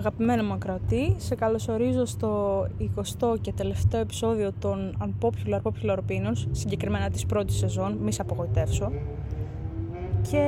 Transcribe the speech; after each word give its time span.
Αγαπημένο 0.00 0.44
μου 0.44 0.52
ακροατή, 0.52 1.14
σε 1.16 1.34
καλωσορίζω 1.34 2.04
στο 2.04 2.62
20ο 2.80 3.40
και 3.40 3.52
τελευταίο 3.52 4.00
επεισόδιο 4.00 4.52
των 4.58 4.96
Unpopular 5.00 5.60
Popular 5.62 5.96
Opinions, 5.96 6.46
συγκεκριμένα 6.50 7.10
της 7.10 7.26
πρώτης 7.26 7.56
σεζόν, 7.56 7.92
μη 7.92 8.12
σε 8.12 8.22
απογοητεύσω. 8.22 8.92
Και 10.30 10.44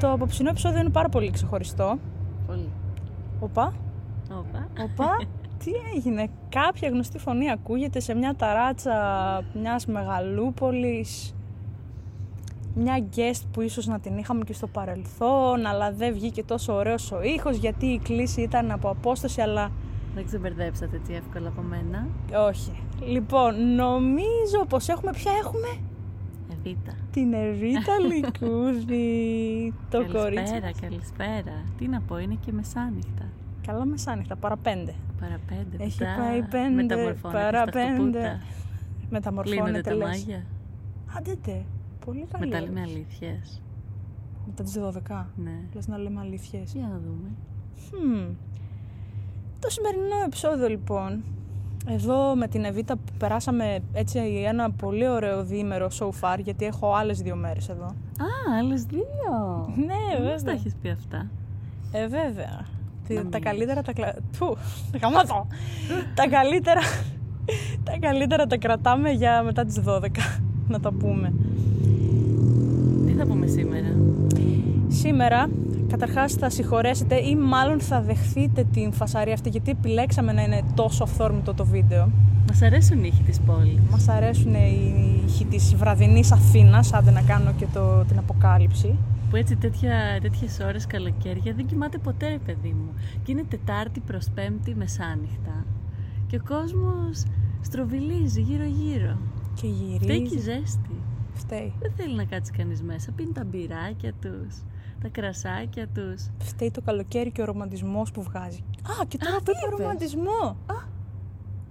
το 0.00 0.10
απόψινό 0.12 0.48
επεισόδιο 0.48 0.80
είναι 0.80 0.90
πάρα 0.90 1.08
πολύ 1.08 1.30
ξεχωριστό. 1.30 1.98
Πολύ. 2.46 2.68
Οπα, 3.40 3.72
Όπα. 4.30 4.68
οπα, 4.84 5.16
τι 5.64 5.70
έγινε, 5.96 6.26
κάποια 6.48 6.88
γνωστή 6.88 7.18
φωνή 7.18 7.50
ακούγεται 7.50 8.00
σε 8.00 8.14
μια 8.14 8.34
ταράτσα 8.34 8.94
μιας 9.60 9.86
μεγαλούπολης, 9.86 11.34
μια 12.74 13.04
guest 13.16 13.42
που 13.52 13.60
ίσως 13.60 13.86
να 13.86 14.00
την 14.00 14.18
είχαμε 14.18 14.44
και 14.44 14.52
στο 14.52 14.66
παρελθόν, 14.66 15.66
αλλά 15.66 15.92
δεν 15.92 16.12
βγήκε 16.14 16.44
τόσο 16.44 16.72
ωραίος 16.74 17.12
ο 17.12 17.22
ήχος 17.22 17.56
γιατί 17.56 17.86
η 17.86 17.98
κλίση 17.98 18.40
ήταν 18.40 18.70
από 18.70 18.88
απόσταση, 18.88 19.40
αλλά 19.40 19.70
Δεν 20.14 20.24
ξεμπερδέψατε 20.26 20.96
έτσι 20.96 21.12
εύκολα 21.12 21.48
από 21.48 21.62
μένα. 21.62 22.06
όχι. 22.48 22.72
Λοιπόν, 23.06 23.74
νομίζω 23.74 24.64
πως 24.68 24.88
έχουμε, 24.88 25.10
ποια 25.12 25.32
έχουμε, 25.42 25.66
Εβίτα. 26.52 26.92
την 27.10 27.32
Εβίτα 27.32 27.92
Λικούδη, 28.00 29.72
το 29.90 29.98
κορίτσι. 30.12 30.52
Καλησπέρα, 30.60 30.70
καλησπέρα. 30.80 31.64
Τι 31.78 31.88
να 31.88 32.00
πω, 32.00 32.18
είναι 32.18 32.36
και 32.46 32.52
μεσάνυχτα. 32.52 33.24
Καλά 33.66 33.84
μεσάνυχτα, 33.84 34.36
παρά 34.36 34.56
πέντε. 34.56 34.94
Παρά 35.20 35.38
πέντε. 35.48 35.84
Έχει 35.84 35.96
μετά 36.02 36.14
πάει 36.18 36.42
πέντε, 36.42 36.68
μεταμορφώνεται 36.82 37.38
παρά 37.38 37.60
στα 37.62 37.70
πέντε. 37.70 37.80
αυτοπούτα. 37.90 38.18
Κλείνονται 38.18 38.40
Μεταμορφώνεται, 39.10 39.80
τα 39.80 39.94
λες. 39.94 40.06
μάγια. 40.08 40.44
Άντε 41.18 41.36
τε, 41.44 41.56
πολύ 42.04 42.26
καλή. 42.32 42.44
Μετά 42.46 42.56
όρεξη. 42.56 42.74
λέμε 42.74 42.80
αλήθειες. 42.80 43.62
Μετά 44.46 44.62
τις 44.62 44.74
12. 44.78 45.26
Ναι. 45.36 45.50
Λες 45.74 45.86
να 45.88 45.98
λέμε 45.98 46.20
αλήθειες. 46.20 46.72
Για 46.72 46.88
να 46.92 46.98
δούμε. 47.04 47.28
Hm. 47.90 48.34
Το 49.58 49.70
σημερινό 49.70 50.22
επεισόδιο 50.26 50.68
λοιπόν, 50.68 51.22
εδώ 51.88 52.34
με 52.36 52.48
την 52.48 52.64
Εβίτα 52.64 52.96
που 52.96 53.12
περάσαμε 53.18 53.78
έτσι 53.92 54.18
ένα 54.46 54.70
πολύ 54.70 55.08
ωραίο 55.08 55.44
διήμερο 55.44 55.88
so 55.98 56.06
far, 56.20 56.38
γιατί 56.38 56.64
έχω 56.64 56.92
άλλες 56.94 57.20
δύο 57.20 57.36
μέρες 57.36 57.68
εδώ. 57.68 57.84
Α, 57.84 58.56
άλλες 58.58 58.82
δύο. 58.84 59.02
Ναι, 59.76 60.16
Δεν 60.22 60.22
μας 60.22 60.30
τα 60.30 60.36
βέβαια. 60.36 60.52
έχεις 60.54 60.74
πει 60.82 60.88
αυτά. 60.88 61.26
Ε, 61.92 62.06
βέβαια. 62.08 62.66
Τι- 63.06 63.14
Να 63.14 63.20
τα 63.20 63.24
μιλήσεις. 63.28 63.44
καλύτερα 63.44 63.82
τα... 63.82 63.92
Κλα... 63.92 64.14
Φου, 64.32 64.56
γαμώτο. 65.02 65.46
τα 66.14 66.28
καλύτερα... 66.28 66.80
τα 67.84 67.98
καλύτερα 68.00 68.46
τα 68.46 68.56
κρατάμε 68.56 69.10
για 69.10 69.42
μετά 69.42 69.64
τις 69.64 69.80
12, 69.86 70.06
να 70.68 70.80
τα 70.80 70.92
πούμε. 70.92 71.32
Τι 73.06 73.12
θα 73.12 73.26
πούμε 73.26 73.46
σήμερα. 73.46 73.88
Σήμερα, 75.06 75.48
καταρχάς 75.88 76.32
θα 76.32 76.50
συγχωρέσετε 76.50 77.14
ή 77.14 77.36
μάλλον 77.36 77.80
θα 77.80 78.00
δεχθείτε 78.02 78.64
την 78.72 78.92
φασαρία 78.92 79.34
αυτή, 79.34 79.48
γιατί 79.48 79.70
επιλέξαμε 79.70 80.32
να 80.32 80.42
είναι 80.42 80.62
τόσο 80.74 81.02
αυθόρμητο 81.02 81.54
το 81.54 81.64
βίντεο. 81.64 82.10
Μας 82.48 82.62
αρέσουν 82.62 83.04
οι 83.04 83.10
ήχοι 83.12 83.22
της 83.22 83.40
πόλης. 83.40 83.80
Μας 83.90 84.08
αρέσουν 84.08 84.54
οι 84.54 85.22
ήχοι 85.26 85.44
της 85.44 85.74
βραδινής 85.74 86.32
Αθήνας, 86.32 86.92
άντε 86.92 87.10
να 87.10 87.22
κάνω 87.22 87.52
και 87.52 87.66
το, 87.72 88.04
την 88.08 88.18
αποκάλυψη. 88.18 88.96
Που 89.30 89.36
έτσι 89.36 89.56
τέτοια, 89.56 90.18
τέτοιες 90.22 90.58
ώρες 90.60 90.86
καλοκαίρια 90.86 91.52
δεν 91.56 91.66
κοιμάται 91.66 91.98
ποτέ 91.98 92.28
ρε 92.28 92.38
παιδί 92.38 92.68
μου. 92.78 92.92
Και 93.22 93.32
είναι 93.32 93.44
Τετάρτη 93.48 94.00
προς 94.00 94.28
Πέμπτη 94.34 94.74
μεσάνυχτα. 94.74 95.64
Και 96.26 96.36
ο 96.36 96.40
κόσμος 96.48 97.22
στροβιλίζει 97.60 98.40
γύρω 98.40 98.64
γύρω. 98.64 99.16
Και 99.54 99.66
Φταίει 100.00 100.06
και 100.06 100.12
η 100.12 100.16
γυρίζει. 100.16 100.38
ζέστη. 100.38 100.96
Φταίει. 101.34 101.72
Δεν 101.80 101.92
θέλει 101.96 102.14
να 102.14 102.24
κάτσει 102.24 102.52
κανείς 102.52 102.82
μέσα. 102.82 103.12
Πίνει 103.16 103.32
τα 103.32 103.44
μπυράκια 103.44 104.12
τους, 104.20 104.54
τα 105.04 105.10
κρασάκια 105.20 105.88
τους. 105.88 106.26
Φταίει 106.38 106.70
το 106.70 106.80
καλοκαίρι 106.80 107.30
και 107.30 107.42
ο 107.42 107.44
ρομαντισμός 107.44 108.10
που 108.10 108.22
βγάζει. 108.22 108.64
Α, 109.00 109.04
και 109.08 109.18
τώρα 109.18 109.34
Α, 109.36 109.38
που 109.38 109.44
τι 109.44 109.50
είπε 109.50 109.66
είπες; 109.66 109.78
ρομαντισμό. 109.78 110.56
Α, 110.66 110.92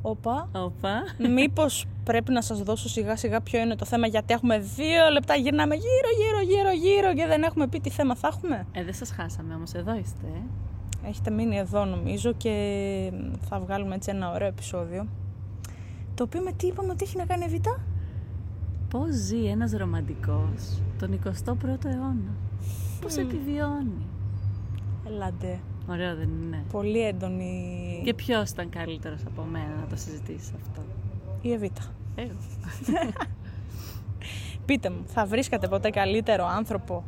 Όπα. 0.02 0.50
Όπα. 0.52 1.02
Μήπως 1.36 1.86
πρέπει 2.04 2.32
να 2.32 2.42
σας 2.42 2.64
δώσω 2.64 2.90
σιγά 2.90 3.16
σιγά 3.16 3.42
ποιο 3.42 3.60
είναι 3.60 3.76
το 3.76 3.86
θέμα, 3.86 4.08
γιατί 4.08 4.34
έχουμε 4.34 4.58
δύο 4.60 5.10
λεπτά, 5.12 5.36
γυρνάμε 5.36 5.76
γύρω, 5.76 6.10
γύρω, 6.18 6.42
γύρω, 6.54 6.72
γύρω 6.72 7.14
και 7.14 7.26
δεν 7.28 7.44
έχουμε 7.44 7.68
πει 7.68 7.80
τι 7.80 7.90
θέμα 7.90 8.16
θα 8.16 8.28
έχουμε. 8.28 8.68
Ε, 8.72 8.84
δεν 8.84 8.94
σας 8.94 9.12
χάσαμε 9.12 9.54
όμως. 9.56 9.74
Εδώ 9.74 9.96
είστε. 9.96 10.26
ε. 10.26 11.08
Έχετε 11.10 11.32
μείνει 11.32 11.58
εδώ 11.58 11.86
νομίζω 11.86 12.34
και 12.34 12.54
θα 13.50 13.60
βγάλουμε 13.60 13.96
έτσι 13.96 14.10
ένα 14.10 14.32
ωραίο 14.32 14.48
επεισόδιο. 14.48 15.08
Το 16.16 16.24
οποίο 16.24 16.42
με 16.42 16.52
τι 16.52 16.68
είπαμε 16.68 16.92
ότι 16.92 17.04
έχει 17.04 17.18
να 17.18 17.26
κάνει 17.26 17.44
Εβίτα; 17.46 17.80
Πώς 18.90 19.10
ζει 19.16 19.46
ένας 19.46 19.72
ρομαντικός 19.72 20.82
τον 21.00 21.20
21ο 21.26 21.86
αιώνα. 21.86 22.32
Πώς 23.04 23.16
Μμμ. 23.18 23.22
επιβιώνει. 23.30 24.06
Ελάτε. 25.08 25.48
Ναι. 25.48 25.94
Ωραίο 25.94 26.16
δεν 26.16 26.30
είναι. 26.44 26.64
Πολύ 26.72 27.00
έντονη 27.00 28.02
Και 28.04 28.14
ποιος 28.14 28.50
ήταν 28.50 28.70
καλύτερος 28.70 29.20
από 29.28 29.42
μένα 29.52 29.76
να 29.82 29.88
το 29.90 29.96
συζητήσεις 29.96 30.54
αυτό; 30.56 30.82
η 31.42 31.52
Εβίτα. 31.52 31.82
Εγώ. 32.16 32.38
Πείτε 34.66 34.90
μου, 34.90 35.04
θα 35.06 35.26
βρίσκατε 35.26 35.68
ποτέ 35.68 35.90
καλύτερο 35.90 36.46
άνθρωπο, 36.46 37.04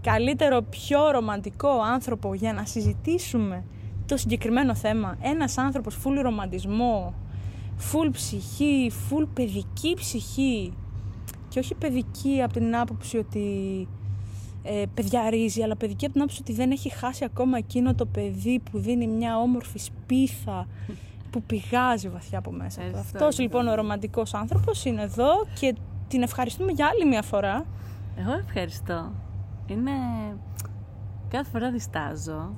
καλύτερο 0.00 0.62
πιο 0.62 1.10
ρομαντικό 1.10 1.80
άνθρωπο 1.80 2.34
για 2.34 2.52
να 2.52 2.64
συζητήσουμε 2.64 3.64
το 4.06 4.16
συγκεκριμένο 4.16 4.74
θέμα; 4.74 5.16
Ένας 5.20 5.58
άνθρωπος 5.58 5.98
full 6.04 6.18
ρομαντισμό, 6.22 7.14
full 7.92 8.08
ψυχή, 8.12 8.90
full 9.10 9.26
παιδική 9.34 9.94
ψυχή 9.94 10.72
και 11.48 11.58
όχι 11.58 11.74
παιδική 11.74 12.42
από 12.42 12.52
την 12.52 12.76
άποψη 12.76 13.16
ότι 13.16 13.88
ε, 14.62 14.82
παιδιαρίζει, 14.94 15.62
αλλά 15.62 15.76
παιδική 15.76 16.04
από 16.04 16.12
την 16.12 16.22
άποψη 16.22 16.40
ότι 16.42 16.52
δεν 16.52 16.70
έχει 16.70 16.88
χάσει 16.88 17.24
ακόμα 17.24 17.58
εκείνο 17.58 17.94
το 17.94 18.06
παιδί 18.06 18.60
που 18.70 18.78
δίνει 18.78 19.06
μια 19.06 19.38
όμορφη 19.38 19.78
σπίθα 19.78 20.66
που 21.30 21.42
πηγάζει 21.42 22.08
βαθιά 22.08 22.38
από 22.38 22.50
μέσα 22.50 22.80
του. 22.80 22.86
Ευχαριστώ, 22.86 23.16
Αυτός 23.16 23.38
Ιδώνα. 23.38 23.42
λοιπόν 23.42 23.72
ο 23.72 23.74
ρομαντικός 23.74 24.34
άνθρωπος 24.34 24.84
είναι 24.84 25.02
εδώ 25.02 25.30
και 25.60 25.74
την 26.08 26.22
ευχαριστούμε 26.22 26.72
για 26.72 26.86
άλλη 26.86 27.06
μια 27.06 27.22
φορά. 27.22 27.66
Εγώ 28.16 28.32
ευχαριστώ. 28.32 29.12
Είναι... 29.66 29.90
Κάθε 31.28 31.50
φορά 31.50 31.70
διστάζω 31.70 32.52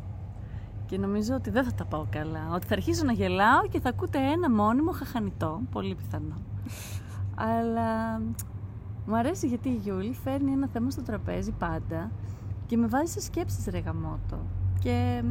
και 0.87 0.99
νομίζω 0.99 1.35
ότι 1.35 1.51
δεν 1.51 1.65
θα 1.65 1.73
τα 1.75 1.85
πάω 1.85 2.07
καλά. 2.11 2.51
Ότι 2.55 2.67
θα 2.67 2.75
αρχίσω 2.75 3.05
να 3.05 3.13
γελάω 3.13 3.67
και 3.71 3.81
θα 3.81 3.89
ακούτε 3.89 4.19
ένα 4.19 4.51
μόνιμο 4.51 4.93
χαχανιτό. 4.93 5.61
Πολύ 5.71 5.95
πιθανό. 5.95 6.35
Αλλά 7.59 8.21
μου 9.07 9.17
αρέσει 9.17 9.47
γιατί 9.47 9.69
η 9.69 9.75
Γιούλη 9.75 10.13
φέρνει 10.13 10.53
ένα 10.53 10.69
θέμα 10.73 10.91
στο 10.91 11.03
τραπέζι 11.03 11.51
πάντα 11.51 12.11
και 12.67 12.77
με 12.77 12.87
βάζει 12.87 13.13
σε 13.13 13.21
σκέψεις 13.21 13.67
ρε 13.67 13.79
γαμότο. 13.79 14.39
Και 14.81 15.23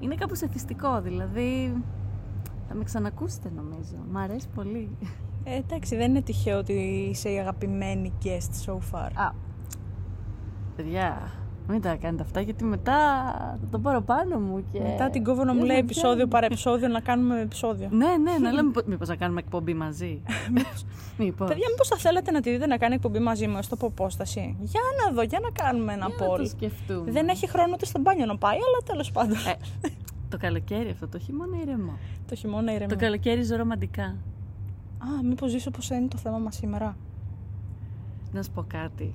είναι 0.00 0.14
κάπως 0.14 0.40
εθιστικό, 0.40 1.00
δηλαδή 1.00 1.82
θα 2.68 2.74
με 2.74 2.84
ξανακούσετε 2.84 3.50
νομίζω. 3.56 3.96
Μ' 4.10 4.16
αρέσει 4.16 4.48
πολύ. 4.54 4.96
Ε, 5.44 5.56
εντάξει, 5.56 5.96
δεν 5.96 6.10
είναι 6.10 6.22
τυχαίο 6.22 6.58
ότι 6.58 6.72
είσαι 7.10 7.30
η 7.30 7.38
αγαπημένη 7.38 8.12
guest 8.24 8.70
so 8.70 8.74
far. 8.74 9.10
Α, 9.14 9.32
παιδιά, 10.76 11.32
μην 11.68 11.80
τα 11.80 11.94
κάνετε 11.96 12.22
αυτά 12.22 12.40
γιατί 12.40 12.64
μετά 12.64 12.94
θα 13.60 13.66
το 13.70 13.78
πάρω 13.78 14.00
πάνω 14.00 14.38
μου 14.38 14.64
και... 14.72 14.80
Μετά 14.80 15.10
την 15.10 15.24
κόβω 15.24 15.44
να 15.44 15.52
μου 15.52 15.58
δεν 15.58 15.66
λέει 15.66 15.76
θα 15.76 15.82
επεισόδιο 15.82 16.12
βγαίνει. 16.14 16.28
παρά 16.30 16.46
επεισόδιο 16.46 16.88
να 16.88 17.00
κάνουμε 17.00 17.40
επεισόδιο. 17.40 17.88
Ναι, 17.90 18.06
ναι, 18.22 18.38
να 18.40 18.52
λέμε 18.52 18.70
πο- 18.70 18.80
μήπως 18.86 19.08
να 19.08 19.16
κάνουμε 19.16 19.40
εκπομπή 19.40 19.74
μαζί. 19.74 20.22
μήπως. 21.18 21.48
Παιδιά, 21.48 21.66
μήπως 21.70 21.88
θα 21.88 21.96
θέλατε 21.96 22.30
να 22.30 22.40
τη 22.40 22.50
δείτε 22.50 22.66
να 22.66 22.76
κάνει 22.78 22.94
εκπομπή 22.94 23.18
μαζί 23.18 23.46
μου 23.46 23.62
στο 23.62 23.76
απόσταση. 23.86 24.56
Για 24.60 24.80
να 25.04 25.12
δω, 25.14 25.22
για 25.22 25.40
να 25.42 25.50
κάνουμε 25.50 25.92
ένα 25.92 26.06
Για 26.06 26.16
να 26.20 26.26
το 26.26 26.32
poll. 26.42 26.48
σκεφτούμε. 26.48 27.10
Δεν 27.10 27.28
έχει 27.28 27.48
χρόνο 27.48 27.70
ούτε 27.74 27.84
στο 27.84 28.00
μπάνιο 28.00 28.26
να 28.26 28.36
πάει, 28.38 28.54
αλλά 28.56 28.78
τέλος 28.84 29.10
πάντων. 29.10 29.36
Ε, 29.36 29.88
το 30.28 30.36
καλοκαίρι 30.38 30.90
αυτό, 30.90 31.08
το 31.08 31.18
χειμώνα 31.18 31.56
ηρεμό. 31.62 31.92
το 32.28 32.34
χειμώνα 32.34 32.72
ηρεμεί. 32.74 32.90
Το 32.90 32.96
καλοκαίρι 32.98 33.42
ζω 33.42 33.56
ρομαντικά. 33.56 34.02
Α, 34.98 35.22
μήπως 35.24 35.50
ζήσω 35.50 35.70
πως 35.70 35.90
είναι 35.90 36.08
το 36.08 36.16
θέμα 36.16 36.38
μας 36.38 36.54
σήμερα. 36.56 36.96
Να 38.32 38.42
σου 38.42 38.50
πω 38.50 38.64
κάτι. 38.68 39.14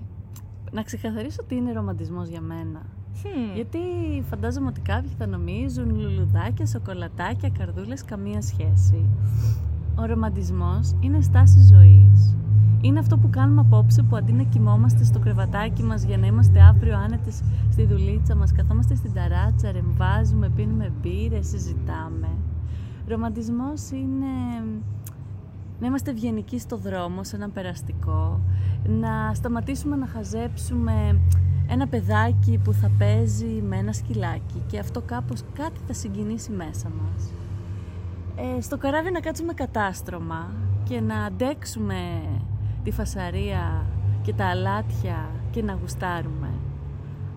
Να 0.72 0.84
ξεκαθαρίσω 0.84 1.44
τι 1.44 1.56
είναι 1.56 1.72
ρομαντισμός 1.72 2.28
για 2.28 2.42
μένα. 2.42 2.82
Hm. 3.24 3.56
Γιατί 3.56 3.80
φαντάζομαι 4.30 4.68
ότι 4.68 4.82
κάποιοι 4.82 5.12
θα 5.18 5.28
νομίζουν 5.28 6.00
λουλουδάκια, 6.00 6.66
σοκολατάκια, 6.66 7.50
καρδούλες, 7.50 8.04
καμία 8.04 8.42
σχέση. 8.42 9.10
Ο 10.00 10.06
ρομαντισμός 10.06 10.96
είναι 11.00 11.22
στάση 11.22 11.62
ζωής. 11.62 12.36
Είναι 12.82 13.00
αυτό 13.00 13.18
που 13.18 13.30
κάνουμε 13.30 13.62
απόψε 13.62 14.04
που 14.04 14.16
αντί 14.16 14.32
να 14.32 14.44
κοιμόμαστε 14.44 15.04
στο 15.04 15.20
κρεβατάκι 15.20 15.84
μας 15.84 16.04
για 16.04 16.18
να 16.18 16.26
είμαστε 16.26 16.62
αύριο 16.62 16.98
άνετες 16.98 17.42
στη 17.72 17.86
δουλίτσα 17.86 18.36
μας, 18.36 18.52
καθόμαστε 18.52 18.96
στην 18.96 19.14
ταράτσα, 19.14 19.72
ρεμβάζουμε, 19.72 20.50
πίνουμε 20.50 20.92
μπύρες, 21.02 21.48
συζητάμε. 21.48 22.28
Ρομαντισμός 23.08 23.90
είναι 23.90 24.28
να 25.80 25.88
είμαστε 25.88 26.12
ευγενικοί 26.12 26.60
στο 26.60 26.78
δρόμο, 26.78 27.24
σε 27.24 27.36
έναν 27.36 27.52
περαστικό, 27.52 28.42
να 28.88 29.34
σταματήσουμε 29.34 29.96
να 29.96 30.08
χαζέψουμε 30.08 31.20
ένα 31.70 31.88
παιδάκι 31.88 32.60
που 32.64 32.74
θα 32.74 32.92
παίζει 32.98 33.62
με 33.68 33.78
ένα 33.78 33.94
σκυλάκι 33.94 34.64
και 34.68 34.80
αυτό 34.80 35.02
κάπως 35.02 35.44
κάτι 35.54 35.80
θα 35.88 35.94
συγκινήσει 35.94 36.52
μέσα 36.52 36.90
μας. 36.90 37.32
Ε, 38.36 38.62
στο 38.62 38.78
καράβι 38.78 39.12
να 39.12 39.20
κάτσουμε 39.20 39.54
κατάστρωμα 39.54 40.52
και 40.84 41.02
να 41.02 41.24
αντέξουμε 41.24 42.22
τη 42.84 42.92
φασαρία 42.92 43.86
και 44.22 44.34
τα 44.34 44.46
αλάτια 44.46 45.30
και 45.52 45.64
να 45.64 45.74
γουστάρουμε. 45.74 46.50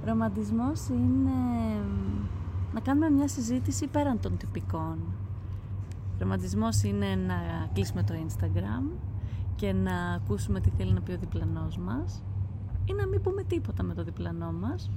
Ρομαντισμός 0.05 0.89
είναι 0.89 1.31
να 2.75 2.81
κάνουμε 2.81 3.11
μια 3.11 3.29
συζήτηση 3.29 3.87
πέραν 3.87 4.21
των 4.21 4.37
τυπικών. 4.37 4.99
Ρομαντισμός 6.21 6.83
είναι 6.83 7.15
να 7.15 7.69
κλείσουμε 7.73 8.03
το 8.03 8.15
Instagram 8.27 8.99
και 9.55 9.73
να 9.73 10.13
ακούσουμε 10.13 10.61
τι 10.61 10.71
θέλει 10.71 10.93
να 10.93 11.01
πει 11.01 11.13
ο 11.13 11.19
διπλανός 11.19 11.79
μας 11.79 12.23
ή 12.85 12.93
να 12.93 13.07
μην 13.07 13.21
πούμε 13.21 13.43
τίποτα 13.43 13.83
με 13.83 13.95
το 13.95 14.05
διπλανό 14.05 14.53
μας 14.53 14.91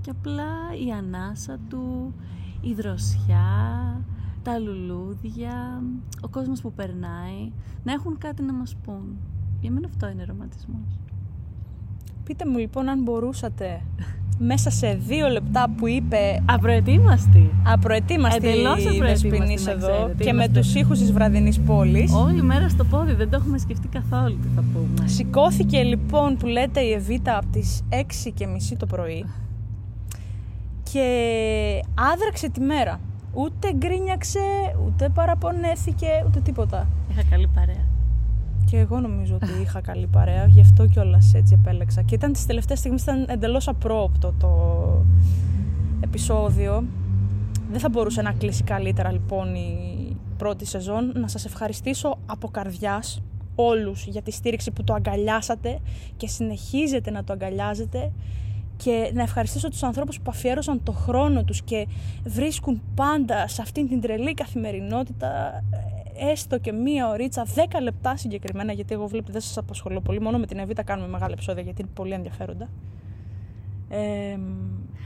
και 0.00 0.10
απλά 0.10 0.52
η 0.86 0.92
ανάσα 0.92 1.58
του, 1.68 2.14
η 2.60 2.74
δροσιά, 2.74 4.00
τα 4.42 4.58
λουλούδια, 4.58 5.82
ο 6.20 6.28
κόσμος 6.28 6.60
που 6.60 6.72
περνάει, 6.72 7.52
να 7.84 7.92
έχουν 7.92 8.18
κάτι 8.18 8.42
να 8.42 8.52
μας 8.52 8.76
πούν. 8.76 9.18
Για 9.60 9.70
μένα 9.70 9.86
αυτό 9.86 10.08
είναι 10.08 10.24
ρομαντισμός. 10.24 10.98
Πείτε 12.24 12.46
μου 12.46 12.58
λοιπόν 12.58 12.88
αν 12.88 13.02
μπορούσατε 13.02 13.82
μέσα 14.38 14.70
σε 14.70 14.98
δύο 15.06 15.28
λεπτά 15.28 15.66
που 15.76 15.86
είπε 15.88 16.42
Απροετοίμαστη. 16.46 17.50
απροετοίμαστη 17.66 18.48
Εντελώς 18.48 18.78
η 18.84 18.88
απροετοίμαστη, 18.88 19.28
Δεσποινής 19.28 19.64
να 19.64 19.70
εδώ 19.70 19.86
ξέρετε. 19.86 20.24
και 20.24 20.32
με 20.32 20.42
Είμαστε- 20.44 20.60
τους 20.60 20.74
ήχους 20.74 20.98
της 20.98 21.12
βραδινής 21.12 21.60
πόλης. 21.60 22.12
Όλη 22.12 22.42
μέρα 22.42 22.68
στο 22.68 22.84
πόδι, 22.84 23.12
δεν 23.12 23.30
το 23.30 23.36
έχουμε 23.40 23.58
σκεφτεί 23.58 23.88
καθόλου 23.88 24.38
τι 24.42 24.48
θα 24.54 24.64
πούμε. 24.72 25.08
Σηκώθηκε 25.08 25.82
λοιπόν 25.82 26.36
που 26.36 26.46
λέτε 26.46 26.80
η 26.80 26.92
Εβίτα 26.92 27.36
από 27.36 27.46
τις 27.52 27.82
6 27.88 28.30
και 28.34 28.46
μισή 28.46 28.76
το 28.76 28.86
πρωί 28.86 29.24
και 30.92 31.04
άδραξε 32.12 32.48
τη 32.50 32.60
μέρα. 32.60 33.00
Ούτε 33.32 33.72
γκρίνιαξε, 33.76 34.40
ούτε 34.86 35.08
παραπονέθηκε, 35.08 36.06
ούτε 36.26 36.40
τίποτα. 36.40 36.88
Είχα 37.10 37.22
καλή 37.30 37.48
παρέα. 37.54 37.84
Και 38.70 38.78
εγώ 38.78 39.00
νομίζω 39.00 39.34
ότι 39.34 39.50
είχα 39.62 39.80
καλή 39.80 40.06
παρέα, 40.06 40.46
γι' 40.46 40.60
αυτό 40.60 40.86
κιόλας 40.86 41.34
έτσι 41.34 41.56
επέλεξα. 41.60 42.02
Και 42.02 42.14
ήταν 42.14 42.32
τις 42.32 42.46
τελευταίες 42.46 42.78
στιγμές, 42.78 43.02
ήταν 43.02 43.26
εντελώς 43.28 43.68
απρόοπτο 43.68 44.34
το 44.38 44.50
επεισόδιο. 46.00 46.84
Δεν 47.70 47.80
θα 47.80 47.88
μπορούσε 47.88 48.22
να 48.22 48.32
κλείσει 48.32 48.62
καλύτερα 48.62 49.12
λοιπόν 49.12 49.54
η 49.54 50.16
πρώτη 50.36 50.64
σεζόν. 50.64 51.12
Να 51.14 51.28
σας 51.28 51.44
ευχαριστήσω 51.44 52.18
από 52.26 52.48
καρδιάς 52.48 53.22
όλους 53.54 54.06
για 54.06 54.22
τη 54.22 54.30
στήριξη 54.30 54.70
που 54.70 54.84
το 54.84 54.94
αγκαλιάσατε 54.94 55.78
και 56.16 56.26
συνεχίζετε 56.26 57.10
να 57.10 57.24
το 57.24 57.32
αγκαλιάζετε 57.32 58.12
και 58.76 59.10
να 59.14 59.22
ευχαριστήσω 59.22 59.68
τους 59.68 59.82
ανθρώπους 59.82 60.20
που 60.20 60.30
αφιέρωσαν 60.30 60.82
το 60.82 60.92
χρόνο 60.92 61.44
τους 61.44 61.62
και 61.62 61.86
βρίσκουν 62.24 62.80
πάντα 62.94 63.48
σε 63.48 63.62
αυτήν 63.62 63.88
την 63.88 64.00
τρελή 64.00 64.34
καθημερινότητα 64.34 65.62
ε, 65.70 65.97
έστω 66.18 66.58
και 66.58 66.72
μία 66.72 67.08
ωρίτσα, 67.08 67.46
10 67.54 67.58
λεπτά 67.82 68.16
συγκεκριμένα, 68.16 68.72
γιατί 68.72 68.94
εγώ 68.94 69.06
βλέπετε 69.06 69.32
δεν 69.32 69.40
σας 69.40 69.56
απασχολώ 69.56 70.00
πολύ, 70.00 70.20
μόνο 70.20 70.38
με 70.38 70.46
την 70.46 70.58
Εβίτα 70.58 70.82
κάνουμε 70.82 71.08
μεγάλα 71.08 71.32
επεισόδια 71.32 71.62
γιατί 71.62 71.82
είναι 71.82 71.90
πολύ 71.94 72.12
ενδιαφέροντα. 72.12 72.68
Ε, 73.88 74.36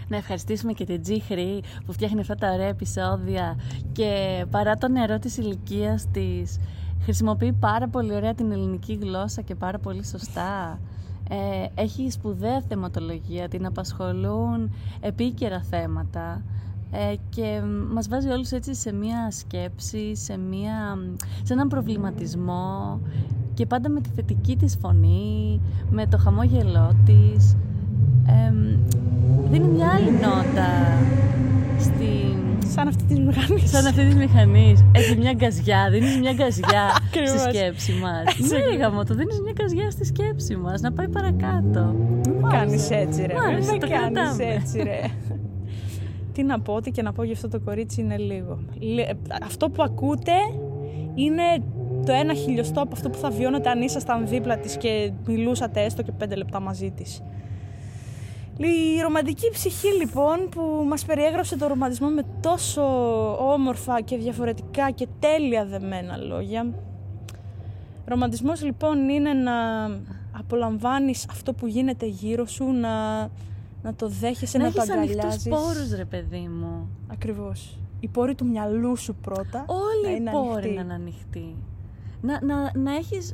Να 0.09 0.17
ευχαριστήσουμε 0.17 0.73
και 0.73 0.85
την 0.85 1.03
Τζίχρη 1.03 1.63
που 1.87 1.93
φτιάχνει 1.93 2.21
αυτά 2.21 2.35
τα 2.35 2.53
ωραία 2.53 2.69
επεισόδια 2.69 3.59
και 3.93 4.45
παρά 4.51 4.77
το 4.77 4.89
νερό 4.89 5.19
της 5.19 5.37
ηλικίας 5.37 6.07
της 6.11 6.59
χρησιμοποιεί 7.03 7.53
πάρα 7.53 7.89
πολύ 7.89 8.15
ωραία 8.15 8.35
την 8.35 8.53
ελληνική 8.53 8.99
γλώσσα 9.03 9.43
και 9.43 9.55
πάρα 9.55 9.79
πολύ 9.79 10.07
σωστά. 10.07 10.81
Ε, 11.31 11.83
έχει 11.83 12.11
σπουδαία 12.11 12.61
θεματολογία, 12.69 13.49
την 13.49 13.67
απασχολούν 13.67 14.75
επίκαιρα 15.01 15.63
θέματα 15.71 16.43
ε, 16.95 17.15
και 17.29 17.61
μας 17.93 18.09
βάζει 18.09 18.29
όλους 18.29 18.51
έτσι 18.51 18.75
σε 18.75 18.93
μία 18.93 19.31
σκέψη, 19.31 20.17
σε, 20.17 20.39
μία, 20.39 20.99
σε 21.43 21.53
έναν 21.53 21.69
προβληματισμό 21.69 23.01
και 23.55 23.67
πάντα 23.67 23.89
με 23.89 24.01
τη 24.01 24.09
θετική 24.15 24.57
της 24.57 24.77
φωνή, 24.81 25.61
με 25.91 26.07
το 26.07 26.19
χαμόγελό 26.19 26.97
της. 27.05 27.57
Εμ, 28.27 28.57
δίνει 29.51 29.67
μια 29.69 29.89
άλλη 29.97 30.11
νότα 30.11 30.71
στην... 31.79 32.69
σαν 32.73 32.89
αυτή 32.89 33.05
της 33.05 33.19
μηχανής. 33.19 33.71
Σαν 33.71 33.87
αυτή 33.87 34.05
της 34.05 34.15
μηχανής. 34.15 34.85
Έχει 34.93 35.17
μια 35.17 35.33
γκαζιά, 35.33 35.89
δίνεις 35.91 36.19
μια 36.19 36.33
γκαζιά 36.33 36.89
στη 37.09 37.19
Ακριβώς. 37.19 37.41
σκέψη 37.41 37.93
μας. 37.93 38.51
Ναι, 38.51 38.59
ρε 38.71 38.77
γαμώ, 38.77 39.05
το 39.05 39.15
δίνεις 39.15 39.41
μια 39.41 39.53
γκαζιά 39.61 39.91
στη 39.91 40.05
σκέψη 40.05 40.57
μας, 40.57 40.81
να 40.81 40.93
πάει 40.93 41.09
παρακάτω. 41.09 41.95
Μην 42.29 42.35
με 42.41 42.49
κάνεις 42.51 42.91
έτσι 42.91 43.27
ρε, 43.27 43.35
Μ' 43.35 43.39
άρεσε, 43.39 43.71
μην 43.71 43.81
με 43.81 43.87
το 43.87 43.93
κάνεις 43.93 44.19
κρατάμε. 44.19 44.45
έτσι 44.55 44.83
ρε. 44.83 45.01
Τι 46.33 46.43
να 46.43 46.61
πω, 46.61 46.73
ό,τι 46.75 46.91
και 46.91 47.03
να 47.03 47.13
πω 47.13 47.23
για 47.23 47.33
αυτό 47.33 47.49
το 47.49 47.61
κορίτσι 47.61 48.01
είναι 48.01 48.17
λίγο. 48.17 48.59
Λε- 48.81 49.11
Αυτό 49.43 49.71
που 49.71 49.83
ακούτε 49.83 50.33
είναι 51.15 51.43
το 52.07 52.13
ένα 52.13 52.35
χιλιοστό 52.35 52.81
από 52.83 52.91
αυτό 52.93 53.11
που 53.11 53.19
θα 53.19 53.31
βιώνατε 53.31 53.71
αν 53.71 53.83
ήσασταν 53.83 54.27
δίπλα 54.29 54.59
της 54.59 54.77
και 54.77 55.13
μιλούσατε 55.27 55.83
έστω 55.83 56.03
και 56.03 56.13
πέντε 56.13 56.35
λεπτά 56.35 56.61
μαζί 56.61 56.91
της. 56.91 57.23
Η 58.59 59.01
ρομαντική 59.03 59.51
ψυχή 59.51 59.89
λοιπόν 60.01 60.49
που 60.51 60.85
μας 60.89 61.05
περιέγραψε 61.05 61.57
το 61.57 61.67
ρομαντισμό 61.67 62.09
με 62.09 62.23
τόσο 62.41 62.83
όμορφα 63.53 64.01
και 64.01 64.17
διαφορετικά 64.17 64.91
και 64.91 65.07
τέλεια 65.19 65.65
δεμένα 65.65 66.17
λόγια. 66.17 66.67
Ρομαντισμός 68.07 68.63
λοιπόν 68.65 69.09
είναι 69.09 69.33
να 69.33 69.53
απολαμβάνεις 70.39 71.27
αυτό 71.31 71.53
που 71.53 71.67
γίνεται 71.67 72.07
γύρω 72.07 72.47
σου, 72.47 72.65
να, 72.73 72.91
να 73.83 73.95
το 73.95 74.09
δέχεσαι, 74.09 74.59
να, 74.59 74.65
να 74.65 74.73
το 74.73 74.81
έχεις 74.81 74.91
ανοιχτούς 74.93 75.15
αγκαλιάζεις. 75.17 75.49
πόρους, 75.49 75.95
ρε 75.95 76.05
παιδί 76.05 76.49
μου. 76.49 76.89
Ακριβώς. 77.09 77.79
Οι 78.01 78.09
πόροι 78.09 78.35
του 78.35 78.47
μυαλού 78.47 78.97
σου 78.97 79.15
πρώτα. 79.15 79.59
να 79.59 79.65
Όλοι 79.75 80.13
οι 80.13 80.17
είναι 80.21 80.31
πόροι 80.31 80.53
ανοιχτοί. 80.53 80.75
να 80.75 80.81
είναι 80.83 80.95
ανοιχτοί. 80.95 81.57
Να, 82.23 82.45
να, 82.45 82.79
να 82.79 82.95
έχεις 82.95 83.31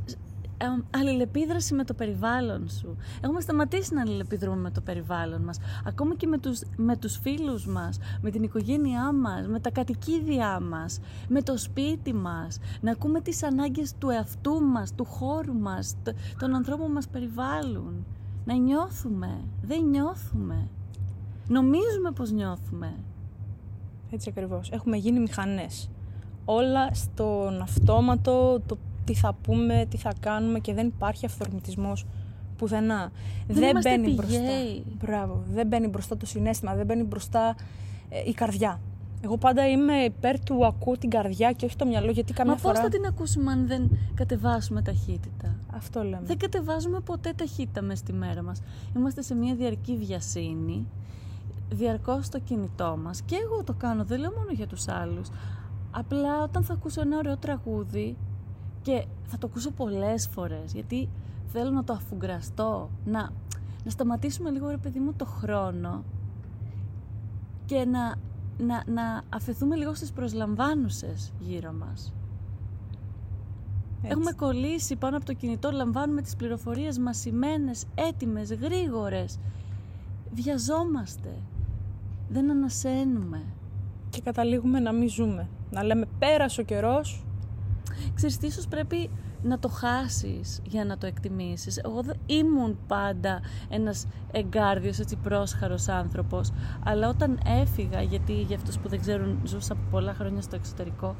ε, 0.60 0.64
αλληλεπίδραση 0.98 1.74
με 1.74 1.84
το 1.84 1.94
περιβάλλον 1.94 2.68
σου. 2.68 2.96
Έχουμε 3.24 3.40
σταματήσει 3.40 3.94
να 3.94 4.00
αλληλεπιδρούμε 4.00 4.56
με 4.56 4.70
το 4.70 4.80
περιβάλλον 4.80 5.42
μας. 5.42 5.58
Ακόμα 5.86 6.14
και 6.16 6.26
με 6.26 6.38
τους, 6.38 6.60
με 6.76 6.96
τους 6.96 7.16
φίλους 7.22 7.66
μας, 7.66 7.98
με 8.20 8.30
την 8.30 8.42
οικογένειά 8.42 9.12
μας, 9.12 9.46
με 9.46 9.60
τα 9.60 9.70
κατοικίδια 9.70 10.60
μας, 10.60 11.00
με 11.28 11.42
το 11.42 11.58
σπίτι 11.58 12.12
μας. 12.14 12.58
Να 12.80 12.90
ακούμε 12.90 13.20
τις 13.20 13.42
ανάγκες 13.42 13.94
του 13.98 14.08
εαυτού 14.08 14.60
μας, 14.62 14.94
του 14.94 15.04
χώρου 15.04 15.54
μας, 15.54 15.96
τ- 16.02 16.14
των 16.38 16.54
ανθρώπων 16.54 16.86
που 16.86 16.92
μας 16.92 17.08
περιβάλλουν. 17.08 18.06
Να 18.48 18.54
νιώθουμε. 18.54 19.40
Δεν 19.62 19.84
νιώθουμε. 19.84 20.68
Νομίζουμε 21.48 22.10
πως 22.14 22.30
νιώθουμε. 22.30 22.94
Έτσι 24.10 24.28
ακριβώς. 24.28 24.70
Έχουμε 24.70 24.96
γίνει 24.96 25.20
μηχανές. 25.20 25.90
Όλα 26.44 26.94
στον 26.94 27.60
αυτόματο, 27.60 28.60
το 28.66 28.78
τι 29.04 29.14
θα 29.14 29.32
πούμε, 29.42 29.86
τι 29.90 29.96
θα 29.96 30.12
κάνουμε 30.20 30.58
και 30.58 30.74
δεν 30.74 30.86
υπάρχει 30.86 31.26
αυθορμητισμός 31.26 32.06
πουθενά. 32.56 33.12
Δεν 33.48 33.70
είμαστε 33.70 33.90
μπαίνει 33.90 34.14
μπροστά. 34.14 34.38
πηγαίοι. 34.38 34.84
Μπράβο. 34.98 35.42
Δεν 35.52 35.66
μπαίνει 35.66 35.88
μπροστά 35.88 36.16
το 36.16 36.26
συνέστημα, 36.26 36.74
δεν 36.74 36.86
μπαίνει 36.86 37.02
μπροστά 37.02 37.56
ε, 38.08 38.28
η 38.28 38.32
καρδιά. 38.32 38.80
Εγώ 39.20 39.36
πάντα 39.36 39.68
είμαι 39.68 39.94
υπέρ 39.94 40.40
του 40.40 40.66
ακούω 40.66 40.98
την 40.98 41.10
καρδιά 41.10 41.52
και 41.52 41.64
όχι 41.64 41.76
το 41.76 41.86
μυαλό, 41.86 42.10
γιατί 42.10 42.32
καμιά 42.32 42.52
Μα 42.52 42.58
φορά... 42.58 42.74
πώς 42.74 42.82
θα 42.82 42.88
την 42.88 43.06
ακούσουμε 43.06 43.52
αν 43.52 43.66
δεν 43.66 43.90
κατεβάσουμε 44.14 44.82
ταχύτητα; 44.82 45.56
Αυτό 45.74 46.02
λέμε. 46.02 46.22
Δεν 46.24 46.38
κατεβάζουμε 46.38 47.00
ποτέ 47.00 47.32
ταχύτητα 47.36 47.82
μες 47.82 47.98
στη 47.98 48.12
μέρα 48.12 48.42
μας. 48.42 48.62
Είμαστε 48.96 49.22
σε 49.22 49.34
μια 49.34 49.54
διαρκή 49.54 49.96
βιασύνη, 49.96 50.86
διαρκώς 51.70 52.26
στο 52.26 52.38
κινητό 52.38 52.98
μας. 53.02 53.22
Και 53.22 53.36
εγώ 53.44 53.64
το 53.64 53.72
κάνω, 53.72 54.04
δεν 54.04 54.20
λέω 54.20 54.32
μόνο 54.36 54.50
για 54.50 54.66
τους 54.66 54.88
άλλους. 54.88 55.28
Απλά 55.90 56.42
όταν 56.42 56.62
θα 56.62 56.72
ακούσω 56.72 57.00
ένα 57.00 57.16
ωραίο 57.16 57.36
τραγούδι 57.36 58.16
και 58.82 59.04
θα 59.24 59.38
το 59.38 59.46
ακούσω 59.46 59.70
πολλές 59.70 60.28
φορές, 60.28 60.72
γιατί 60.72 61.08
θέλω 61.46 61.70
να 61.70 61.84
το 61.84 61.92
αφουγκραστώ, 61.92 62.90
να, 63.04 63.30
να 63.84 63.90
σταματήσουμε 63.90 64.50
λίγο 64.50 64.68
ρε 64.70 64.76
παιδί 64.76 64.98
μου 64.98 65.12
το 65.16 65.24
χρόνο 65.24 66.04
και 67.64 67.84
να, 67.84 68.14
να, 68.58 68.82
να 68.86 69.22
αφαιθούμε 69.28 69.76
λίγο 69.76 69.94
στις 69.94 70.12
προσλαμβάνουσες 70.12 71.32
γύρω 71.38 71.72
μας. 71.72 72.12
Έτσι. 74.02 74.10
Έχουμε 74.10 74.32
κολλήσει 74.32 74.96
πάνω 74.96 75.16
από 75.16 75.26
το 75.26 75.32
κινητό, 75.32 75.70
λαμβάνουμε 75.70 76.22
τις 76.22 76.36
πληροφορίες 76.36 76.98
μασημένες, 76.98 77.84
έτοιμες, 77.94 78.52
γρήγορες. 78.52 79.38
Βιαζόμαστε. 80.32 81.34
Δεν 82.28 82.50
ανασένουμε. 82.50 83.42
Και 84.10 84.20
καταλήγουμε 84.20 84.80
να 84.80 84.92
μην 84.92 85.08
ζούμε. 85.08 85.48
Να 85.70 85.82
λέμε 85.82 86.06
πέρασε 86.18 86.60
ο 86.60 86.64
καιρός, 86.64 87.24
Ξέρεις 88.18 88.38
τι, 88.38 88.46
ίσως 88.46 88.68
πρέπει 88.68 89.10
να 89.42 89.58
το 89.58 89.68
χάσεις 89.68 90.60
για 90.64 90.84
να 90.84 90.98
το 90.98 91.06
εκτιμήσεις. 91.06 91.76
Εγώ 91.76 92.02
δεν 92.02 92.16
ήμουν 92.26 92.78
πάντα 92.86 93.40
ένας 93.68 94.06
εγκάρδιος, 94.32 94.98
έτσι 94.98 95.16
πρόσχαρος 95.16 95.88
άνθρωπος, 95.88 96.50
αλλά 96.84 97.08
όταν 97.08 97.38
έφυγα, 97.62 98.02
γιατί 98.02 98.32
για 98.32 98.56
αυτούς 98.56 98.78
που 98.78 98.88
δεν 98.88 99.00
ξέρουν 99.00 99.38
ζούσα 99.44 99.74
πολλά 99.90 100.14
χρόνια 100.14 100.40
στο 100.40 100.56
εξωτερικό, 100.56 101.16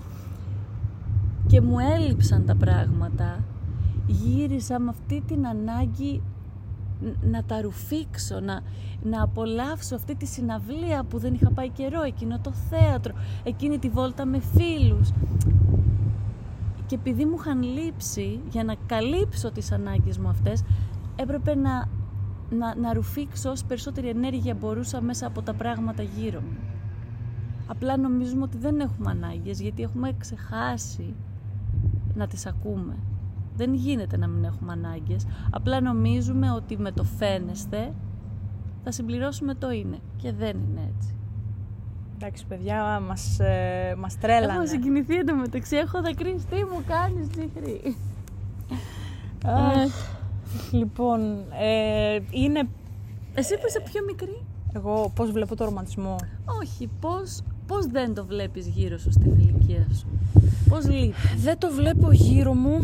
και 1.46 1.60
και 1.60 1.60
μου 1.60 1.76
έλειψαν 1.78 2.46
τα 2.46 2.56
πράγματα, 2.56 3.44
γύρισα 4.06 4.78
με 4.78 4.88
αυτή 4.88 5.22
την 5.26 5.46
ανάγκη 5.46 6.22
να 7.20 7.44
τα 7.44 7.60
ρουφήξω, 7.60 8.40
να, 8.40 8.60
να 9.02 9.22
απολαύσω 9.22 9.94
αυτή 9.94 10.14
τη 10.14 10.26
συναυλία 10.26 11.04
που 11.04 11.18
δεν 11.18 11.34
είχα 11.34 11.50
πάει 11.50 11.68
καιρό, 11.68 12.02
εκείνο 12.02 12.38
το 12.38 12.52
θέατρο, 12.52 13.14
εκείνη 13.44 13.78
τη 13.78 13.88
βόλτα 13.88 14.26
με 14.26 14.40
φίλους. 14.40 15.10
Και 16.88 16.95
επειδή 16.95 17.25
μου 17.25 17.37
είχαν 17.38 17.62
λείψει, 17.62 18.40
για 18.50 18.64
να 18.64 18.75
καλύψω 18.87 19.52
τις 19.52 19.73
ανάγκες 19.73 20.18
μου 20.18 20.28
αυτές, 20.28 20.62
έπρεπε 21.16 21.54
να, 21.54 21.88
να, 22.50 22.75
να 22.75 22.92
ρουφήξω 22.92 23.50
όσο 23.50 23.64
περισσότερη 23.66 24.09
ενέργεια 24.09 24.54
μπορούσα 24.54 25.00
μέσα 25.00 25.26
από 25.26 25.42
τα 25.42 25.54
πράγματα 25.54 26.02
γύρω 26.02 26.40
μου. 26.40 26.57
Απλά 27.66 27.97
νομίζουμε 27.97 28.42
ότι 28.42 28.59
δεν 28.59 28.80
έχουμε 28.80 29.11
ανάγκες, 29.11 29.61
γιατί 29.61 29.83
έχουμε 29.83 30.14
ξεχάσει 30.18 31.14
να 32.14 32.26
τις 32.26 32.47
ακούμε. 32.47 32.97
Δεν 33.57 33.75
γίνεται 33.75 34.16
να 34.16 34.26
μην 34.26 34.45
έχουμε 34.45 34.73
ανάγκες. 34.73 35.26
Απλά 35.50 35.80
νομίζουμε 35.80 36.50
ότι 36.50 36.78
με 36.78 36.92
το 36.92 37.04
φαίνεστε 37.04 37.95
θα 38.85 38.90
συμπληρώσουμε 38.90 39.54
το 39.54 39.71
είναι. 39.71 39.99
Και 40.16 40.33
δεν 40.33 40.57
είναι 40.57 40.92
έτσι. 40.97 41.17
Εντάξει, 42.20 42.46
παιδιά, 42.46 43.02
μας, 43.08 43.38
ε, 43.40 43.94
μας 43.98 44.18
τρέλανε. 44.18 44.52
Έχω 44.52 44.66
συγκινηθεί 44.66 45.14
εντωμεταξύ, 45.14 45.76
έχω 45.76 46.02
δακρύσει. 46.02 46.46
Τι 46.50 46.56
μου 46.56 46.82
κάνεις, 46.87 47.28
Τζίχρη. 47.28 47.96
λοιπόν, 50.70 51.20
ε, 51.60 52.18
είναι... 52.30 52.68
Εσύ 53.34 53.54
που 53.54 53.62
είσαι 53.68 53.80
πιο 53.80 54.04
μικρή. 54.06 54.44
Εγώ 54.72 55.12
πώς 55.14 55.30
βλέπω 55.30 55.56
το 55.56 55.64
ρομαντισμό; 55.64 56.16
Όχι, 56.60 56.90
πώς, 57.00 57.40
πώς 57.66 57.87
δεν 57.87 58.14
το 58.14 58.25
βλέπεις 58.25 58.66
γύρω 58.66 58.98
σου 58.98 59.12
στην 59.12 59.32
ηλικία 59.32 59.87
σου; 59.92 60.06
Πώς 60.68 60.88
λείπεις; 60.88 61.42
Δεν 61.42 61.58
το 61.58 61.70
βλέπω 61.70 62.12
γύρω 62.12 62.54
μου 62.54 62.78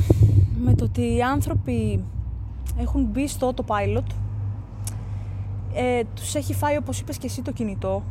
με 0.58 0.74
το 0.74 0.84
ότι 0.84 1.14
οι 1.14 1.22
άνθρωποι 1.22 2.04
έχουν 2.78 3.04
μπει 3.04 3.28
στο 3.28 3.54
autopilot. 3.54 4.06
Ε, 5.74 6.02
τους 6.14 6.34
έχει 6.34 6.54
φάει 6.54 6.76
όπως 6.76 7.00
είπες 7.00 7.18
και 7.18 7.26
εσύ 7.26 7.42
το 7.42 7.52
κινητό. 7.52 8.02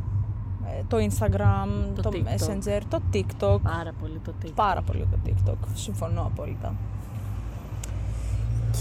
Ε, 0.79 0.83
το 0.87 0.97
Instagram, 0.97 1.67
Το 1.95 2.01
το, 2.01 2.09
TikTok. 2.13 2.17
Messenger, 2.17 2.81
το 2.89 3.01
TikTok. 3.13 3.59
Πάρα 3.61 3.93
πολύ 4.01 4.19
το 4.25 4.33
TikTok. 4.43 4.51
Πάρα 4.55 4.81
πολύ 4.81 5.07
το 5.11 5.17
TikTok. 5.25 5.55
Συμφωνώ 5.73 6.21
απόλυτα. 6.21 6.73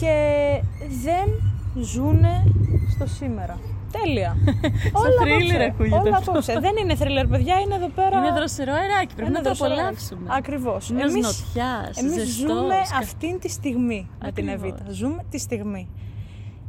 Και 0.01 0.15
δεν 1.05 1.43
ζούνε 1.83 2.45
στο 2.95 3.07
σήμερα. 3.07 3.59
Τέλεια. 4.05 4.37
thriller 4.43 5.31
απόψε. 5.33 5.65
ακούγεται 5.73 5.97
Όλα 5.97 6.17
αυτό. 6.17 6.31
απόψε. 6.31 6.59
δεν 6.61 6.77
είναι 6.77 6.95
θρίλερ, 6.95 7.27
παιδιά, 7.27 7.59
είναι 7.61 7.75
εδώ 7.75 7.89
πέρα. 7.89 8.19
Είναι 8.19 8.33
δροσερό 8.33 8.73
αεράκι, 8.73 9.15
πρέπει 9.15 9.31
Είναι 9.31 9.39
να 9.39 9.45
το 9.45 9.55
δροσερό. 9.55 9.73
απολαύσουμε. 9.75 10.29
Ακριβώς. 10.37 10.89
Είναι 10.91 11.03
Εμείς- 11.03 11.15
νοτιάς, 11.15 11.97
Εμείς 11.99 12.13
ζεστός, 12.15 12.35
ζούμε 12.59 12.75
κα- 12.91 12.99
αυτήν 12.99 13.39
τη 13.41 13.49
στιγμή 13.49 14.09
με 14.25 14.33
την 14.33 14.49
Ακριβώς. 14.49 14.71
Εβίτα. 14.79 14.93
Ζούμε 14.93 15.25
τη 15.31 15.39
στιγμή. 15.39 15.89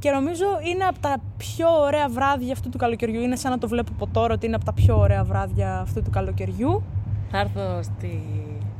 Και 0.04 0.12
νομίζω 0.12 0.46
είναι 0.74 0.84
από 0.84 1.00
τα 1.00 1.16
πιο 1.38 1.68
ωραία 1.70 2.10
βράδια 2.10 2.52
αυτού 2.54 2.70
του 2.70 2.78
καλοκαιριού. 2.78 3.22
Είναι 3.22 3.36
σαν 3.36 3.52
να 3.52 3.58
το 3.58 3.68
βλέπω 3.68 3.92
από 3.96 4.08
τώρα 4.08 4.34
ότι 4.34 4.46
είναι 4.46 4.56
από 4.56 4.66
τα 4.66 4.74
πιο 4.74 4.98
ωραία 5.00 5.24
βράδια 5.24 5.80
αυτού 5.80 6.02
του 6.02 6.10
καλοκαιριού. 6.10 6.84
Θα 7.32 7.40
έρθω 7.40 7.84
στη... 7.84 8.24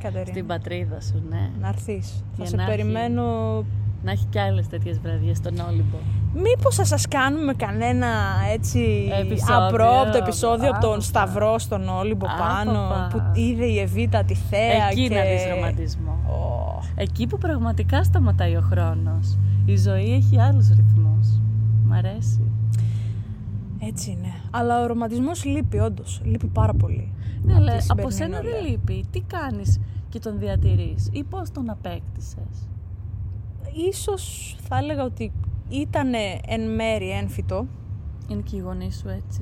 Κατερίνα. 0.02 0.26
στην 0.32 0.46
πατρίδα 0.46 1.00
σου, 1.00 1.22
ναι. 1.28 1.50
Να 1.60 1.68
έρθεις. 1.68 2.08
Θα 2.10 2.24
Για 2.36 2.46
σε 2.46 2.56
να 2.56 2.62
έχει- 2.62 2.70
περιμένω. 2.70 3.24
Να 4.04 4.10
έχει 4.10 4.24
κι 4.30 4.38
άλλες 4.38 4.66
τέτοιες 4.68 4.98
βραδιές 5.00 5.36
στον 5.36 5.58
Όλυμπο. 5.68 5.96
Μήπως 6.34 6.74
θα 6.74 6.84
σας 6.84 7.08
κάνουμε 7.08 7.52
κανένα 7.54 8.06
έτσι 8.52 9.08
Επεισόδιο. 9.20 9.66
απρόπτο 9.66 10.18
επεισόδιο 10.18 10.68
από 10.68 10.80
τον 10.80 10.88
Άπαπα. 10.90 11.00
Σταυρό 11.04 11.58
στον 11.58 11.88
Όλυμπο 11.88 12.26
πάνω 12.38 12.70
Άπαπα. 12.84 13.08
που 13.12 13.40
είδε 13.40 13.64
η 13.64 13.78
Εβίτα 13.78 14.24
τη 14.24 14.34
θέα 14.34 14.88
Εκεί 14.90 15.08
και... 15.08 15.14
να 15.14 15.20
δεις 15.22 15.46
ρομαντισμό. 15.54 16.18
Ω, 16.28 16.82
Εκεί 16.96 17.26
που 17.26 17.38
πραγματικά 17.38 18.04
σταματάει 18.04 18.56
ο 18.56 18.60
χρόνος. 18.60 19.38
Η 19.64 19.76
ζωή 19.76 20.12
έχει 20.14 20.40
άλλους 20.40 20.68
ρυθμούς. 20.68 21.40
Μ' 21.86 21.92
αρέσει. 21.92 22.40
έτσι 23.80 24.10
είναι. 24.10 24.32
Αλλά 24.50 24.80
ο 24.82 24.86
ρομαντισμός 24.86 25.44
λείπει 25.44 25.78
όντως. 25.78 26.20
Λείπει 26.24 26.46
πάρα 26.46 26.74
πολύ. 26.74 27.12
Ναι, 27.42 27.52
από 27.52 27.62
αλλά 27.62 27.76
τη 27.76 27.86
από 27.88 28.10
σημερινή 28.10 28.12
σένα 28.12 28.36
δεν 28.42 28.50
νεολαία. 28.50 28.70
λείπει. 28.70 29.04
Τι 29.10 29.20
κάνεις 29.20 29.80
και 30.08 30.18
τον 30.18 30.38
διατηρείς 30.38 31.08
ή 31.12 31.24
πώς 31.24 31.50
τον 31.50 31.70
απέκτησες; 31.70 32.68
Ίσως 33.74 34.56
θα 34.68 34.76
έλεγα 34.78 35.04
ότι 35.04 35.32
ήταν 35.68 36.12
εν 36.46 36.74
μέρη 36.74 37.10
έμφυτο. 37.10 37.66
Είναι 38.28 38.40
και 38.42 38.56
οι 38.56 38.58
γονείς 38.58 38.96
σου 38.96 39.08
έτσι. 39.08 39.40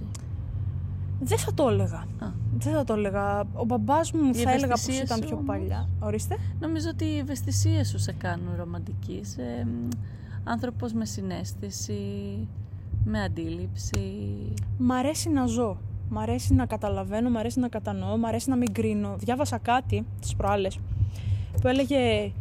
Δεν 1.21 1.39
θα 1.39 1.55
το 1.55 1.69
έλεγα. 1.69 1.97
Α. 1.97 2.31
Δεν 2.59 2.73
θα 2.73 2.85
το 2.85 2.93
έλεγα. 2.93 3.41
Ο 3.41 3.65
μπαμπάς 3.65 4.13
μου 4.13 4.31
Οι 4.35 4.35
θα 4.35 4.51
έλεγα 4.51 4.73
πως 4.73 4.81
ευαισθησίες 4.83 5.03
ήταν 5.03 5.19
σου 5.19 5.25
πιο 5.27 5.35
όμως. 5.37 5.47
παλιά. 5.47 5.89
Ορίστε. 6.01 6.37
Νομίζω 6.61 6.89
ότι 6.89 7.05
οι 7.05 7.19
ευαισθησίες 7.19 7.89
σου 7.89 7.99
σε 7.99 8.13
κάνουν 8.13 8.55
ρομαντικής. 8.57 9.29
Είσαι 9.29 9.67
μ, 9.67 9.89
άνθρωπος 10.45 10.93
με 10.93 11.05
συνέστηση, 11.05 12.03
με 13.05 13.23
αντίληψη. 13.23 14.01
Μ' 14.79 14.93
αρέσει 14.93 15.29
να 15.31 15.47
ζω. 15.47 15.77
Μ' 16.09 16.19
αρέσει 16.19 16.55
να 16.55 16.67
καταλαβαίνω, 16.67 17.31
μ' 17.31 17.37
αρέσει 17.37 17.61
να 17.61 17.69
κατανοώ, 17.69 18.17
μ' 18.17 18.25
αρέσει 18.27 18.49
να 18.51 18.57
μην 18.57 18.73
κρίνω. 18.73 19.17
Διάβασα 19.19 19.59
κάτι 19.59 20.07
τις 20.21 20.37
προάλλες 20.37 20.79
που 21.61 21.69
έλεγε 21.69 22.33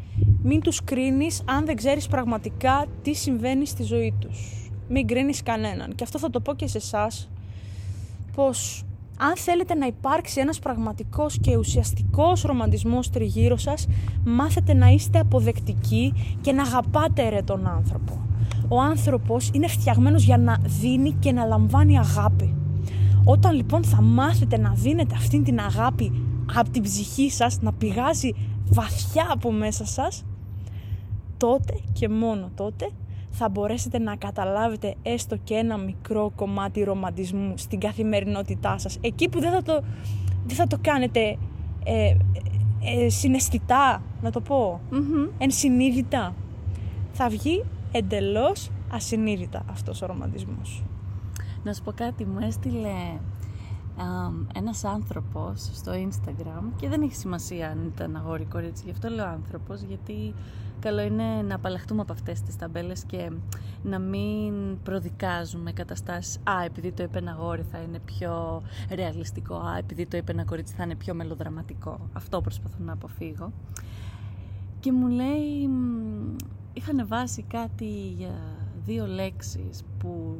μην 0.43 0.61
τους 0.61 0.83
κρίνεις 0.83 1.41
αν 1.45 1.65
δεν 1.65 1.75
ξέρεις 1.75 2.07
πραγματικά 2.07 2.85
τι 3.01 3.13
συμβαίνει 3.13 3.65
στη 3.65 3.83
ζωή 3.83 4.13
τους. 4.19 4.69
Μην 4.89 5.07
κρίνεις 5.07 5.43
κανέναν. 5.43 5.95
Και 5.95 6.03
αυτό 6.03 6.19
θα 6.19 6.29
το 6.29 6.39
πω 6.39 6.53
και 6.53 6.67
σε 6.67 6.77
εσάς 6.77 7.29
πως 8.35 8.83
αν 9.17 9.35
θέλετε 9.35 9.73
να 9.75 9.85
υπάρξει 9.85 10.39
ένας 10.39 10.59
πραγματικός 10.59 11.37
και 11.41 11.57
ουσιαστικός 11.57 12.41
ρομαντισμός 12.41 13.09
τριγύρω 13.09 13.57
σας, 13.57 13.87
μάθετε 14.25 14.73
να 14.73 14.87
είστε 14.87 15.19
αποδεκτικοί 15.19 16.13
και 16.41 16.51
να 16.51 16.61
αγαπάτε 16.61 17.29
ρε 17.29 17.41
τον 17.41 17.67
άνθρωπο. 17.67 18.21
Ο 18.67 18.81
άνθρωπος 18.81 19.49
είναι 19.53 19.67
φτιαγμένος 19.67 20.23
για 20.23 20.37
να 20.37 20.57
δίνει 20.65 21.11
και 21.19 21.31
να 21.31 21.45
λαμβάνει 21.45 21.97
αγάπη. 21.97 22.55
Όταν 23.23 23.55
λοιπόν 23.55 23.83
θα 23.83 24.01
μάθετε 24.01 24.57
να 24.57 24.73
δίνετε 24.73 25.15
αυτήν 25.15 25.43
την 25.43 25.59
αγάπη 25.59 26.11
από 26.55 26.69
την 26.69 26.81
ψυχή 26.81 27.29
σας, 27.29 27.61
να 27.61 27.73
πηγάζει 27.73 28.33
βαθιά 28.69 29.27
από 29.31 29.51
μέσα 29.51 29.85
σας, 29.85 30.23
τότε 31.41 31.79
και 31.93 32.09
μόνο 32.09 32.51
τότε 32.55 32.89
θα 33.29 33.49
μπορέσετε 33.49 33.99
να 33.99 34.15
καταλάβετε 34.15 34.95
έστω 35.01 35.37
και 35.43 35.53
ένα 35.53 35.77
μικρό 35.77 36.31
κομμάτι 36.35 36.83
ρομαντισμού 36.83 37.53
στην 37.57 37.79
καθημερινότητά 37.79 38.77
σας. 38.77 38.97
Εκεί 39.01 39.29
που 39.29 39.39
δεν 39.39 39.51
θα 39.51 39.61
το, 39.61 39.83
δεν 40.45 40.55
θα 40.55 40.67
το 40.67 40.77
κάνετε 40.81 41.37
ε, 41.83 42.15
ε, 42.81 43.09
συναισθητά, 43.09 44.01
να 44.21 44.31
το 44.31 44.41
πω, 44.41 44.81
Μμμ. 44.89 45.27
ενσυνείδητα. 45.37 46.33
Θα 47.11 47.29
βγει 47.29 47.63
εντελώς 47.91 48.69
ασυνείδητα 48.91 49.65
αυτός 49.71 50.01
ο 50.01 50.05
ρομαντισμός. 50.05 50.83
Να 51.63 51.73
σου 51.73 51.83
πω 51.83 51.91
κάτι, 51.91 52.25
μου 52.25 52.39
έστειλε 52.41 52.93
αμ, 53.97 54.47
ένας 54.55 54.83
άνθρωπος 54.83 55.69
στο 55.73 55.91
Instagram 55.91 56.63
και 56.75 56.89
δεν 56.89 57.01
έχει 57.01 57.15
σημασία 57.15 57.69
αν 57.69 57.91
ήταν 57.93 58.15
αγόρι 58.15 58.41
ή 58.41 58.45
κορίτσι, 58.45 58.83
γι' 58.85 58.91
αυτό 58.91 59.09
λέω 59.09 59.25
άνθρωπος, 59.25 59.81
γιατί 59.81 60.33
καλό 60.81 61.01
είναι 61.01 61.41
να 61.41 61.55
απαλλαχτούμε 61.55 62.01
από 62.01 62.13
αυτές 62.13 62.41
τις 62.41 62.55
ταμπέλες 62.55 63.03
και 63.03 63.31
να 63.83 63.99
μην 63.99 64.81
προδικάζουμε 64.83 65.71
καταστάσεις 65.71 66.37
«Α, 66.37 66.63
επειδή 66.65 66.91
το 66.91 67.03
είπε 67.03 67.17
ένα 67.17 67.31
αγόρι 67.31 67.61
θα 67.71 67.77
είναι 67.77 67.99
πιο 67.99 68.61
ρεαλιστικό», 68.89 69.55
«Α, 69.55 69.77
επειδή 69.77 70.05
το 70.05 70.17
είπε 70.17 70.31
ένα 70.31 70.43
κορίτσι 70.43 70.73
θα 70.73 70.83
είναι 70.83 70.95
πιο 70.95 71.13
μελοδραματικό». 71.13 72.09
Αυτό 72.13 72.41
προσπαθώ 72.41 72.77
να 72.79 72.93
αποφύγω. 72.93 73.51
Και 74.79 74.91
μου 74.91 75.07
λέει, 75.07 75.67
μ, 75.67 76.35
είχαν 76.73 77.07
βάσει 77.07 77.43
κάτι 77.43 78.13
για 78.17 78.35
δύο 78.85 79.05
λέξεις 79.05 79.83
που 79.97 80.35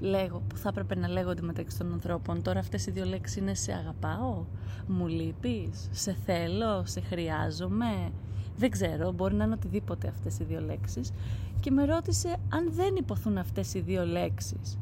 λέγω, 0.00 0.42
που 0.48 0.56
θα 0.56 0.68
έπρεπε 0.68 0.94
να 0.94 1.08
λέγονται 1.08 1.42
μεταξύ 1.42 1.78
των 1.78 1.92
ανθρώπων. 1.92 2.42
Τώρα 2.42 2.58
αυτές 2.58 2.86
οι 2.86 2.90
δύο 2.90 3.04
λέξεις 3.04 3.36
είναι 3.36 3.54
σε 3.54 3.72
αγαπάω, 3.72 4.44
μου 4.86 5.06
λείπεις, 5.06 5.88
σε 5.90 6.16
θέλω, 6.24 6.82
σε 6.84 7.00
χρειάζομαι. 7.00 8.12
Δεν 8.60 8.70
ξέρω, 8.70 9.12
μπορεί 9.12 9.34
να 9.34 9.44
είναι 9.44 9.54
οτιδήποτε 9.54 10.08
αυτές 10.08 10.38
οι 10.38 10.44
δύο 10.44 10.60
λέξεις. 10.60 11.12
Και 11.60 11.70
με 11.70 11.84
ρώτησε 11.84 12.36
αν 12.48 12.72
δεν 12.72 12.96
υποθούν 12.96 13.38
αυτές 13.38 13.74
οι 13.74 13.80
δύο 13.80 14.04
λέξεις. 14.04 14.78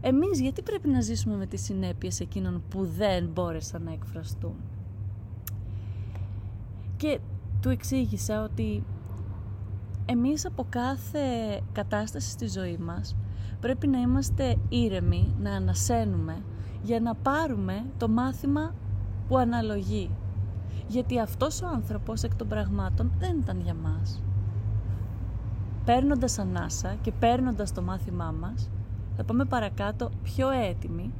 Εμείς 0.00 0.40
γιατί 0.40 0.62
πρέπει 0.62 0.88
να 0.88 1.00
ζήσουμε 1.00 1.36
με 1.36 1.46
τις 1.46 1.62
συνέπειες 1.62 2.20
εκείνων 2.20 2.62
που 2.68 2.84
δεν 2.84 3.28
μπόρεσαν 3.32 3.82
να 3.82 3.92
εκφραστούν; 3.92 4.54
Και 6.96 7.20
του 7.60 7.68
εξήγησα 7.68 8.42
ότι 8.42 8.84
εμείς 10.06 10.46
από 10.46 10.66
κάθε 10.68 11.60
κατάσταση 11.72 12.30
στη 12.30 12.48
ζωή 12.48 12.76
μας 12.76 13.16
πρέπει 13.60 13.86
να 13.86 13.98
είμαστε 13.98 14.56
ήρεμοι, 14.68 15.34
να 15.40 15.50
ανασένουμε 15.52 16.42
για 16.82 17.00
να 17.00 17.14
πάρουμε 17.14 17.84
το 17.98 18.08
μάθημα 18.08 18.74
που 19.28 19.36
αναλογεί. 19.38 20.10
Γιατί 20.86 21.20
αυτός 21.20 21.62
ο 21.62 21.66
άνθρωπος 21.66 22.22
εκ 22.22 22.34
των 22.34 22.48
πραγμάτων 22.48 23.12
δεν 23.18 23.38
ήταν 23.38 23.60
για 23.60 23.74
μας. 23.74 24.22
Παίρνοντας 25.84 26.38
ανάσα 26.38 26.94
και 27.00 27.12
παίρνοντας 27.12 27.72
το 27.72 27.82
μάθημά 27.82 28.34
μας, 28.40 28.70
θα 29.16 29.24
πάμε 29.24 29.44
παρακάτω 29.44 30.10
πιο 30.22 30.50
έτοιμοι 30.50 31.12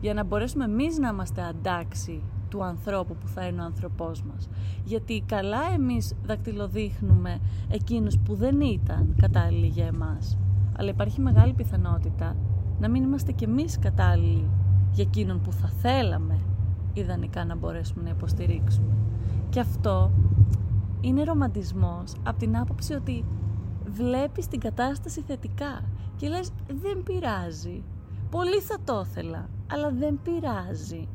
για 0.00 0.14
να 0.14 0.24
μπορέσουμε 0.24 0.64
εμείς 0.64 0.98
να 0.98 1.08
είμαστε 1.08 1.42
αντάξει 1.42 2.22
του 2.48 2.64
ανθρώπου 2.64 3.16
που 3.16 3.28
θα 3.28 3.46
είναι 3.46 3.60
ο 3.60 3.64
άνθρωπός 3.64 4.22
μας. 4.22 4.48
Γιατί 4.84 5.22
καλά 5.26 5.62
εμείς 5.74 6.14
δακτυλοδείχνουμε 6.24 7.38
εκείνους 7.68 8.18
που 8.18 8.34
δεν 8.34 8.60
ήταν 8.60 9.14
κατάλληλοι 9.20 9.66
για 9.66 9.86
εμάς. 9.86 10.38
Αλλά 10.78 10.90
υπάρχει 10.90 11.20
μεγάλη 11.20 11.52
πιθανότητα 11.52 12.36
να 12.80 12.88
μην 12.88 13.02
είμαστε 13.02 13.32
κι 13.32 13.44
εμείς 13.44 13.78
κατάλληλοι 13.78 14.50
για 14.92 15.04
εκείνον 15.06 15.40
που 15.40 15.52
θα 15.52 15.68
θέλαμε 15.68 16.38
ιδανικά 16.92 17.44
να 17.44 17.56
μπορέσουμε 17.56 18.02
να 18.02 18.10
υποστηρίξουμε. 18.10 18.96
Και 19.48 19.60
αυτό 19.60 20.10
είναι 21.00 21.22
ρομαντισμός 21.22 22.12
από 22.22 22.38
την 22.38 22.56
άποψη 22.56 22.92
ότι 22.92 23.24
βλέπεις 23.84 24.46
την 24.46 24.60
κατάσταση 24.60 25.20
θετικά 25.20 25.82
και 26.16 26.28
λες 26.28 26.50
δεν 26.66 27.02
πειράζει. 27.02 27.82
Πολύ 28.30 28.60
θα 28.60 28.76
το 28.84 29.04
ήθελα, 29.06 29.48
αλλά 29.72 29.90
δεν 29.90 30.18
πειράζει. 30.22 31.08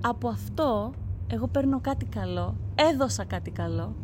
Από 0.00 0.28
αυτό 0.28 0.92
εγώ 1.26 1.46
παίρνω 1.46 1.80
κάτι 1.80 2.04
καλό, 2.04 2.56
έδωσα 2.74 3.24
κάτι 3.24 3.50
καλό. 3.50 3.94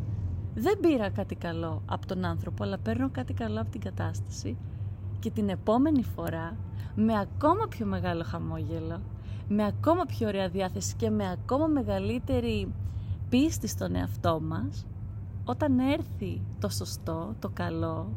Δεν 0.54 0.80
πήρα 0.80 1.10
κάτι 1.10 1.34
καλό 1.34 1.82
από 1.86 2.06
τον 2.06 2.24
άνθρωπο, 2.24 2.64
αλλά 2.64 2.78
παίρνω 2.78 3.10
κάτι 3.10 3.32
καλό 3.32 3.60
από 3.60 3.70
την 3.70 3.80
κατάσταση 3.80 4.56
και 5.18 5.30
την 5.30 5.48
επόμενη 5.48 6.02
φορά 6.02 6.56
με 6.94 7.18
ακόμα 7.18 7.66
πιο 7.68 7.86
μεγάλο 7.86 8.24
χαμόγελο, 8.24 9.00
με 9.52 9.66
ακόμα 9.66 10.04
πιο 10.04 10.28
ωραία 10.28 10.48
διάθεση 10.48 10.94
και 10.96 11.10
με 11.10 11.30
ακόμα 11.30 11.66
μεγαλύτερη 11.66 12.72
πίστη 13.28 13.66
στον 13.66 13.94
εαυτό 13.94 14.40
μας, 14.40 14.86
όταν 15.44 15.78
έρθει 15.78 16.42
το 16.60 16.68
σωστό, 16.68 17.34
το 17.38 17.50
καλό, 17.54 18.08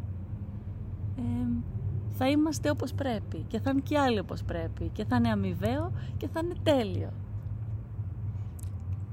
θα 2.18 2.30
είμαστε 2.30 2.70
όπως 2.70 2.94
πρέπει 2.94 3.46
και 3.48 3.60
θα 3.60 3.70
είναι 3.70 3.82
και 3.84 3.98
άλλοι 3.98 4.20
όπως 4.20 4.44
πρέπει 4.44 4.90
και 4.94 5.06
θα 5.06 5.16
είναι 5.16 5.30
αμοιβαίο 5.30 5.92
και 6.18 6.28
θα 6.28 6.42
είναι 6.44 6.56
τέλειο. 6.64 7.10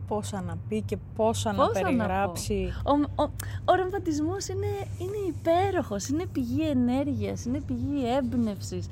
Πόσα 0.07 0.41
να 0.41 0.57
πει 0.69 0.83
και 0.83 0.97
πόσα, 1.17 1.53
να 1.53 1.69
περιγράψει. 1.69 2.73
ο, 2.85 3.23
ο, 3.23 3.31
ο 3.65 3.75
ρομαντισμός 3.75 4.49
είναι, 4.49 4.67
είναι 4.99 5.17
υπέροχος, 5.29 6.09
είναι 6.09 6.27
πηγή 6.27 6.69
ενέργειας, 6.69 7.45
είναι 7.45 7.61
πηγή 7.61 8.15
έμπνευσης. 8.17 8.89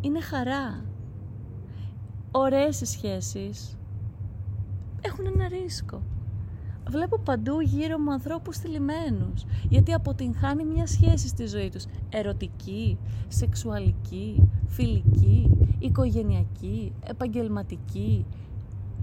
Είναι 0.00 0.20
χαρά. 0.20 0.89
Ωραίες 2.30 2.80
οι 2.80 2.86
σχέσεις 2.86 3.76
έχουν 5.00 5.26
ένα 5.26 5.48
ρίσκο 5.48 6.02
βλέπω 6.90 7.18
παντού 7.18 7.60
γύρω 7.60 7.98
μου 7.98 8.12
ανθρώπους 8.12 8.56
θλιμμένους 8.56 9.44
γιατί 9.68 9.92
αποτυγχάνει 9.92 10.64
μια 10.64 10.86
σχέση 10.86 11.28
στη 11.28 11.46
ζωή 11.46 11.68
τους 11.68 11.84
ερωτική, 12.08 12.98
σεξουαλική, 13.28 14.48
φιλική, 14.66 15.50
οικογενειακή, 15.78 16.92
επαγγελματική 17.06 18.26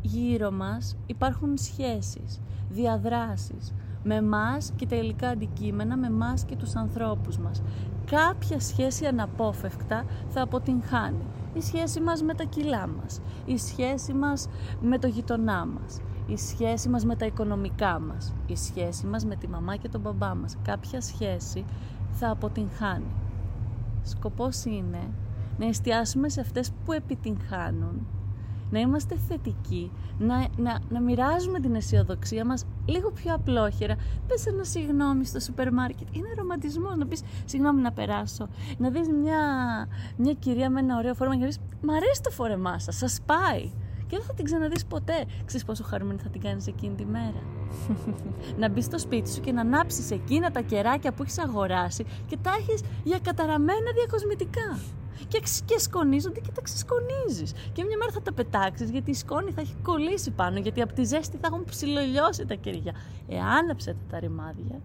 γύρω 0.02 0.52
μας 0.52 0.98
υπάρχουν 1.06 1.58
σχέσεις, 1.58 2.40
διαδράσεις 2.70 3.74
με 4.04 4.22
μας 4.22 4.72
και 4.76 4.86
τα 4.86 4.96
υλικά 4.96 5.30
αντικείμενα, 5.30 5.98
με 5.98 6.10
μας 6.10 6.46
και 6.46 6.56
τους 6.56 6.76
ανθρώπους 6.76 7.38
μας. 7.38 7.62
Κάποια 8.06 8.60
σχέση 8.60 9.06
αναπόφευκτα 9.06 10.06
θα 10.30 10.42
αποτυγχάνει. 10.42 11.26
Η 11.58 11.62
σχέση 11.62 12.00
μας 12.00 12.22
με 12.22 12.34
τα 12.34 12.44
κιλά 12.44 12.88
μας, 12.88 13.22
η 13.46 13.58
σχέση 13.58 14.14
μας 14.14 14.48
με 14.82 14.98
το 14.98 15.08
γειτονά 15.08 15.66
μας, 15.66 16.02
η 16.28 16.38
σχέση 16.38 16.90
μας 16.90 17.06
με 17.06 17.16
τα 17.16 17.26
οικονομικά 17.26 18.00
μας, 18.00 18.34
η 18.48 18.56
σχέση 18.56 19.06
μας 19.06 19.26
με 19.26 19.36
τη 19.36 19.48
μαμά 19.48 19.76
και 19.76 19.90
τον 19.90 20.02
μπαμπά 20.02 20.36
μας. 20.36 20.58
Κάποια 20.64 21.02
σχέση 21.02 21.66
θα 22.12 22.30
αποτυγχάνει. 22.30 23.14
Σκοπός 24.04 24.66
είναι 24.66 25.10
να 25.58 25.66
εστιάσουμε 25.66 26.30
σε 26.30 26.42
αυτές 26.42 26.72
που 26.86 26.92
επιτυγχάνουν, 26.92 28.08
να 28.70 28.80
είμαστε 28.80 29.16
θετικοί, 29.28 29.92
να, 30.20 30.48
να, 30.58 30.80
να 30.90 31.02
μοιράζουμε 31.02 31.60
την 31.60 31.76
αισιοδοξία 31.76 32.46
μας 32.46 32.66
λίγο 32.88 33.12
πιο 33.12 33.34
απλόχερα. 33.34 33.96
Πες 34.28 34.46
ένα 34.46 34.64
συγγνώμη 34.64 35.26
στο 35.26 35.40
σούπερ 35.40 35.74
μάρκετ. 35.74 36.08
Είναι 36.12 36.28
ρομαντισμός 36.38 36.96
να 36.96 37.06
πεις 37.06 37.22
συγγνώμη 37.46 37.82
να 37.82 37.92
περάσω. 37.92 38.48
Να 38.78 38.90
δεις 38.90 39.08
μια, 39.08 39.40
μια 40.18 40.34
κυρία 40.34 40.70
με 40.70 40.80
ένα 40.80 40.98
ωραίο 40.98 41.14
φόρμα 41.14 41.34
και 41.34 41.40
να 41.40 41.48
πεις 41.48 41.60
μ' 41.82 41.90
αρέσει 41.90 42.22
το 42.22 42.30
φόρεμά 42.30 42.80
σας, 42.80 42.98
σας 42.98 43.20
πάει 43.26 43.72
και 44.08 44.18
δεν 44.18 44.26
θα 44.26 44.34
την 44.34 44.46
ξαναδείς 44.46 44.86
ποτέ. 44.86 45.26
Ξέρεις 45.46 45.66
πόσο 45.66 45.84
χαρούμενη 45.84 46.20
θα 46.20 46.30
την 46.30 46.42
κάνεις 46.42 46.68
εκείνη 46.68 46.96
τη 46.96 47.06
μέρα. 47.06 47.42
να 48.60 48.70
μπεις 48.70 48.86
στο 48.86 49.00
σπίτι 49.00 49.30
σου 49.30 49.42
και 49.42 49.52
να 49.52 49.62
ανάψεις 49.62 50.12
εκείνα 50.12 50.52
τα 50.52 50.62
κεράκια 50.62 51.14
που 51.14 51.24
έχεις 51.24 51.40
αγοράσει 51.40 52.06
και 52.28 52.38
τα 52.42 52.52
έχεις 52.60 52.82
για 53.04 53.20
καταραμένα 53.20 53.92
διακοσμητικά. 53.96 54.80
Και, 55.28 55.42
και 55.66 55.80
σκονίζονται 55.80 56.40
και 56.40 56.52
τα 56.52 56.62
ξεσκονίζεις. 56.62 57.52
Και 57.72 57.84
μια 57.84 57.98
μέρα 57.98 58.12
θα 58.12 58.22
τα 58.22 58.34
πετάξεις 58.34 58.90
γιατί 58.90 59.12
η 59.12 59.14
σκόνη 59.14 59.52
θα 59.52 59.62
έχει 59.62 59.76
κολλήσει 59.84 60.32
πάνω, 60.32 60.58
γιατί 60.60 60.82
από 60.82 60.94
τη 60.94 61.04
ζέστη 61.04 61.38
θα 61.42 61.48
έχουν 61.52 61.64
ψιλολιώσει 61.64 62.46
τα 62.46 62.56
κεριά. 62.56 62.94
Εάναψε 63.28 63.96
τα 64.10 64.20
ρημάδια, 64.20 64.82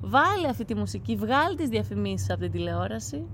βάλε 0.00 0.48
αυτή 0.48 0.64
τη 0.64 0.74
μουσική, 0.74 1.16
βγάλει 1.16 1.56
τις 1.56 1.68
διαφημίσεις 1.68 2.30
από 2.30 2.40
την 2.40 2.50
τηλεόραση 2.50 3.26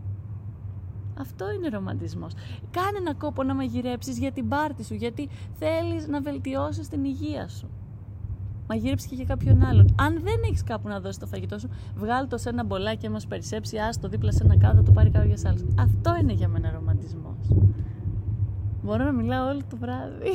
αυτό 1.21 1.51
είναι 1.51 1.69
ρομαντισμός. 1.69 2.33
Κάνε 2.71 2.99
ένα 2.99 3.15
κόπο 3.15 3.43
να 3.43 3.55
μαγειρέψεις 3.55 4.19
για 4.19 4.33
την 4.33 4.49
πάρτη 4.49 4.85
σου, 4.85 4.95
γιατί 4.95 5.29
θέλεις 5.59 6.09
να 6.09 6.21
βελτιώσεις 6.21 6.89
την 6.89 7.05
υγεία 7.05 7.49
σου. 7.49 7.71
Μαγείρεψε 8.73 9.07
και 9.09 9.15
για 9.15 9.25
κάποιον 9.25 9.63
άλλον. 9.65 9.95
Αν 9.99 10.21
δεν 10.23 10.41
έχεις 10.45 10.63
κάπου 10.63 10.89
να 10.89 11.01
δώσεις 11.01 11.19
το 11.19 11.27
φαγητό 11.27 11.59
σου, 11.59 11.69
βγάλει 11.97 12.27
το 12.27 12.39
σε 12.39 12.49
ένα 12.49 12.65
μπολάκι 12.65 12.97
και 12.97 13.11
μα 13.11 13.21
περισσέψει, 13.29 13.77
άστο 13.77 14.09
δίπλα 14.09 14.33
σε 14.33 14.43
ένα 14.45 14.57
κάδο, 14.57 14.83
το 14.83 14.93
πάρει 14.93 15.11
κάποιος 15.11 15.45
άλλος. 15.45 15.65
Αυτό 15.79 16.17
είναι 16.21 16.33
για 16.33 16.49
μένα 16.49 16.71
ρομαντισμός. 16.71 17.49
Μπορώ 18.83 19.05
να 19.05 19.13
μιλάω 19.13 19.49
όλο 19.49 19.61
το 19.71 19.77
βράδυ. 19.77 20.31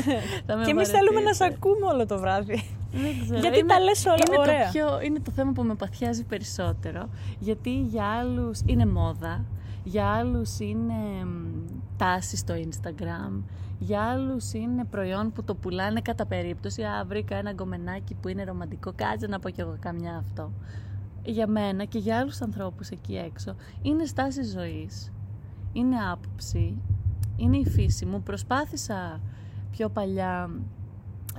και 0.64 0.70
εμείς 0.70 0.88
θέλουμε 0.88 1.20
να 1.20 1.32
σε 1.32 1.44
ακούμε 1.44 1.86
όλο 1.86 2.06
το 2.06 2.18
βράδυ. 2.18 2.77
Δεν 2.92 3.20
ξέρω. 3.22 3.38
Γιατί 3.38 3.58
είναι, 3.58 3.68
τα 3.68 3.80
λες 3.80 4.06
όλα 4.06 4.16
είναι 4.28 4.38
ωραία. 4.38 4.64
Το 4.64 4.70
πιο, 4.72 5.00
είναι 5.00 5.20
το 5.20 5.30
θέμα 5.30 5.52
που 5.52 5.62
με 5.62 5.74
παθιάζει 5.74 6.24
περισσότερο. 6.24 7.08
Γιατί 7.38 7.70
για 7.70 8.04
άλλους 8.04 8.60
είναι 8.66 8.86
μόδα 8.86 9.44
για 9.88 10.06
άλλους 10.06 10.58
είναι 10.58 10.94
τάση 11.96 12.36
στο 12.36 12.54
Instagram, 12.54 13.42
για 13.78 14.02
άλλους 14.02 14.52
είναι 14.52 14.84
προϊόν 14.84 15.32
που 15.32 15.44
το 15.44 15.54
πουλάνε 15.54 16.00
κατά 16.00 16.26
περίπτωση, 16.26 16.82
α, 16.82 17.04
βρήκα 17.06 17.36
ένα 17.36 17.52
γκομενάκι 17.52 18.14
που 18.14 18.28
είναι 18.28 18.44
ρομαντικό, 18.44 18.92
κάτσε 18.96 19.26
να 19.26 19.38
πω 19.38 19.50
κι 19.50 19.60
εγώ 19.60 19.76
καμιά 19.80 20.16
αυτό. 20.16 20.52
Για 21.24 21.46
μένα 21.46 21.84
και 21.84 21.98
για 21.98 22.18
άλλους 22.18 22.40
ανθρώπους 22.40 22.88
εκεί 22.88 23.16
έξω, 23.16 23.54
είναι 23.82 24.04
στάση 24.04 24.42
ζωής, 24.42 25.12
είναι 25.72 25.96
άποψη, 26.12 26.78
είναι 27.36 27.56
η 27.56 27.66
φύση 27.66 28.04
μου. 28.06 28.22
Προσπάθησα 28.22 29.20
πιο 29.70 29.88
παλιά 29.88 30.50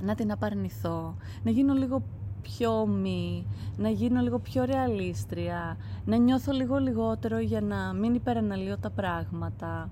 να 0.02 0.14
την 0.14 0.32
απαρνηθώ, 0.32 1.16
να 1.42 1.50
γίνω 1.50 1.74
λίγο 1.74 2.02
πιο 2.42 2.80
ομή, 2.80 3.46
να 3.76 3.88
γίνω 3.88 4.20
λίγο 4.20 4.38
πιο 4.38 4.64
ρεαλίστρια, 4.64 5.76
να 6.04 6.16
νιώθω 6.16 6.52
λίγο 6.52 6.78
λιγότερο 6.78 7.38
για 7.38 7.60
να 7.60 7.92
μην 7.92 8.14
υπεραναλύω 8.14 8.78
τα 8.78 8.90
πράγματα. 8.90 9.90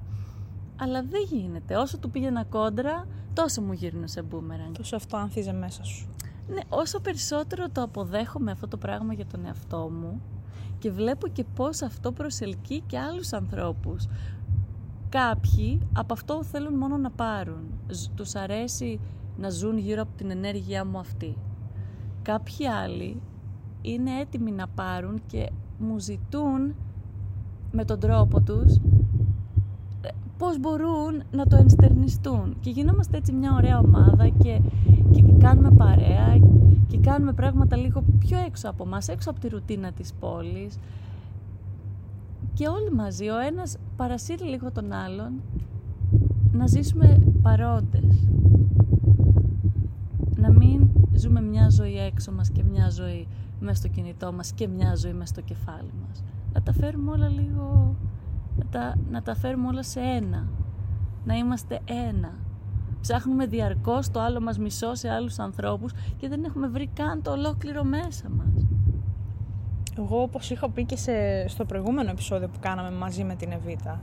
Αλλά 0.81 1.03
δεν 1.03 1.23
γίνεται. 1.31 1.77
Όσο 1.77 1.99
του 1.99 2.11
πήγαινα 2.11 2.45
κόντρα, 2.45 3.07
τόσο 3.33 3.63
μου 3.63 3.73
γύρνουν 3.73 4.09
σε 4.09 4.23
μπούμεραν. 4.23 4.73
Τόσο 4.73 4.97
αυτό 4.97 5.17
άνθιζε 5.17 5.53
μέσα 5.53 5.85
σου. 5.85 6.09
Ναι, 6.49 6.61
όσο 6.69 7.01
περισσότερο 7.01 7.67
το 7.73 7.83
αποδέχομαι 7.83 8.51
αυτό 8.51 8.69
το 8.69 8.77
πράγμα 8.77 9.13
για 9.13 9.27
τον 9.27 9.45
εαυτό 9.45 9.91
μου 10.01 10.21
και 10.79 10.91
βλέπω 10.91 11.29
και 11.29 11.45
πώς 11.55 11.83
αυτό 11.83 12.13
προσελκύει 12.13 12.83
και 12.87 12.99
άλλους 12.99 13.33
ανθρώπους. 13.33 14.07
Κάποιοι 15.09 15.81
από 15.93 16.13
αυτό 16.13 16.45
θέλουν 16.45 16.75
μόνο 16.75 16.97
να 16.97 17.11
πάρουν. 17.11 17.63
Τους 18.15 18.35
αρέσει 18.35 19.01
να 19.41 19.51
ζουν 19.51 19.79
γύρω 19.79 20.03
από 20.03 20.11
την 20.17 20.31
ενέργειά 20.31 20.85
μου 20.85 20.99
αυτή. 20.99 21.37
Κάποιοι 22.23 22.67
άλλοι 22.67 23.21
είναι 23.83 24.11
έτοιμοι 24.21 24.51
να 24.51 24.67
πάρουν 24.69 25.21
και 25.27 25.51
μου 25.79 25.99
ζητούν 25.99 26.75
με 27.73 27.85
τον 27.85 28.01
τρόπο 28.01 28.41
τους 28.41 28.77
ε, 30.01 30.09
πώς 30.39 30.59
μπορούν 30.59 31.23
να 31.31 31.47
το 31.47 31.57
ενστερνιστούν. 31.57 32.57
Και 32.61 32.71
γινόμαστε 32.71 33.17
έτσι 33.17 33.33
μια 33.33 33.53
ωραία 33.53 33.79
ομάδα 33.79 34.29
και, 34.29 34.61
και 35.11 35.23
κάνουμε 35.39 35.71
παρέα 35.71 36.39
και 36.87 36.99
κάνουμε 36.99 37.33
πράγματα 37.33 37.77
λίγο 37.77 38.05
πιο 38.19 38.39
έξω 38.47 38.69
από 38.69 38.87
μας, 38.87 39.09
έξω 39.09 39.31
από 39.31 39.41
τη 39.41 39.49
ρουτίνα 39.49 39.93
της 39.93 40.13
πόλης. 40.21 40.79
Και 42.55 42.69
όλοι 42.69 42.91
μαζί, 42.91 43.29
ο 43.29 43.39
ένας 43.39 43.77
παρασύρει 43.97 44.45
λίγο 44.45 44.73
τον 44.73 44.93
άλλον 44.93 45.33
να 46.53 46.67
ζήσουμε 46.67 47.19
παρόντες. 47.43 48.03
να 48.03 48.05
μην 48.05 48.88
ζούμε 51.29 51.41
μια 51.41 51.69
ζωή 51.71 51.99
έξω 51.99 52.33
μας 52.33 52.51
και 52.51 52.63
μια 52.65 52.91
ζωή 52.91 53.29
μέσα 53.61 53.75
στο 53.75 53.89
κινητό 53.89 54.33
μας 54.33 54.53
και 54.53 54.69
μια 54.69 54.95
ζωή 54.95 55.13
μέσα 55.13 55.33
στο 55.33 55.41
κεφάλι 55.41 55.93
μας. 56.07 56.25
Να 56.53 56.63
τα 56.63 56.73
φέρουμε 56.73 57.11
όλα 57.11 57.29
λίγο, 57.29 57.97
να 58.57 58.65
τα, 58.71 58.95
να 59.11 59.23
τα 59.23 59.35
φέρουμε 59.35 59.67
όλα 59.67 59.83
σε 59.83 60.01
ένα. 60.01 60.49
Να 61.25 61.35
είμαστε 61.35 61.81
ένα. 61.85 62.33
Ψάχνουμε 63.01 63.47
διαρκώς 63.47 64.11
το 64.11 64.21
άλλο 64.21 64.41
μας 64.41 64.59
μισό 64.59 64.95
σε 64.95 65.09
άλλους 65.09 65.39
ανθρώπους 65.39 65.93
και 66.17 66.29
δεν 66.29 66.45
έχουμε 66.45 66.69
βρει 66.69 66.87
καν 66.95 67.23
το 67.23 67.31
ολόκληρο 67.31 67.85
μέσα 67.85 68.29
μας. 68.29 68.67
Εγώ 69.99 70.23
όπως 70.23 70.51
είχα 70.51 70.71
πει 70.71 70.85
και 70.85 70.97
σε, 70.97 71.49
στο 71.49 71.65
προηγούμενο 71.65 72.11
επεισόδιο 72.11 72.49
που 72.49 72.59
κάναμε 72.61 72.91
μαζί 72.91 73.25
με 73.25 73.35
την 73.35 73.53
Εβίτα, 73.53 74.01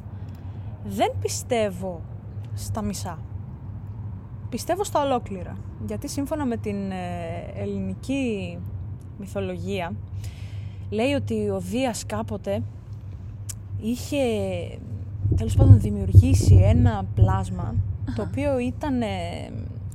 δεν 0.86 1.12
πιστεύω 1.22 2.02
στα 2.54 2.82
μισά. 2.82 3.18
Πιστεύω 4.56 4.84
στα 4.84 5.02
ολόκληρα, 5.02 5.58
γιατί 5.88 6.10
σύμφωνα 6.10 6.46
με 6.46 6.58
την 6.58 6.91
ε, 6.91 7.62
ελληνική 7.62 8.58
μυθολογία 9.20 9.94
λέει 10.89 11.13
ότι 11.13 11.50
ο 11.50 11.60
Δίας 11.60 12.06
κάποτε 12.06 12.62
είχε 13.82 14.18
τέλος 15.36 15.56
πάντων 15.56 15.80
δημιουργήσει 15.80 16.56
ένα 16.56 17.06
πλάσμα 17.15 17.76
το 18.15 18.22
οποίο 18.22 18.60
ήταν 18.60 19.02
ε, 19.02 19.08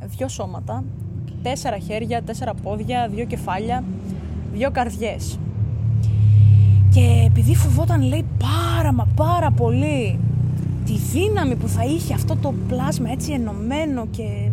δυο 0.04 0.28
σώματα, 0.28 0.84
τέσσερα 1.42 1.78
χέρια, 1.78 2.22
τέσσερα 2.22 2.54
πόδια, 2.54 3.08
δύο 3.08 3.24
κεφάλια, 3.24 3.84
δύο 4.52 4.70
καρδιές. 4.70 5.38
Και 6.90 7.24
επειδή 7.26 7.54
φοβόταν 7.54 8.02
λέει 8.02 8.24
πάρα 8.38 8.92
μα 8.92 9.06
πάρα 9.14 9.50
πολύ 9.50 10.18
τη 10.84 10.92
δύναμη 10.92 11.56
που 11.56 11.68
θα 11.68 11.84
είχε 11.84 12.14
αυτό 12.14 12.36
το 12.36 12.54
πλάσμα 12.68 13.10
έτσι 13.10 13.32
ενωμένο 13.32 14.06
και 14.06 14.22
που 14.22 14.49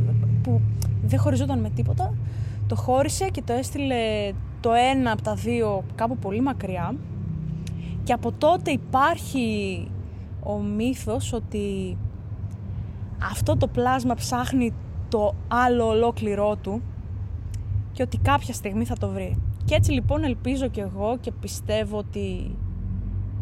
δεν 1.08 1.20
χωριζόταν 1.20 1.60
με 1.60 1.70
τίποτα, 1.70 2.14
το 2.68 2.76
χώρισε 2.76 3.30
και 3.30 3.42
το 3.42 3.54
έστειλε 3.54 4.32
το 4.62 4.72
ένα 4.92 5.12
από 5.12 5.22
τα 5.22 5.34
δύο 5.34 5.84
κάπου 5.96 6.18
πολύ 6.18 6.42
μακριά. 6.42 6.96
Και 8.04 8.14
από 8.14 8.32
τότε 8.32 8.72
υπάρχει 8.72 9.88
ο 10.44 10.58
μύθος 10.58 11.34
ότι 11.34 11.98
αυτό 13.32 13.58
το 13.58 13.68
πλάσμα 13.68 14.14
ψάχνει 14.14 14.74
το 15.10 15.34
άλλο 15.48 15.88
ολόκληρό 15.88 16.56
του 16.56 16.82
και 17.92 18.02
ότι 18.04 18.18
κάποια 18.18 18.54
στιγμή 18.54 18.86
θα 18.86 18.98
το 18.98 19.10
βρει. 19.10 19.38
Και 19.66 19.76
έτσι 19.76 19.92
λοιπόν 19.92 20.24
ελπίζω 20.24 20.68
και 20.68 20.82
εγώ 20.82 21.18
και 21.22 21.32
πιστεύω 21.32 21.98
ότι 21.98 22.56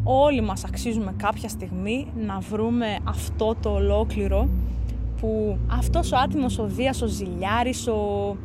όλοι 0.04 0.40
μας 0.40 0.64
αξίζουμε 0.64 1.14
κάποια 1.16 1.48
στιγμή 1.48 2.06
να 2.26 2.38
βρούμε 2.38 2.98
αυτό 3.04 3.54
το 3.62 3.70
ολόκληρο 3.70 4.48
που 5.20 5.58
αυτός 5.66 6.12
ο 6.12 6.16
άτιμος 6.16 6.58
ο 6.58 6.66
Δίας, 6.66 7.02
ο 7.02 7.06
Ζηλιάρης, 7.06 7.86
ο, 7.86 8.36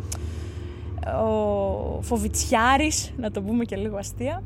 ο 1.23 2.01
Φοβιτσιάρης, 2.01 3.13
να 3.17 3.31
το 3.31 3.41
πούμε 3.41 3.63
και 3.63 3.75
λίγο 3.75 3.97
αστεία, 3.97 4.43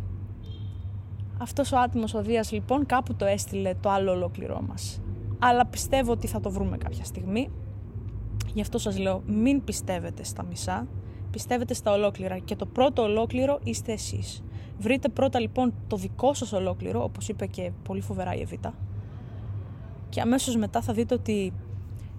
αυτός 1.42 1.72
ο 1.72 1.78
άτιμος 1.78 2.14
ο 2.14 2.22
Δίας 2.22 2.52
λοιπόν 2.52 2.86
κάπου 2.86 3.16
το 3.16 3.26
έστειλε 3.26 3.74
το 3.82 3.90
άλλο 3.90 4.12
ολόκληρό 4.12 4.62
μας. 4.68 5.02
Αλλά 5.40 5.66
πιστεύω 5.66 6.12
ότι 6.12 6.28
θα 6.28 6.40
το 6.40 6.52
βρούμε 6.52 6.78
κάποια 6.78 7.04
στιγμή. 7.04 7.50
Γι' 8.54 8.62
αυτό 8.62 8.78
σας 8.78 8.98
λέω 8.98 9.22
μην 9.26 9.64
πιστεύετε 9.64 10.24
στα 10.24 10.44
μισά, 10.44 10.88
πιστεύετε 11.32 11.74
στα 11.74 11.92
ολόκληρα 11.92 12.38
και 12.38 12.56
το 12.56 12.66
πρώτο 12.66 13.02
ολόκληρο 13.02 13.60
είστε 13.64 13.92
εσείς. 13.92 14.44
Βρείτε 14.80 15.10
πρώτα 15.10 15.40
λοιπόν 15.40 15.74
το 15.88 15.98
δικό 15.98 16.34
σας 16.34 16.54
ολόκληρο, 16.54 17.04
όπως 17.04 17.28
είπε 17.28 17.46
και 17.46 17.72
πολύ 17.84 18.02
φοβερά 18.02 18.34
η 18.36 18.42
Εβίτα, 18.42 18.74
και 20.10 20.22
αμέσως 20.22 20.56
μετά 20.56 20.82
θα 20.82 20.94
δείτε 20.94 21.14
ότι 21.14 21.54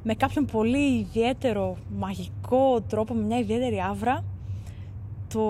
με 0.08 0.14
κάποιον 0.14 0.44
πολύ 0.44 0.98
ιδιαίτερο, 0.98 1.76
μαγικό 1.98 2.80
τρόπο, 2.80 3.14
με 3.14 3.22
μια 3.22 3.38
ιδιαίτερη 3.38 3.80
άβρα, 3.80 4.24
το 5.28 5.40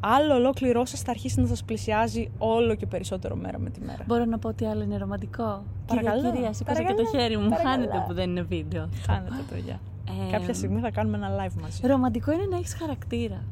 άλλο 0.00 0.34
ολόκληρό 0.34 0.84
σας 0.84 1.00
θα 1.00 1.10
αρχίσει 1.10 1.40
να 1.40 1.46
σας 1.46 1.64
πλησιάζει 1.64 2.30
όλο 2.38 2.74
και 2.74 2.86
περισσότερο 2.86 3.36
μέρα 3.36 3.58
με 3.58 3.70
τη 3.70 3.80
μέρα. 3.80 4.04
Μπορώ 4.06 4.24
να 4.24 4.38
πω 4.38 4.48
ότι 4.48 4.64
άλλο 4.64 4.82
είναι 4.82 4.96
ρομαντικό. 4.96 5.64
Παρακαλώ. 5.86 6.16
Κυρία, 6.16 6.30
κυρία 6.32 6.52
σήκωσα 6.52 6.82
και 6.82 6.94
το 6.94 7.04
χέρι 7.04 7.36
μου. 7.36 7.48
Παρακαλώ. 7.48 7.70
Χάνετε 7.70 8.04
που 8.06 8.14
δεν 8.14 8.30
είναι 8.30 8.42
βίντεο. 8.42 8.88
Χάνετε 9.06 9.42
το 9.50 9.56
γεια. 9.56 9.80
Ε, 10.28 10.30
Κάποια 10.30 10.54
στιγμή 10.54 10.80
θα 10.80 10.90
κάνουμε 10.90 11.16
ένα 11.16 11.28
live 11.28 11.60
μαζί. 11.62 11.86
Ρομαντικό 11.86 12.32
είναι 12.32 12.46
να 12.50 12.56
έχεις 12.56 12.74
χαρακτήρα. 12.74 13.44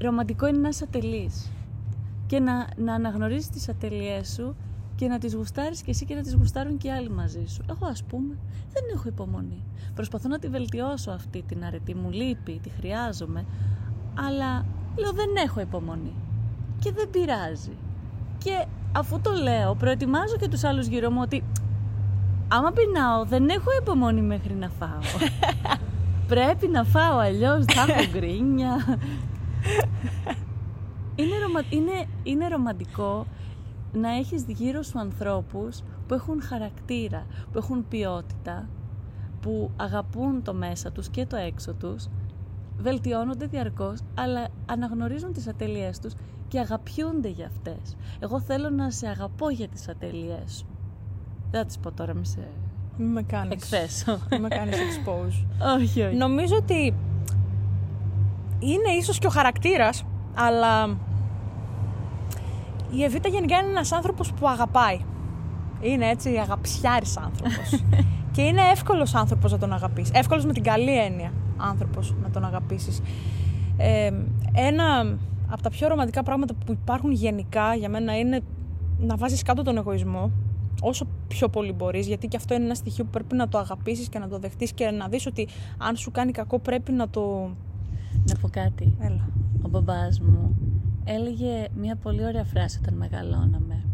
Ρομαντικό 0.00 0.46
είναι 0.46 0.58
να 0.58 0.68
είσαι 0.68 0.84
ατελής. 0.88 1.50
Και 2.26 2.38
να, 2.38 2.66
να 2.76 2.94
αναγνωρίζεις 2.94 3.48
τις 3.48 3.68
ατελειές 3.68 4.28
σου 4.28 4.56
και 4.96 5.08
να 5.08 5.18
τις 5.18 5.34
γουστάρεις 5.34 5.82
και 5.82 5.90
εσύ 5.90 6.04
και 6.04 6.14
να 6.14 6.22
τις 6.22 6.34
γουστάρουν 6.34 6.76
και 6.76 6.88
οι 6.88 6.90
άλλοι 6.90 7.10
μαζί 7.10 7.44
σου. 7.46 7.64
Εγώ 7.70 7.86
ας 7.86 8.04
πούμε 8.04 8.38
δεν 8.72 8.82
έχω 8.94 9.08
υπομονή. 9.08 9.62
Προσπαθώ 9.94 10.28
να 10.28 10.38
τη 10.38 10.48
βελτιώσω 10.48 11.10
αυτή 11.10 11.42
την 11.42 11.64
αρετή 11.64 11.94
μου, 11.94 12.10
λείπει, 12.10 12.60
τη 12.62 12.68
χρειάζομαι, 12.68 13.44
αλλά 14.14 14.64
λέω 14.96 15.12
δεν 15.12 15.28
έχω 15.44 15.60
υπομονή. 15.60 16.14
Και 16.78 16.92
δεν 16.92 17.10
πειράζει. 17.10 17.76
Και 18.38 18.66
αφού 18.92 19.20
το 19.20 19.32
λέω, 19.32 19.74
προετοιμάζω 19.74 20.36
και 20.36 20.48
τους 20.48 20.64
άλλους 20.64 20.86
γύρω 20.86 21.10
μου 21.10 21.20
ότι 21.22 21.44
άμα 22.48 22.72
πεινάω 22.72 23.24
δεν 23.24 23.48
έχω 23.48 23.70
υπομονή 23.80 24.20
μέχρι 24.20 24.54
να 24.54 24.68
φάω. 24.68 24.98
Πρέπει 26.28 26.68
να 26.68 26.84
φάω 26.84 27.18
αλλιώς 27.18 27.64
θα 27.64 27.92
έχω 27.92 28.10
γκρίνια. 28.10 28.76
είναι, 31.16 31.38
ρωμα... 31.46 31.62
είναι, 31.70 32.06
είναι 32.22 32.48
ρομαντικό 32.48 33.26
να 33.96 34.16
έχεις 34.16 34.44
γύρω 34.46 34.82
σου 34.82 34.98
ανθρώπους 34.98 35.82
που 36.08 36.14
έχουν 36.14 36.42
χαρακτήρα, 36.42 37.26
που 37.52 37.58
έχουν 37.58 37.88
ποιότητα, 37.88 38.68
που 39.40 39.70
αγαπούν 39.76 40.42
το 40.42 40.54
μέσα 40.54 40.92
τους 40.92 41.08
και 41.08 41.26
το 41.26 41.36
έξω 41.36 41.72
τους, 41.74 42.08
βελτιώνονται 42.78 43.46
διαρκώς, 43.46 44.00
αλλά 44.14 44.48
αναγνωρίζουν 44.66 45.32
τις 45.32 45.48
ατέλειές 45.48 45.98
τους 45.98 46.12
και 46.48 46.58
αγαπιούνται 46.58 47.28
για 47.28 47.46
αυτές. 47.46 47.96
Εγώ 48.18 48.40
θέλω 48.40 48.70
να 48.70 48.90
σε 48.90 49.08
αγαπώ 49.08 49.50
για 49.50 49.68
τις 49.68 49.88
ατέλειές 49.88 50.52
σου. 50.56 50.66
Δεν 51.50 51.60
θα 51.60 51.66
τις 51.66 51.78
πω 51.78 51.92
τώρα, 51.92 52.14
μη 52.14 52.26
σε 52.26 52.48
Μην 52.98 53.08
με 53.08 53.22
κάνεις, 53.22 53.52
εκθέσω. 53.52 54.18
μην 54.30 54.40
με 54.40 54.48
κάνεις 54.48 54.76
expose. 54.76 55.46
όχι, 55.76 56.02
όχι. 56.02 56.16
Νομίζω 56.16 56.56
ότι 56.56 56.94
είναι 58.58 58.90
ίσως 58.98 59.18
και 59.18 59.26
ο 59.26 59.30
χαρακτήρας, 59.30 60.04
αλλά 60.34 60.96
η 62.90 63.04
Εβίτα 63.04 63.28
γενικά 63.28 63.56
είναι 63.56 63.68
ένας 63.68 63.92
άνθρωπος 63.92 64.32
που 64.32 64.48
αγαπάει. 64.48 65.00
Είναι 65.80 66.08
έτσι 66.08 66.28
αγαπησιάρης 66.36 67.16
άνθρωπος. 67.16 67.82
και 68.34 68.42
είναι 68.42 68.60
εύκολος 68.72 69.14
άνθρωπος 69.14 69.52
να 69.52 69.58
τον 69.58 69.72
αγαπήσεις. 69.72 70.10
Εύκολος 70.14 70.44
με 70.44 70.52
την 70.52 70.62
καλή 70.62 70.98
έννοια 70.98 71.32
άνθρωπος 71.56 72.14
να 72.22 72.30
τον 72.30 72.44
αγαπήσεις. 72.44 73.00
Ε, 73.76 74.10
ένα 74.52 75.16
από 75.48 75.62
τα 75.62 75.70
πιο 75.70 75.88
ρομαντικά 75.88 76.22
πράγματα 76.22 76.54
που 76.54 76.72
υπάρχουν 76.72 77.10
γενικά 77.10 77.74
για 77.74 77.88
μένα 77.88 78.18
είναι 78.18 78.40
να 78.98 79.16
βάζεις 79.16 79.42
κάτω 79.42 79.62
τον 79.62 79.76
εγωισμό 79.76 80.30
όσο 80.80 81.06
πιο 81.28 81.48
πολύ 81.48 81.72
μπορείς 81.72 82.06
γιατί 82.06 82.28
και 82.28 82.36
αυτό 82.36 82.54
είναι 82.54 82.64
ένα 82.64 82.74
στοιχείο 82.74 83.04
που 83.04 83.10
πρέπει 83.10 83.34
να 83.34 83.48
το 83.48 83.58
αγαπήσεις 83.58 84.08
και 84.08 84.18
να 84.18 84.28
το 84.28 84.38
δεχτείς 84.38 84.72
και 84.72 84.90
να 84.90 85.08
δεις 85.08 85.26
ότι 85.26 85.48
αν 85.78 85.96
σου 85.96 86.10
κάνει 86.10 86.32
κακό 86.32 86.58
πρέπει 86.58 86.92
να 86.92 87.08
το... 87.08 87.50
Να 88.28 88.34
πω 88.40 88.48
κάτι. 88.48 88.96
Έλα. 89.00 89.28
Ο 89.62 89.68
μπαμπάς 89.68 90.20
μου 90.20 90.56
έλεγε 91.08 91.68
μια 91.74 91.96
πολύ 91.96 92.24
ωραία 92.24 92.44
φράση 92.44 92.78
όταν 92.82 92.94
μεγαλώναμε. 92.94 93.84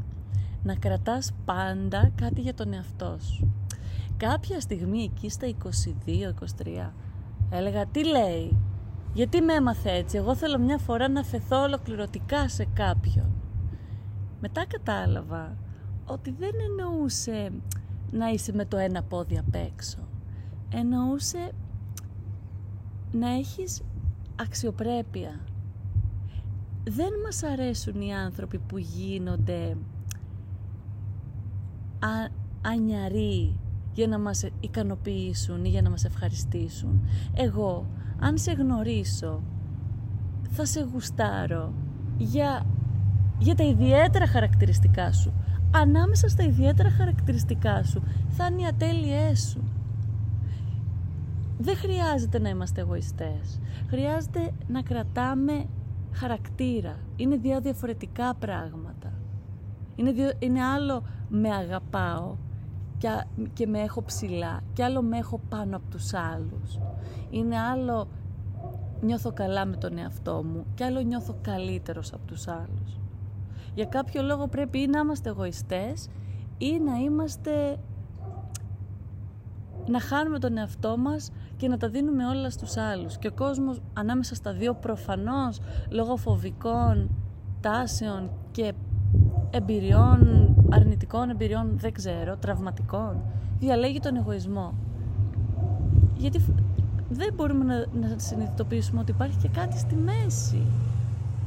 Να 0.63 0.75
κρατάς 0.75 1.33
πάντα 1.45 2.11
κάτι 2.15 2.41
για 2.41 2.55
τον 2.55 2.73
εαυτό 2.73 3.17
σου. 3.21 3.53
Κάποια 4.17 4.61
στιγμή 4.61 5.03
εκεί 5.03 5.29
στα 5.29 5.55
22-23 6.87 6.91
έλεγα 7.51 7.87
τι 7.87 8.07
λέει, 8.07 8.57
γιατί 9.15 9.41
με 9.41 9.53
έμαθε 9.53 9.91
έτσι, 9.91 10.17
εγώ 10.17 10.35
θέλω 10.35 10.59
μια 10.59 10.79
φορά 10.79 11.09
να 11.09 11.23
φεθώ 11.23 11.63
ολοκληρωτικά 11.63 12.49
σε 12.49 12.67
κάποιον. 12.75 13.33
Μετά 14.41 14.65
κατάλαβα 14.69 15.57
ότι 16.07 16.31
δεν 16.39 16.53
εννοούσε 16.69 17.53
να 18.11 18.29
είσαι 18.29 18.53
με 18.53 18.65
το 18.65 18.77
ένα 18.77 19.03
πόδι 19.03 19.39
απ' 19.39 19.55
έξω. 19.55 19.99
Εννοούσε 20.75 21.53
να 23.13 23.29
έχεις 23.29 23.83
αξιοπρέπεια. 24.41 25.41
Δεν 26.85 27.11
μας 27.25 27.43
αρέσουν 27.43 28.01
οι 28.01 28.15
άνθρωποι 28.15 28.59
που 28.59 28.79
γίνονται 28.79 29.77
α, 31.99 32.31
ανιαροί 32.63 33.57
για 33.93 34.07
να 34.07 34.19
μας 34.19 34.45
ικανοποιήσουν 34.61 35.65
ή 35.65 35.69
για 35.69 35.83
να 35.83 35.91
μας 35.91 36.05
ευχαριστήσουν. 36.05 37.09
Εγώ, 37.35 37.87
αν 38.21 38.39
σε 38.39 38.53
γνωρίσω, 38.53 39.43
θα 40.51 40.65
σε 40.65 40.89
γουστάρω 40.93 41.73
για, 42.19 42.67
για 43.39 43.55
τα 43.55 43.65
ιδιαίτερα 43.65 44.27
χαρακτηριστικά 44.27 45.13
σου. 45.13 45.33
Ανάμεσα 45.71 46.29
στα 46.29 46.45
ιδιαίτερα 46.45 46.91
χαρακτηριστικά 46.91 47.83
σου 47.83 48.03
θα 48.29 48.47
είναι 48.47 48.63
οι 48.63 48.67
ατέλειές 48.67 49.49
σου. 49.51 49.65
Δεν 51.59 51.77
χρειάζεται 51.77 52.39
να 52.39 52.49
είμαστε 52.49 52.81
εγωιστές. 52.81 53.61
Χρειάζεται 53.89 54.53
να 54.69 54.83
κρατάμε 54.83 55.65
χαρακτήρα. 56.13 56.97
Είναι 57.17 57.37
δύο 57.37 57.61
διαφορετικά 57.61 58.35
πράγματα. 58.35 59.13
Είναι, 59.95 60.13
δύο, 60.13 60.31
είναι 60.39 60.65
άλλο 60.65 61.03
με 61.29 61.49
αγαπάω 61.49 62.37
και, 62.99 63.09
και 63.53 63.67
με 63.67 63.81
έχω 63.81 64.03
ψηλά 64.03 64.61
και 64.73 64.85
άλλο 64.85 65.03
με 65.03 65.19
έχω 65.19 65.41
πάνω 65.49 65.77
από 65.77 65.91
τους 65.91 66.15
άλλους. 66.15 66.79
Είναι 67.31 67.59
άλλο 67.59 68.09
νιώθω 69.01 69.33
καλά 69.33 69.67
με 69.67 69.77
τον 69.77 69.99
εαυτό 69.99 70.45
μου 70.45 70.67
και 70.75 70.85
άλλο 70.85 71.01
νιώθω 71.01 71.35
καλύτερος 71.43 72.13
από 72.13 72.27
τους 72.27 72.49
άλλους. 72.49 73.01
Για 73.75 73.85
κάποιο 73.85 74.23
λόγο 74.23 74.47
πρέπει 74.47 74.79
ή 74.79 74.87
να 74.87 74.99
είμαστε 74.99 75.29
εγωιστές 75.29 76.09
ή 76.59 76.79
να 76.79 76.97
είμαστε 76.97 77.79
να 79.87 80.01
χάνουμε 80.01 80.39
τον 80.39 80.57
εαυτό 80.57 80.97
μας 80.97 81.31
και 81.57 81.69
να 81.69 81.77
τα 81.77 81.89
δίνουμε 81.89 82.27
όλα 82.27 82.51
στους 82.51 82.77
άλλους. 82.77 83.19
Και 83.19 83.27
ο 83.29 83.33
κόσμος 83.33 83.81
ανάμεσα 83.93 84.35
στα 84.35 84.53
δύο 84.53 84.75
προφανώς 84.75 85.61
λόγω 85.91 86.17
φοβικών 86.17 87.11
τάσεων 87.61 88.31
και 88.51 88.73
εμπειριών 89.51 90.53
αρνητικών 90.73 91.31
εμπειριών, 91.31 91.73
δεν 91.79 91.93
ξέρω, 91.93 92.37
τραυματικών, 92.37 93.23
διαλέγει 93.59 94.01
τον 94.01 94.17
εγωισμό. 94.17 94.75
Γιατί 96.17 96.45
δεν 97.11 97.35
μπορούμε 97.35 97.65
να, 97.65 98.09
να 98.09 98.19
συνειδητοποιήσουμε 98.19 99.01
ότι 99.01 99.11
υπάρχει 99.11 99.37
και 99.37 99.49
κάτι 99.49 99.79
στη 99.79 99.95
μέση. 99.95 100.63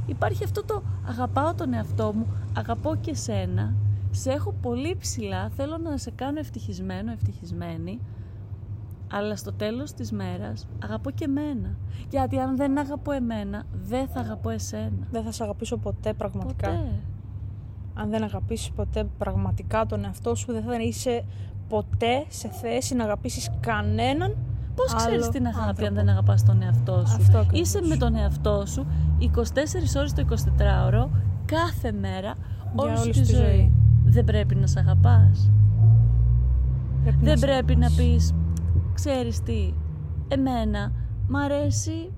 Υπάρχει 0.07 0.43
αυτό 0.43 0.63
το 0.63 0.83
αγαπάω 1.07 1.53
τον 1.53 1.73
εαυτό 1.73 2.13
μου, 2.13 2.27
αγαπώ 2.57 2.95
και 2.95 3.15
σένα, 3.15 3.73
σε 4.11 4.31
έχω 4.31 4.53
πολύ 4.61 4.95
ψηλά, 4.99 5.49
θέλω 5.49 5.77
να 5.77 5.97
σε 5.97 6.11
κάνω 6.11 6.39
ευτυχισμένο, 6.39 7.11
ευτυχισμένη, 7.11 7.99
αλλά 9.17 9.35
στο 9.35 9.53
τέλος 9.53 9.93
της 9.93 10.11
μέρας 10.11 10.67
αγαπώ 10.83 11.11
και 11.11 11.23
εμένα. 11.23 11.77
Γιατί 12.09 12.39
αν 12.39 12.55
δεν 12.57 12.77
αγαπώ 12.77 13.11
εμένα, 13.11 13.63
δεν 13.71 14.07
θα 14.07 14.19
αγαπώ 14.19 14.49
εσένα. 14.49 15.07
Δεν 15.11 15.23
θα 15.23 15.31
σε 15.31 15.43
αγαπήσω 15.43 15.77
ποτέ 15.77 16.13
πραγματικά. 16.13 16.67
Ποτέ. 16.69 16.89
Αν 17.93 18.09
δεν 18.09 18.23
αγαπήσεις 18.23 18.71
ποτέ 18.71 19.07
πραγματικά 19.17 19.85
τον 19.85 20.03
εαυτό 20.05 20.35
σου, 20.35 20.51
δεν 20.51 20.61
θα 20.63 20.75
είσαι 20.81 21.25
ποτέ 21.67 22.25
σε 22.27 22.47
θέση 22.49 22.95
να 22.95 23.03
αγαπήσεις 23.03 23.49
κανέναν 23.59 24.35
Πώς 24.75 24.91
άλλο 24.93 24.99
ξέρεις 25.05 25.29
την 25.29 25.45
αγάπη 25.47 25.67
άνθρωπο. 25.67 25.87
αν 25.87 25.93
δεν 25.93 26.09
αγαπάς 26.09 26.43
τον 26.45 26.61
εαυτό 26.61 27.03
σου; 27.05 27.15
Αυτό 27.15 27.37
ακριβώς. 27.37 27.67
Είσαι 27.67 27.81
με 27.87 27.95
τον 27.97 28.15
εαυτό 28.15 28.65
σου 28.65 28.85
24 29.19 29.95
ώρες 29.97 30.13
το 30.13 30.25
24ωρο, 30.29 31.09
κάθε 31.45 31.91
μέρα, 31.91 32.33
όλη 32.75 32.95
σου 32.97 33.01
όλη 33.01 33.11
τη 33.11 33.17
σου 33.17 33.23
τη 33.25 33.33
ζωή. 33.33 33.43
ζωή. 33.45 33.73
Δεν 34.05 34.23
πρέπει 34.23 34.55
να 34.55 34.67
σε 34.67 34.79
αγαπάς. 34.79 35.51
Πρέπει 37.03 37.23
Δεν 37.25 37.37
σε 37.37 37.45
πρέπει 37.45 37.75
να 37.75 37.85
αγαπήσεις. 37.85 38.31
πεις, 38.31 38.33
ξέρεις 38.95 39.43
τι, 39.43 39.73
εμένα 40.27 40.91
μ' 41.27 41.35
αρέσει 41.35 42.11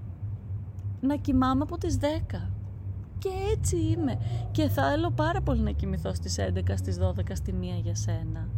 να 1.02 1.16
κοιμάμαι 1.16 1.64
από 1.64 1.78
τις 1.78 1.98
10. 2.02 2.06
Και 3.18 3.30
έτσι 3.52 3.78
είμαι. 3.78 4.20
Και 4.52 4.68
θέλω 4.68 5.12
πάρα 5.12 5.42
πολύ 5.42 5.62
να 5.62 5.72
κοιμηθώ 5.72 6.14
στις 6.14 6.38
11, 6.40 6.60
στις 6.76 6.98
12, 7.02 7.12
στη 7.34 7.54
1 7.62 7.64
για 7.84 7.96
σένα. 7.96 8.50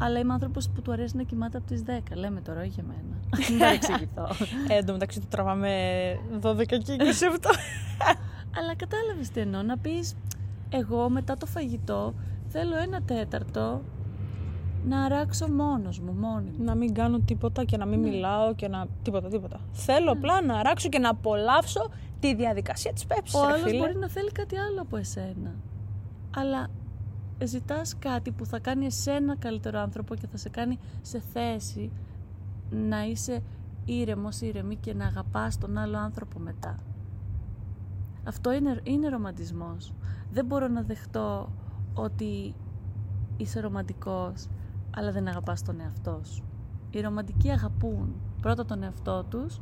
Αλλά 0.00 0.18
είμαι 0.18 0.32
άνθρωπος 0.32 0.70
που 0.70 0.82
του 0.82 0.92
αρέσει 0.92 1.16
να 1.16 1.22
κοιμάται 1.22 1.56
από 1.56 1.66
τις 1.66 1.82
10. 1.86 1.90
Λέμε 2.14 2.40
τώρα, 2.40 2.60
όχι 2.60 2.68
για 2.68 2.84
μένα. 2.84 3.16
Μην 3.50 3.58
παρεξηγηθώ. 3.60 4.28
Ε, 4.68 4.76
εν 4.76 4.86
τω 4.86 4.92
μεταξύ 4.92 5.20
το 5.20 5.26
τραβάμε 5.28 5.70
12 6.40 6.66
και 6.66 6.76
27. 6.78 6.78
Αλλά 8.58 8.74
κατάλαβες 8.76 9.28
τι 9.28 9.40
εννοώ, 9.40 9.62
να 9.62 9.78
πεις 9.78 10.14
εγώ 10.68 11.08
μετά 11.08 11.36
το 11.36 11.46
φαγητό 11.46 12.14
θέλω 12.48 12.76
ένα 12.76 13.02
τέταρτο 13.02 13.82
να 14.88 15.04
αράξω 15.04 15.48
μόνος 15.48 16.00
μου, 16.00 16.12
μόνη 16.12 16.50
μου. 16.58 16.64
να 16.64 16.74
μην 16.74 16.94
κάνω 16.94 17.18
τίποτα 17.18 17.64
και 17.64 17.76
να 17.76 17.86
μην 17.86 18.00
Ναι. 18.00 18.08
μιλάω 18.08 18.54
και 18.54 18.68
να. 18.68 18.86
τίποτα, 19.02 19.28
τίποτα. 19.28 19.60
Θέλω 19.72 20.12
απλά 20.12 20.42
να 20.42 20.54
αράξω 20.58 20.88
και 20.88 20.98
να 20.98 21.08
απολαύσω 21.10 21.90
τη 22.20 22.34
διαδικασία 22.34 22.92
της 22.92 23.06
πέψης, 23.06 23.34
Ο 23.34 23.46
ρε 23.46 23.52
άλλος 23.52 23.62
φίλε. 23.62 23.78
μπορεί 23.78 23.96
να 23.96 24.08
θέλει 24.08 24.32
κάτι 24.32 24.56
άλλο 24.58 24.80
από 24.82 24.96
εσένα. 24.96 25.54
Αλλά 26.36 26.68
ζητάς 27.44 27.98
κάτι 27.98 28.30
που 28.30 28.46
θα 28.46 28.58
κάνει 28.58 28.86
εσένα 28.86 29.36
καλύτερο 29.36 29.80
άνθρωπο 29.80 30.14
και 30.14 30.26
θα 30.26 30.36
σε 30.36 30.48
κάνει 30.48 30.78
σε 31.02 31.20
θέση 31.32 31.90
να 32.70 33.04
είσαι 33.04 33.42
ήρεμος, 33.84 34.40
ήρεμη 34.40 34.76
και 34.76 34.94
να 34.94 35.06
αγαπάς 35.06 35.58
τον 35.58 35.78
άλλο 35.78 35.98
άνθρωπο 35.98 36.38
μετά. 36.38 36.76
Αυτό 38.24 38.52
είναι, 38.52 38.80
είναι 38.82 39.08
ρομαντισμός. 39.08 39.92
Δεν 40.32 40.44
μπορώ 40.44 40.68
να 40.68 40.82
δεχτώ 40.82 41.48
ότι 41.94 42.54
είσαι 43.36 43.60
ρομαντικός 43.60 44.48
αλλά 44.96 45.12
δεν 45.12 45.28
αγαπάς 45.28 45.62
τον 45.62 45.80
εαυτό 45.80 46.20
σου. 46.24 46.44
Οι 46.90 47.00
ρομαντικοί 47.00 47.50
αγαπούν 47.50 48.14
πρώτα 48.42 48.64
τον 48.64 48.82
εαυτό 48.82 49.24
τους, 49.30 49.60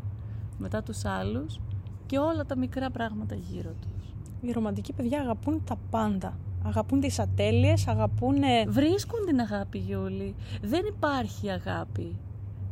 μετά 0.58 0.82
τους 0.82 1.04
άλλους 1.04 1.60
και 2.06 2.18
όλα 2.18 2.44
τα 2.44 2.56
μικρά 2.56 2.90
πράγματα 2.90 3.34
γύρω 3.34 3.70
τους. 3.80 4.14
Οι 4.40 4.52
ρομαντικοί 4.52 4.92
παιδιά 4.92 5.20
αγαπούν 5.20 5.64
τα 5.64 5.76
πάντα. 5.90 6.38
Αγαπούν 6.66 7.00
τις 7.00 7.18
ατέλειες, 7.18 7.88
αγαπούν. 7.88 8.36
Βρίσκουν 8.68 9.24
την 9.26 9.40
αγάπη, 9.40 9.78
Γιούλη. 9.78 10.34
Δεν 10.62 10.84
υπάρχει 10.86 11.50
αγάπη. 11.50 12.16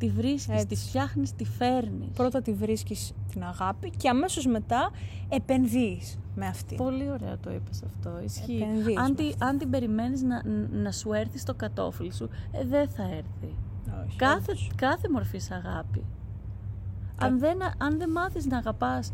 Τη 0.02 0.08
βρίσκεις, 0.10 0.48
Έτσι. 0.54 0.66
τη 0.66 0.76
φτιάχνεις, 0.76 1.34
τη 1.34 1.44
φέρνεις. 1.44 2.08
Πρώτα 2.14 2.42
τη 2.42 2.52
βρίσκεις 2.52 3.12
την 3.30 3.44
αγάπη 3.44 3.90
και 3.90 4.08
αμέσως 4.08 4.46
μετά 4.46 4.90
επενδύεις 5.28 6.18
με 6.34 6.46
αυτή. 6.46 6.74
Πολύ 6.74 7.10
ωραία 7.10 7.38
το 7.38 7.52
είπες 7.52 7.82
αυτό. 7.82 8.20
Ισχύει. 8.24 8.56
Επενδύεις 8.62 8.96
Αν, 8.98 9.08
με 9.08 9.14
τη, 9.14 9.32
αν 9.38 9.58
την 9.58 9.70
περιμένεις 9.70 10.22
να, 10.22 10.42
να 10.72 10.92
σου 10.92 11.12
έρθει 11.12 11.38
στο 11.38 11.54
κατόφλι 11.54 12.12
σου, 12.12 12.28
ε, 12.52 12.64
δεν 12.64 12.88
θα 12.88 13.02
έρθει. 13.02 13.54
Όχι, 14.06 14.16
Κάθε, 14.16 14.50
όντως. 14.50 14.70
κάθε 14.76 15.08
μορφής 15.08 15.50
αγάπη. 15.50 16.04
Αν 17.18 17.38
δεν, 17.38 17.58
αν 17.78 17.98
δεν 17.98 18.10
μάθεις 18.10 18.46
να 18.46 18.56
αγαπάς 18.58 19.12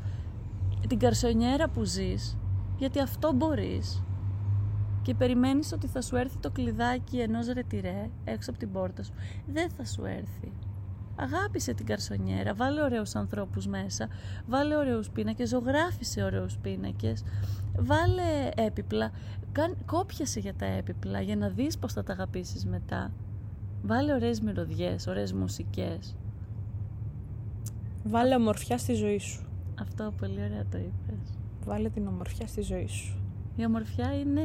την 0.89 0.99
καρσονιέρα 0.99 1.69
που 1.69 1.85
ζεις, 1.85 2.37
γιατί 2.79 3.01
αυτό 3.01 3.33
μπορείς, 3.33 4.03
και 5.03 5.15
περιμένεις 5.15 5.73
ότι 5.73 5.87
θα 5.87 6.03
σου 6.03 6.17
έρθει 6.17 6.37
το 6.39 6.51
κλειδάκι 6.51 7.19
ενός 7.19 7.47
ρετυρέ 7.47 8.11
έξω 8.25 8.51
από 8.51 8.59
την 8.59 8.73
πόρτα 8.73 9.03
σου, 9.03 9.13
δεν 9.47 9.71
θα 9.71 9.85
σου 9.85 10.05
έρθει. 10.05 10.53
Αγάπησε 11.21 11.75
την 11.75 11.87
καρσονιέρα, 11.87 12.55
βάλε 12.55 12.83
ωραίους 12.83 13.15
ανθρώπους 13.15 13.67
μέσα, 13.67 14.09
βάλε 14.47 14.77
ωραίους 14.77 15.11
πίνακες, 15.11 15.49
ζωγράφισε 15.49 16.23
ωραίους 16.23 16.57
πίνακες, 16.57 17.23
βάλε 17.79 18.49
έπιπλα, 18.55 19.11
κάν, 19.53 19.77
κόπιασε 19.87 20.41
για 20.41 20.55
τα 20.55 20.67
έπιπλα 20.67 21.21
για 21.21 21.37
να 21.37 21.49
δεις 21.49 21.79
πώς 21.79 21.93
θα 21.93 22.03
τα 22.03 22.13
αγαπήσεις 22.13 22.67
μετά. 22.67 23.13
Βάλε 23.83 24.13
ωραίες 24.13 24.41
μυρωδιές, 24.41 25.07
ωραίες 25.07 25.33
μουσικές. 25.33 26.17
Βάλε 28.05 28.35
ομορφιά 28.35 28.79
στη 28.79 28.95
ζωή 28.95 29.19
σου. 29.19 29.47
Αυτό 29.81 30.13
πολύ 30.21 30.43
ωραία 30.43 30.65
το 30.71 30.79
είπες. 30.79 31.39
Βάλε 31.65 31.89
την 31.89 32.07
ομορφιά 32.07 32.47
στη 32.47 32.63
ζωή 32.63 32.87
σου. 32.87 33.28
Η 33.61 33.65
ομορφιά 33.65 34.19
είναι... 34.19 34.43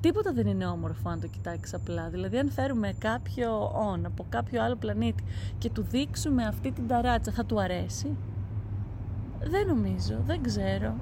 Τίποτα 0.00 0.32
δεν 0.32 0.46
είναι 0.46 0.66
όμορφο 0.66 1.08
αν 1.08 1.20
το 1.20 1.26
κοιτάξεις 1.26 1.74
απλά. 1.74 2.08
Δηλαδή 2.08 2.38
αν 2.38 2.50
φέρουμε 2.50 2.92
κάποιο 2.98 3.72
όν 3.74 4.06
από 4.06 4.26
κάποιο 4.28 4.62
άλλο 4.62 4.76
πλανήτη 4.76 5.24
και 5.58 5.70
του 5.70 5.82
δείξουμε 5.82 6.44
αυτή 6.46 6.72
την 6.72 6.86
ταράτσα, 6.88 7.32
θα 7.32 7.44
του 7.44 7.60
αρέσει; 7.60 8.16
Δεν 9.40 9.66
νομίζω, 9.66 10.18
δεν 10.26 10.42
ξέρω. 10.42 10.94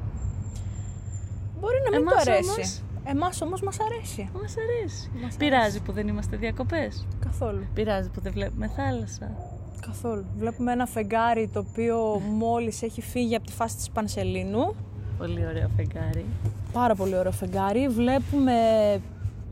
Μπορεί 1.60 1.76
να 1.84 1.90
μην 1.98 2.08
Εμάς 2.08 2.24
του 2.24 2.30
αρέσει. 2.30 2.50
όμως- 2.50 2.82
Εμάς 3.04 3.40
όμως 3.42 3.62
μας 3.62 3.76
αρέσει. 3.80 4.30
Μας 4.32 4.54
αρέσει. 4.56 5.10
Μας 5.22 5.36
Πειράζει 5.36 5.82
που 5.82 5.92
δεν 5.92 6.08
είμαστε 6.08 6.36
διακοπές. 6.36 7.06
Καθόλου. 7.20 7.64
Πειράζει 7.74 8.10
που 8.10 8.20
δεν 8.20 8.32
βλέπουμε 8.32 8.68
θάλασσα. 8.68 9.36
Καθόλου. 9.86 10.24
Βλέπουμε 10.36 10.72
ένα 10.72 10.86
φεγγάρι 10.86 11.48
το 11.52 11.64
οποίο 11.70 12.18
μόλις 12.18 12.82
έχει 12.82 13.00
φύγει 13.00 13.34
από 13.36 13.46
τη 13.46 13.52
φάση 13.52 13.76
της 13.76 13.90
Πανσελίνου. 13.90 14.74
Πολύ 15.20 15.46
ωραίο 15.46 15.68
φεγγάρι. 15.76 16.24
Πάρα 16.72 16.94
πολύ 16.94 17.16
ωραίο 17.16 17.33
φεγγάρι. 17.33 17.88
Βλέπουμε 17.88 18.52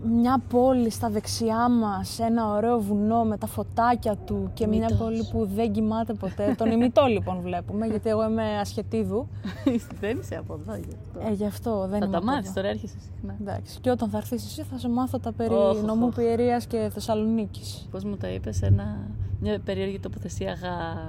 μια 0.04 0.42
πόλη 0.48 0.90
στα 0.90 1.10
δεξιά 1.10 1.68
μας, 1.68 2.18
ένα 2.18 2.46
ωραίο 2.54 2.80
βουνό 2.80 3.24
με 3.24 3.38
τα 3.38 3.46
φωτάκια 3.46 4.16
του 4.16 4.50
και 4.54 4.66
μια 4.66 4.78
Ημιτός. 4.78 4.98
πόλη 4.98 5.28
που 5.32 5.46
δεν 5.54 5.72
κοιμάται 5.72 6.12
ποτέ. 6.12 6.54
Τον 6.58 6.70
ημιτό 6.70 7.04
λοιπόν 7.06 7.40
βλέπουμε, 7.40 7.86
γιατί 7.86 8.08
εγώ 8.08 8.24
είμαι 8.24 8.58
ασχετίδου. 8.60 9.28
δεν 10.00 10.18
είσαι 10.18 10.36
από 10.36 10.54
εδώ 10.60 10.74
γι' 10.74 10.94
αυτό. 11.02 11.28
Ε, 11.28 11.32
γι' 11.32 11.46
αυτό 11.46 11.80
δεν 11.80 11.90
θα 11.90 11.96
είμαι 11.96 12.06
τα 12.12 12.16
από 12.16 12.26
μάθεις, 12.26 12.44
εδώ. 12.44 12.54
τώρα 12.54 12.68
έρχεσαι 12.68 12.96
συχνά. 13.00 13.36
Εντάξει. 13.40 13.80
Και 13.80 13.90
όταν 13.90 14.08
θα 14.08 14.16
έρθεις 14.16 14.44
εσύ 14.44 14.62
θα 14.62 14.78
σε 14.78 14.88
μάθω 14.88 15.18
τα 15.18 15.32
περί 15.32 15.54
Οχ, 15.54 15.76
οχ, 15.76 15.82
νομού 15.82 16.06
οχ. 16.06 16.14
Πιερίας 16.14 16.66
και 16.66 16.90
Θεσσαλονίκης. 16.92 17.88
Πώς 17.90 18.04
μου 18.04 18.16
τα 18.16 18.28
είπες, 18.28 18.62
ένα, 18.62 18.98
μια 19.40 19.60
περίεργη 19.64 19.98
τοποθεσία 20.00 20.52
γα... 20.52 21.08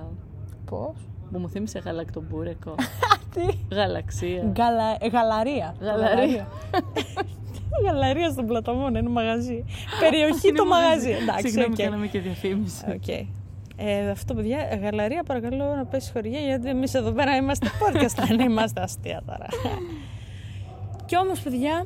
Πώς; 0.66 0.96
Που 1.32 1.40
μου 1.40 1.50
θύμισε 1.50 1.80
γαλακτομπούρεκο. 1.80 2.76
Τι; 3.34 3.76
Γαλαξία. 3.76 4.52
Γαλα... 4.58 4.98
ε, 5.00 5.08
Γαλαρία. 5.08 5.76
Γαλαρία. 5.82 6.48
Γαλαρία 7.86 8.30
στον 8.34 8.46
Πλαταμόνα, 8.46 9.00
είναι 9.00 9.10
μαγαζί. 9.10 9.64
Περιοχή 10.00 10.52
το 10.52 10.66
μαγαζί. 10.66 11.10
Εντάξει, 11.10 11.48
Συγγνώμη, 11.48 11.74
οκ. 11.74 11.80
κάναμε 11.80 12.08
και 12.08 12.20
διαφήμιση. 12.20 12.86
Οκ. 12.90 13.08
Ε, 13.82 14.10
αυτό, 14.10 14.34
παιδιά, 14.34 14.80
γαλαρία 14.82 15.24
παρακαλώ 15.24 15.76
να 15.76 15.86
πέσει 15.86 16.12
χωριά 16.12 16.40
γιατί 16.40 16.70
εμείς 16.70 16.94
εδώ 16.94 17.12
πέρα 17.12 17.36
είμαστε 17.36 17.68
podcast, 17.82 18.24
δεν 18.28 18.40
είμαστε 18.40 18.82
αστεία 18.82 19.22
τώρα. 19.26 19.46
Κι 21.06 21.18
όμως, 21.18 21.40
παιδιά, 21.40 21.86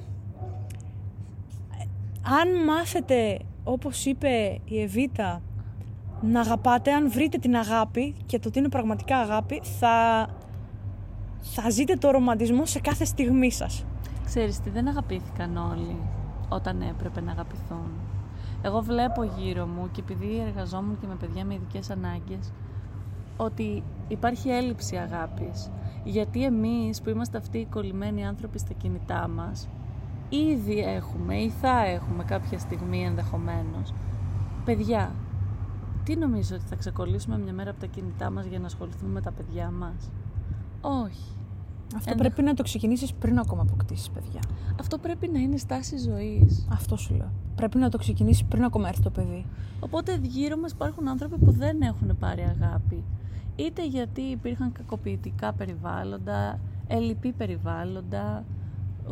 αν 2.41 2.63
μάθετε, 2.63 3.39
όπως 3.63 4.05
είπε 4.05 4.59
η 4.65 4.81
Εβίτα, 4.81 5.41
να 6.25 6.39
αγαπάτε, 6.39 6.91
αν 6.93 7.11
βρείτε 7.11 7.37
την 7.37 7.55
αγάπη 7.55 8.15
και 8.25 8.39
το 8.39 8.47
ότι 8.47 8.59
είναι 8.59 8.69
πραγματικά 8.69 9.17
αγάπη, 9.17 9.61
θα, 9.79 10.27
θα 11.39 11.69
ζείτε 11.69 11.95
το 11.95 12.11
ρομαντισμό 12.11 12.65
σε 12.65 12.79
κάθε 12.79 13.05
στιγμή 13.05 13.51
σας. 13.51 13.85
Ξέρεις 14.25 14.59
τι, 14.59 14.69
δεν 14.69 14.87
αγαπήθηκαν 14.87 15.57
όλοι 15.57 15.95
όταν 16.49 16.81
έπρεπε 16.81 17.21
να 17.21 17.31
αγαπηθούν. 17.31 17.91
Εγώ 18.61 18.81
βλέπω 18.81 19.23
γύρω 19.23 19.65
μου 19.65 19.89
και 19.91 20.01
επειδή 20.01 20.43
εργαζόμουν 20.47 20.99
και 20.99 21.07
με 21.07 21.15
παιδιά 21.15 21.45
με 21.45 21.53
ειδικές 21.53 21.89
ανάγκες 21.89 22.51
ότι 23.37 23.83
υπάρχει 24.07 24.49
έλλειψη 24.49 24.95
αγάπης. 24.95 25.71
Γιατί 26.03 26.43
εμείς 26.43 27.01
που 27.01 27.09
είμαστε 27.09 27.37
αυτοί 27.37 27.57
οι 27.57 27.65
κολλημένοι 27.65 28.25
άνθρωποι 28.25 28.59
στα 28.59 28.73
κινητά 28.73 29.27
μας 29.27 29.67
ήδη 30.29 30.79
έχουμε 30.79 31.35
ή 31.35 31.49
θα 31.49 31.85
έχουμε 31.85 32.23
κάποια 32.23 32.59
στιγμή 32.59 33.05
ενδεχομένως 33.05 33.93
παιδιά, 34.65 35.11
τι 36.03 36.15
νομίζω 36.15 36.55
ότι 36.55 36.65
θα 36.65 36.75
ξεκολλήσουμε 36.75 37.37
μια 37.37 37.53
μέρα 37.53 37.69
από 37.69 37.79
τα 37.79 37.85
κινητά 37.85 38.29
μας 38.29 38.45
για 38.45 38.59
να 38.59 38.65
ασχοληθούμε 38.65 39.11
με 39.11 39.21
τα 39.21 39.31
παιδιά 39.31 39.71
μας; 39.71 40.09
Όχι. 40.81 41.31
Αυτό 41.95 42.11
Ένα- 42.11 42.19
πρέπει 42.21 42.41
να 42.41 42.53
το 42.53 42.63
ξεκινήσεις 42.63 43.13
πριν 43.13 43.39
ακόμα 43.39 43.61
αποκτήσεις 43.61 44.09
παιδιά. 44.09 44.39
Αυτό 44.79 44.97
πρέπει 44.97 45.27
να 45.27 45.39
είναι 45.39 45.57
στάση 45.57 45.97
ζωής. 45.97 46.67
Αυτό 46.71 46.95
σου 46.97 47.13
λέω. 47.15 47.31
Πρέπει 47.55 47.77
να 47.77 47.89
το 47.89 47.97
ξεκινήσεις 47.97 48.43
πριν 48.45 48.63
ακόμα 48.63 48.87
έρθει 48.87 49.01
το 49.01 49.09
παιδί. 49.09 49.45
Οπότε 49.79 50.19
γύρω 50.21 50.57
μας 50.57 50.71
υπάρχουν 50.71 51.07
άνθρωποι 51.07 51.37
που 51.37 51.51
δεν 51.51 51.81
έχουν 51.81 52.17
πάρει 52.19 52.41
αγάπη. 52.41 53.03
Είτε 53.55 53.87
γιατί 53.87 54.21
υπήρχαν 54.21 54.71
κακοποιητικά 54.71 55.53
περιβάλλοντα, 55.53 56.59
ελλειπή 56.87 57.31
περιβάλλοντα, 57.31 58.43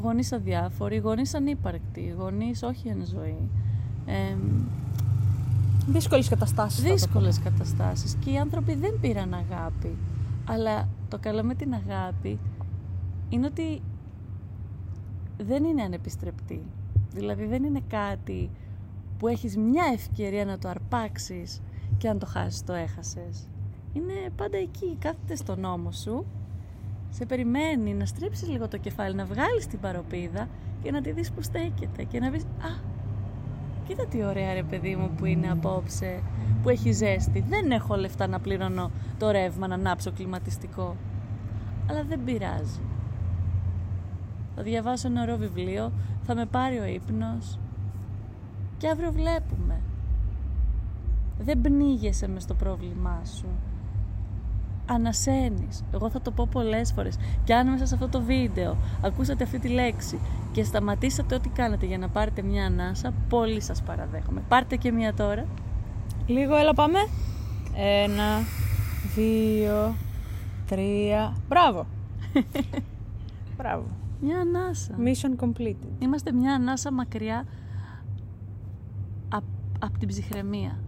γονείς 0.01 0.31
αδιάφοροι, 0.31 0.97
γονείς 0.97 1.33
ανύπαρκτοι, 1.33 2.15
γονείς 2.17 2.63
όχι 2.63 2.87
εν 2.87 3.05
ζωή. 3.05 3.49
Ε, 4.05 4.35
Δύσκολες 5.87 6.29
καταστάσεις. 6.29 6.83
δύσκολες 6.83 7.39
καταστάσεις 7.39 8.15
και 8.15 8.31
οι 8.31 8.37
άνθρωποι 8.37 8.75
δεν 8.75 8.99
πήραν 9.01 9.33
αγάπη. 9.33 9.97
Αλλά 10.45 10.87
το 11.07 11.17
καλό 11.19 11.43
με 11.43 11.55
την 11.55 11.73
αγάπη 11.73 12.39
είναι 13.29 13.45
ότι 13.45 13.81
δεν 15.37 15.63
είναι 15.63 15.81
ανεπιστρεπτή. 15.81 16.63
Δηλαδή 17.13 17.45
δεν 17.45 17.63
είναι 17.63 17.81
κάτι 17.87 18.49
που 19.17 19.27
έχεις 19.27 19.57
μια 19.57 19.83
ευκαιρία 19.93 20.45
να 20.45 20.57
το 20.57 20.69
αρπάξεις 20.69 21.61
και 21.97 22.09
αν 22.09 22.19
το 22.19 22.25
χάσεις 22.25 22.63
το 22.63 22.73
έχασες. 22.73 23.47
Είναι 23.93 24.13
πάντα 24.35 24.57
εκεί, 24.57 24.95
κάθεται 24.99 25.35
στον 25.35 25.59
νόμο 25.59 25.91
σου, 25.91 26.25
σε 27.09 27.25
περιμένει 27.25 27.93
να 27.93 28.05
στρίψεις 28.05 28.47
λίγο 28.49 28.67
το 28.67 28.77
κεφάλι, 28.77 29.15
να 29.15 29.25
βγάλεις 29.25 29.67
την 29.67 29.79
παροπίδα 29.79 30.47
και 30.81 30.91
να 30.91 31.01
τη 31.01 31.11
δεις 31.11 31.31
που 31.31 31.41
στέκεται 31.41 32.03
και 32.03 32.19
να 32.19 32.29
πεις 32.31 32.43
«Α, 32.43 32.90
κοίτα 33.91 34.05
τι 34.05 34.23
ωραία 34.23 34.53
ρε 34.53 34.63
παιδί 34.63 34.95
μου 34.95 35.09
που 35.17 35.25
είναι 35.25 35.51
απόψε, 35.51 36.21
που 36.61 36.69
έχει 36.69 36.91
ζέστη. 36.91 37.45
Δεν 37.47 37.71
έχω 37.71 37.95
λεφτά 37.95 38.27
να 38.27 38.39
πληρώνω 38.39 38.91
το 39.17 39.31
ρεύμα, 39.31 39.67
να 39.67 39.73
ανάψω 39.73 40.11
κλιματιστικό. 40.11 40.95
Αλλά 41.89 42.03
δεν 42.03 42.23
πειράζει. 42.23 42.79
Θα 44.55 44.63
διαβάσω 44.63 45.07
ένα 45.07 45.21
ωραίο 45.21 45.37
βιβλίο, 45.37 45.91
θα 46.21 46.35
με 46.35 46.45
πάρει 46.45 46.77
ο 46.77 46.85
ύπνος 46.85 47.59
και 48.77 48.89
αύριο 48.89 49.11
βλέπουμε. 49.11 49.81
Δεν 51.39 51.61
πνίγεσαι 51.61 52.27
μες 52.27 52.43
στο 52.43 52.53
πρόβλημά 52.53 53.21
σου. 53.25 53.47
Ανασένεις. 54.85 55.83
Εγώ 55.93 56.09
θα 56.09 56.21
το 56.21 56.31
πω 56.31 56.47
πολλές 56.51 56.91
φορές. 56.91 57.17
Και 57.43 57.53
αν 57.53 57.69
μέσα 57.69 57.85
σε 57.85 57.93
αυτό 57.93 58.07
το 58.07 58.21
βίντεο 58.21 58.77
ακούσατε 59.01 59.43
αυτή 59.43 59.59
τη 59.59 59.67
λέξη 59.67 60.19
και 60.51 60.63
σταματήσατε 60.63 61.35
ό,τι 61.35 61.49
κάνετε 61.49 61.85
για 61.85 61.97
να 61.97 62.09
πάρετε 62.09 62.41
μια 62.41 62.65
ανάσα, 62.65 63.13
πολύ 63.29 63.61
σας 63.61 63.81
παραδέχομαι. 63.81 64.41
Πάρτε 64.47 64.75
και 64.75 64.91
μια 64.91 65.13
τώρα. 65.13 65.45
Λίγο, 66.27 66.55
έλα 66.55 66.73
πάμε. 66.73 66.99
Ένα, 67.75 68.39
δύο, 69.15 69.95
τρία. 70.65 71.35
Μπράβο. 71.47 71.85
Μπράβο. 73.57 73.85
Μια 74.21 74.39
ανάσα. 74.39 74.95
Mission 74.97 75.45
completed. 75.45 75.89
Είμαστε 75.99 76.31
μια 76.31 76.53
ανάσα 76.53 76.91
μακριά 76.91 77.45
από 79.79 79.97
την 79.97 80.07
ψυχραιμία. 80.07 80.79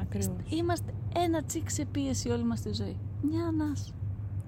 Ακριβώς. 0.00 0.36
Είμαστε 0.48 0.92
ένα 1.14 1.42
τσικ 1.42 1.70
σε 1.70 1.84
πίεση 1.84 2.28
όλη 2.28 2.44
μας 2.44 2.60
τη 2.60 2.72
ζωή. 2.72 2.96
Μια 3.22 3.44
ανάσα. 3.44 3.92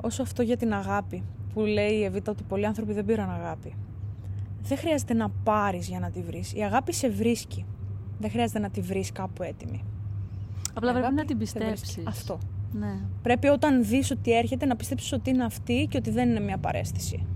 Όσο 0.01 0.23
αυτό 0.23 0.43
για 0.43 0.57
την 0.57 0.73
αγάπη 0.75 1.23
που 1.55 1.61
λέει 1.61 1.93
η 1.93 2.05
Εβίτα 2.05 2.31
ότι 2.31 2.43
πολλοί 2.43 2.67
άνθρωποι 2.67 2.93
δεν 2.93 3.05
πήραν 3.05 3.31
αγάπη. 3.31 3.75
Δεν 4.63 4.79
χρειάζεται 4.79 5.15
να 5.15 5.29
πάρεις 5.29 5.89
για 5.89 6.01
να 6.01 6.11
τη 6.11 6.23
βρεις. 6.23 6.53
Η 6.55 6.61
αγάπη 6.63 6.93
σε 6.95 7.09
βρίσκει. 7.11 7.65
Δεν 8.19 8.31
χρειάζεται 8.31 8.59
να 8.59 8.71
τη 8.71 8.81
βρεις 8.81 9.13
κάπου 9.13 9.43
έτοιμη. 9.43 9.85
Απλά 10.75 10.91
Η 10.91 10.93
πρέπει 10.93 11.07
αγάπη 11.07 11.15
να 11.15 11.25
την 11.25 11.47
σε 11.47 11.59
βρίσκει. 11.59 11.77
πιστέψεις. 11.81 12.07
Αυτό. 12.07 12.39
Ναι. 12.73 12.95
Πρέπει 13.23 13.47
όταν 13.49 13.85
δεις 13.85 14.11
ότι 14.11 14.33
έρχεται 14.37 14.67
να 14.67 14.77
πιστέψεις 14.77 15.13
ότι 15.13 15.31
είναι 15.31 15.45
αυτή 15.45 15.87
και 15.91 15.97
ότι 15.97 16.11
δεν 16.11 16.29
είναι 16.29 16.41
μια 16.41 16.59
παρέστηση. 16.59 17.27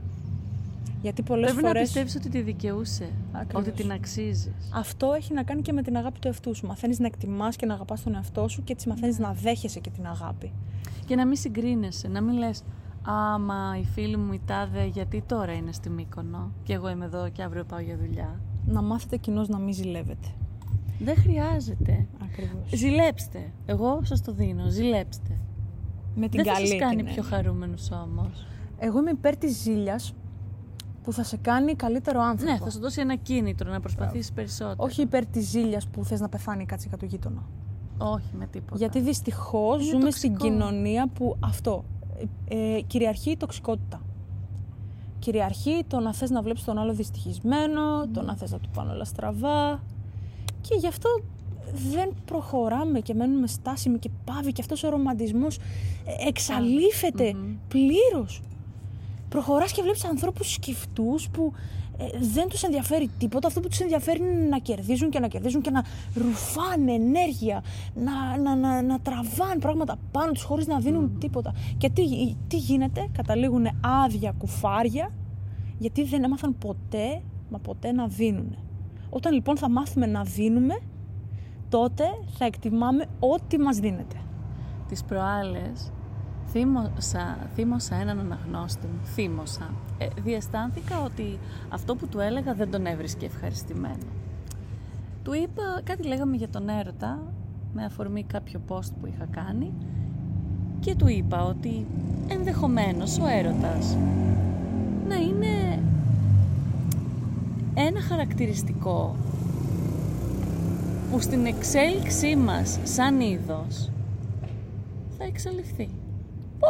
Γιατί 1.02 1.22
πολλές 1.22 1.44
Πρέπει 1.50 1.62
να 1.62 1.68
φορές 1.68 1.82
πιστεύεις 1.82 2.14
ότι 2.16 2.28
τη 2.28 2.40
δικαιούσε. 2.40 3.08
Ακριβώς. 3.32 3.66
Ότι 3.66 3.82
την 3.82 3.92
αξίζεις. 3.92 4.70
αυτό 4.74 5.12
έχει 5.16 5.32
να 5.34 5.42
κάνει 5.42 5.62
και 5.62 5.72
με 5.72 5.82
την 5.82 5.96
αγάπη 5.96 6.18
του 6.18 6.28
εαυτού 6.28 6.54
σου. 6.54 6.66
Μαθαίνεις 6.66 6.98
να 6.98 7.06
εκτιμάς 7.06 7.56
και 7.56 7.66
να 7.66 7.74
αγαπάς 7.74 8.02
τον 8.02 8.14
εαυτό 8.14 8.48
σου 8.48 8.64
και 8.64 8.72
έτσι 8.72 8.88
μαθαίνεις 8.88 9.18
να 9.18 9.32
δέχεσαι 9.32 9.80
και 9.80 9.90
την 9.90 10.06
αγάπη. 10.06 10.52
Και 11.06 11.14
να 11.16 11.26
μην 11.26 11.36
συγκρίνεσαι, 11.36 12.08
να 12.08 12.20
μην 12.20 12.36
λες 12.38 12.62
«Άμα 13.08 13.76
η 13.80 13.84
φίλη 13.84 14.16
μου 14.16 14.32
η 14.32 14.40
τάδε 14.46 14.84
γιατί 14.84 15.22
τώρα 15.26 15.52
είναι 15.52 15.72
στη 15.72 15.90
Μύκονο 15.90 16.52
και 16.62 16.72
εγώ 16.72 16.88
είμαι 16.90 17.04
εδώ 17.04 17.28
και 17.28 17.42
αύριο 17.42 17.64
πάω 17.64 17.78
για 17.80 17.96
δουλειά». 17.96 18.40
Να 18.66 18.82
μάθετε 18.82 19.16
κοινώ 19.16 19.44
να 19.48 19.58
μην 19.58 19.74
ζηλεύετε. 19.74 20.28
Δεν 20.98 21.16
χρειάζεται. 21.16 22.06
Ακριβώς. 22.22 22.70
Ζηλέψτε. 22.78 23.52
Εγώ 23.66 24.00
σας 24.02 24.22
το 24.22 24.32
δίνω. 24.32 24.68
Ζηλέψτε. 24.68 25.38
Με 26.14 26.28
την 26.28 26.42
Δεν 26.42 26.52
θα 26.52 26.58
καλή 26.58 26.66
σας 26.68 26.78
κάνει 26.78 26.96
την 26.96 27.04
πιο 27.04 27.22
έννοια. 27.22 27.36
χαρούμενους 27.36 27.90
όμως. 27.90 28.46
Εγώ 28.78 28.98
είμαι 28.98 29.10
υπέρ 29.10 29.36
της 29.36 29.56
ζήλιας 29.62 30.14
που 31.02 31.12
θα 31.12 31.22
σε 31.24 31.36
κάνει 31.36 31.74
καλύτερο 31.74 32.20
άνθρωπο. 32.20 32.52
Ναι, 32.52 32.58
θα 32.58 32.70
σου 32.70 32.78
δώσει 32.78 33.00
ένα 33.00 33.16
κίνητρο 33.16 33.70
να 33.70 33.80
προσπαθήσεις 33.80 34.32
περισσότερο. 34.32 34.76
Όχι 34.78 35.02
υπέρ 35.02 35.26
της 35.26 35.48
ζήλιας 35.48 35.86
που 35.88 36.04
θες 36.04 36.20
να 36.20 36.28
πεθάνει 36.28 36.62
η 36.62 36.66
κάτσε 36.66 36.88
του 36.98 37.04
γείτονα. 37.04 37.42
Όχι 37.98 38.30
με 38.38 38.46
τίποτα. 38.46 38.76
Γιατί 38.76 39.00
δυστυχώς 39.00 39.80
Είναι 39.82 39.90
ζούμε 39.90 40.04
τοξικό. 40.04 40.34
στην 40.34 40.48
κοινωνία 40.48 41.08
που 41.08 41.36
αυτό 41.40 41.84
ε, 42.48 42.76
ε, 42.76 42.80
κυριαρχεί 42.80 43.30
η 43.30 43.36
τοξικότητα. 43.36 44.00
Κυριαρχεί 45.18 45.84
το 45.88 46.00
να 46.00 46.14
θες 46.14 46.30
να 46.30 46.42
βλέπεις 46.42 46.64
τον 46.64 46.78
άλλο 46.78 46.94
δυστυχισμένο, 46.94 48.06
το 48.12 48.22
να 48.22 48.36
θες 48.36 48.50
να 48.50 48.58
του 48.58 48.68
πάνε 48.74 48.92
όλα 48.92 49.04
στραβά 49.04 49.82
και 50.60 50.74
γι' 50.78 50.86
αυτό 50.86 51.08
δεν 51.92 52.14
προχωράμε 52.24 53.00
και 53.00 53.14
μένουμε 53.14 53.46
στάσιμοι 53.46 53.98
και 53.98 54.10
πάβει 54.24 54.52
και 54.52 54.60
αυτός 54.60 54.82
ο 54.84 54.88
ρομαντισμός 54.88 55.56
ε, 55.56 56.28
εξαλείφεται 56.28 57.34
Μμμ. 57.34 57.56
πλήρως. 57.68 58.42
Προχωράς 59.28 59.72
και 59.72 59.82
βλέπεις 59.82 60.04
ανθρώπους 60.04 60.52
σκυφτούς 60.52 61.28
που 61.28 61.52
ε, 61.98 62.18
δεν 62.18 62.48
τους 62.48 62.62
ενδιαφέρει 62.62 63.10
τίποτα. 63.18 63.46
Αυτό 63.46 63.60
που 63.60 63.68
τους 63.68 63.80
ενδιαφέρει 63.80 64.18
είναι 64.18 64.48
να 64.48 64.58
κερδίζουν 64.58 65.10
και 65.10 65.20
να 65.20 65.28
κερδίζουν 65.28 65.60
και 65.60 65.70
να 65.70 65.84
ρουφάνε 66.14 66.92
ενέργεια, 66.92 67.62
να, 67.94 68.38
να, 68.38 68.56
να, 68.56 68.82
να 68.82 69.00
τραβάνε 69.00 69.58
πράγματα 69.60 69.96
πάνω 70.10 70.32
τους 70.32 70.42
χωρίς 70.42 70.66
να 70.66 70.78
δίνουν 70.78 71.18
τίποτα. 71.18 71.54
Και 71.78 71.90
τι, 71.90 72.02
τι 72.48 72.56
γίνεται, 72.56 73.08
καταλήγουν 73.12 73.66
άδεια 74.04 74.34
κουφάρια 74.38 75.10
γιατί 75.78 76.04
δεν 76.04 76.24
έμαθαν 76.24 76.58
ποτέ, 76.58 77.22
μα 77.50 77.58
ποτέ 77.58 77.92
να 77.92 78.06
δίνουν. 78.06 78.56
Όταν 79.10 79.32
λοιπόν 79.32 79.56
θα 79.56 79.70
μάθουμε 79.70 80.06
να 80.06 80.22
δίνουμε, 80.22 80.78
τότε 81.68 82.04
θα 82.38 82.44
εκτιμάμε 82.44 83.06
ό,τι 83.18 83.58
μας 83.58 83.78
δίνεται. 83.78 84.16
Τις 84.88 85.04
προάλλες 85.04 85.92
θύμωσα, 86.46 87.50
θύμωσα 87.54 87.94
έναν 87.94 88.18
αναγνώστη 88.18 88.86
μου. 88.86 89.04
Θύμωσα. 89.04 89.70
Ε, 89.98 90.06
διαισθάνθηκα 90.22 91.02
ότι 91.02 91.38
αυτό 91.68 91.94
που 91.94 92.06
του 92.06 92.20
έλεγα 92.20 92.54
δεν 92.54 92.70
τον 92.70 92.86
έβρισκε 92.86 93.26
ευχαριστημένο. 93.26 94.06
Του 95.22 95.34
είπα, 95.34 95.80
κάτι 95.84 96.06
λέγαμε 96.06 96.36
για 96.36 96.48
τον 96.48 96.68
έρωτα, 96.68 97.32
με 97.74 97.84
αφορμή 97.84 98.24
κάποιο 98.24 98.60
post 98.68 98.92
που 99.00 99.06
είχα 99.06 99.26
κάνει 99.30 99.72
και 100.80 100.94
του 100.94 101.08
είπα 101.08 101.44
ότι 101.44 101.86
ενδεχομένως 102.28 103.18
ο 103.18 103.26
έρωτας 103.26 103.96
να 105.08 105.14
είναι 105.14 105.82
ένα 107.74 108.00
χαρακτηριστικό 108.00 109.16
που 111.10 111.20
στην 111.20 111.46
εξέλιξή 111.46 112.36
μας 112.36 112.78
σαν 112.84 113.20
είδος 113.20 113.90
θα 115.18 115.24
εξαλειφθεί. 115.24 115.88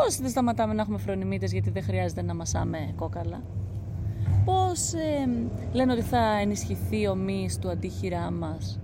Πώς 0.05 0.17
δεν 0.17 0.31
σταματάμε 0.31 0.75
να 0.75 0.83
έχουμε 0.83 0.99
φρονιμίτες 0.99 1.53
γιατί 1.53 1.71
δεν 1.71 1.83
χρειάζεται 1.83 2.23
να 2.23 2.35
μασάμε 2.35 2.93
κόκαλα; 2.97 3.43
Πώς 4.45 4.93
ε, 4.93 5.29
λένε 5.73 5.93
ότι 5.93 6.03
θα 6.03 6.39
ενισχυθεί 6.39 7.09
ο 7.09 7.15
μυς 7.15 7.59
του 7.59 7.71
αντίχειρά 7.71 8.31
μας; 8.31 8.81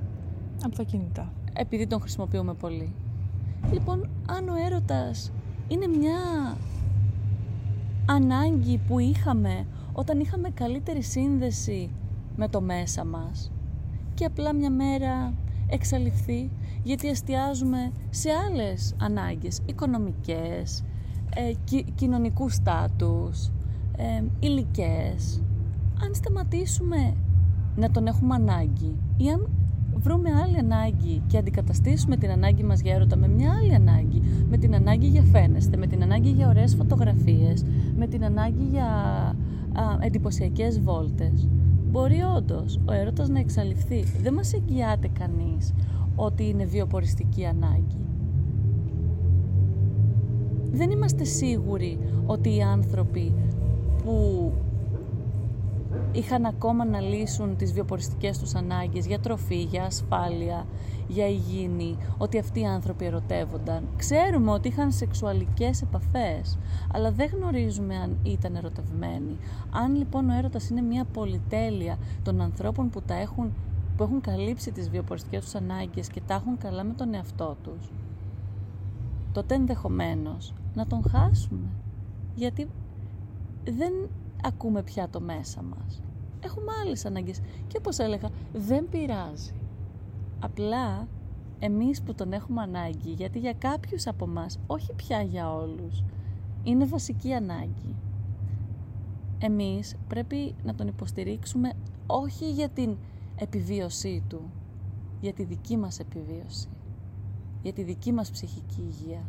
Από 0.64 0.76
τα 0.76 0.82
κινητά. 0.82 1.32
επειδή 1.52 1.86
τον 1.86 2.00
χρησιμοποιούμε 2.00 2.54
πολύ. 2.54 2.94
Λοιπόν, 3.72 4.10
αν 4.28 4.48
ο 4.48 4.54
έρωτας 4.66 5.32
είναι 5.68 5.86
μια 5.86 6.18
ανάγκη 8.06 8.80
που 8.86 8.98
είχαμε 8.98 9.66
όταν 9.92 10.20
είχαμε 10.20 10.50
καλύτερη 10.50 11.02
σύνδεση 11.02 11.90
με 12.36 12.48
το 12.48 12.60
μέσα 12.60 13.04
μας 13.04 13.52
και 14.14 14.24
απλά 14.24 14.54
μια 14.54 14.70
μέρα 14.70 15.32
εξαλειφθεί 15.68 16.50
γιατί 16.82 17.08
εστιάζουμε 17.08 17.92
σε 18.10 18.28
άλλες 18.30 18.94
ανάγκες 19.00 19.60
οικονομικές, 19.66 20.84
ε, 21.34 21.52
κι, 21.64 21.84
κοινωνικούς 21.94 22.54
στάτους, 22.54 23.50
ε, 23.96 24.22
υλικές. 24.40 25.42
Αν 26.04 26.14
σταματήσουμε 26.14 27.14
να 27.76 27.90
τον 27.90 28.06
έχουμε 28.06 28.34
ανάγκη 28.34 28.94
ή 29.16 29.28
αν 29.28 29.48
βρούμε 29.94 30.30
άλλη 30.42 30.58
ανάγκη 30.58 31.22
και 31.26 31.38
αντικαταστήσουμε 31.38 32.16
την 32.16 32.30
ανάγκη 32.30 32.62
μας 32.62 32.80
για 32.80 32.94
έρωτα 32.94 33.16
με 33.16 33.28
μια 33.28 33.52
άλλη 33.52 33.74
ανάγκη, 33.74 34.22
με 34.50 34.56
την 34.56 34.74
ανάγκη 34.74 35.06
για 35.06 35.22
φαίνεστε, 35.22 35.76
με 35.76 35.86
την 35.86 36.02
ανάγκη 36.02 36.30
για 36.30 36.48
ωραίες 36.48 36.74
φωτογραφίες, 36.74 37.64
με 37.96 38.06
την 38.06 38.24
ανάγκη 38.24 38.64
για 38.70 38.86
α, 39.72 39.82
εντυπωσιακές 40.00 40.80
βόλτες, 40.80 41.48
μπορεί 41.90 42.22
όντως 42.36 42.80
ο 42.84 42.92
έρωτας 42.92 43.28
να 43.28 43.38
εξαλειφθεί. 43.38 44.04
Δεν 44.22 44.34
μας 44.34 44.52
εγγυάται 44.52 45.08
κανείς 45.08 45.72
ότι 46.16 46.48
είναι 46.48 46.64
βιοποριστική 46.64 47.46
ανάγκη. 47.46 48.11
Δεν 50.72 50.90
είμαστε 50.90 51.24
σίγουροι 51.24 51.98
ότι 52.26 52.56
οι 52.56 52.62
άνθρωποι 52.62 53.32
που 54.04 54.52
είχαν 56.12 56.44
ακόμα 56.44 56.84
να 56.84 57.00
λύσουν 57.00 57.56
τις 57.56 57.72
βιοποριστικές 57.72 58.38
τους 58.38 58.54
ανάγκες 58.54 59.06
για 59.06 59.18
τροφή, 59.18 59.62
για 59.62 59.84
ασφάλεια, 59.84 60.66
για 61.08 61.28
υγιεινή, 61.28 61.96
ότι 62.18 62.38
αυτοί 62.38 62.60
οι 62.60 62.66
άνθρωποι 62.66 63.04
ερωτεύονταν. 63.04 63.88
Ξέρουμε 63.96 64.50
ότι 64.50 64.68
είχαν 64.68 64.92
σεξουαλικές 64.92 65.82
επαφές, 65.82 66.58
αλλά 66.92 67.10
δεν 67.10 67.30
γνωρίζουμε 67.34 67.96
αν 67.96 68.16
ήταν 68.22 68.54
ερωτευμένοι. 68.54 69.36
Αν 69.70 69.94
λοιπόν 69.94 70.28
ο 70.28 70.34
έρωτας 70.36 70.68
είναι 70.68 70.82
μια 70.82 71.04
πολυτέλεια 71.12 71.98
των 72.22 72.40
ανθρώπων 72.40 72.90
που, 72.90 73.02
τα 73.02 73.14
έχουν, 73.14 73.52
που 73.96 74.02
έχουν 74.02 74.20
καλύψει 74.20 74.72
τις 74.72 74.90
βιοποριστικές 74.90 75.42
τους 75.44 75.54
ανάγκες 75.54 76.08
και 76.08 76.20
τα 76.26 76.34
έχουν 76.34 76.58
καλά 76.58 76.84
με 76.84 76.92
τον 76.92 77.14
εαυτό 77.14 77.56
τους, 77.62 77.92
τότε 79.32 79.54
ενδεχομένως 79.54 80.52
να 80.74 80.86
τον 80.86 81.02
χάσουμε. 81.08 81.68
Γιατί 82.34 82.68
δεν 83.64 83.92
ακούμε 84.42 84.82
πια 84.82 85.08
το 85.08 85.20
μέσα 85.20 85.62
μας. 85.62 86.02
Έχουμε 86.40 86.72
άλλες 86.82 87.04
ανάγκες. 87.04 87.40
Και 87.66 87.76
όπως 87.78 87.98
έλεγα, 87.98 88.28
δεν 88.52 88.88
πειράζει. 88.88 89.54
Απλά 90.40 91.08
εμείς 91.58 92.02
που 92.02 92.14
τον 92.14 92.32
έχουμε 92.32 92.62
ανάγκη, 92.62 93.10
γιατί 93.10 93.38
για 93.38 93.52
κάποιους 93.52 94.06
από 94.06 94.26
μας, 94.26 94.58
όχι 94.66 94.92
πια 94.92 95.22
για 95.22 95.52
όλους, 95.52 96.04
είναι 96.62 96.84
βασική 96.84 97.32
ανάγκη. 97.32 97.96
Εμείς 99.38 99.96
πρέπει 100.08 100.54
να 100.64 100.74
τον 100.74 100.86
υποστηρίξουμε 100.88 101.72
όχι 102.06 102.50
για 102.50 102.68
την 102.68 102.96
επιβίωσή 103.36 104.22
του, 104.28 104.40
για 105.20 105.32
τη 105.32 105.44
δική 105.44 105.76
μας 105.76 105.98
επιβίωση, 105.98 106.68
για 107.62 107.72
τη 107.72 107.82
δική 107.82 108.12
μας 108.12 108.30
ψυχική 108.30 108.80
υγεία 108.80 109.24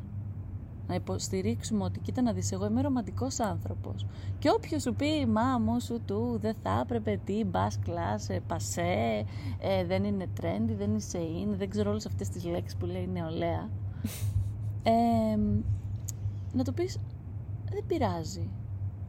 να 0.88 0.95
υποστηρίξουμε 0.95 1.84
ότι 1.84 1.99
κοίτα 1.99 2.21
να 2.21 2.34
δεις 2.34 2.51
εγώ 2.51 2.65
είμαι 2.65 2.81
ρομαντικός 2.81 3.39
άνθρωπος. 3.39 4.05
Και 4.39 4.49
όποιος 4.49 4.81
σου 4.81 4.93
πει 4.93 5.25
μα 5.25 5.57
μου 5.59 5.79
σου 5.79 6.01
του 6.05 6.38
δεν 6.41 6.55
θα 6.63 6.79
έπρεπε 6.84 7.19
τι 7.25 7.43
μπας 7.43 7.79
κλάς, 7.79 8.29
ε, 8.29 8.41
πασέ, 8.47 9.25
ε, 9.59 9.86
δεν 9.86 10.03
είναι 10.03 10.25
trendy, 10.41 10.73
δεν 10.77 10.89
είναι 10.89 11.01
in, 11.43 11.55
δεν 11.57 11.69
ξέρω 11.69 11.89
όλες 11.89 12.05
αυτές 12.05 12.29
τις 12.29 12.45
λέξεις 12.45 12.77
που 12.77 12.86
λέει 12.86 13.09
νεολαία 13.13 13.69
ε, 14.84 15.38
να 16.53 16.63
το 16.63 16.71
πεις 16.71 16.97
δεν 17.69 17.84
πειράζει 17.88 18.49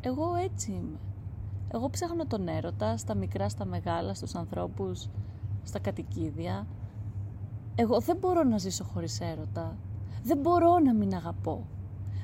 εγώ 0.07 0.35
έτσι 0.35 0.70
είμαι. 0.70 0.99
Εγώ 1.68 1.91
ψάχνω 1.91 2.27
τον 2.27 2.49
έρωτα 2.49 2.97
στα 2.97 3.14
μικρά, 3.14 3.49
στα 3.49 3.64
μεγάλα, 3.64 4.14
στους 4.14 4.35
ανθρώπους, 4.35 5.09
στα 5.62 5.79
κατοικίδια. 5.79 6.66
Εγώ 7.75 8.01
δεν 8.01 8.16
μπορώ 8.16 8.43
να 8.43 8.59
ζήσω 8.59 8.85
χωρίς 8.85 9.20
έρωτα 9.20 9.77
δεν 10.25 10.39
μπορώ 10.39 10.79
να 10.79 10.95
μην 10.95 11.14
αγαπώ. 11.14 11.66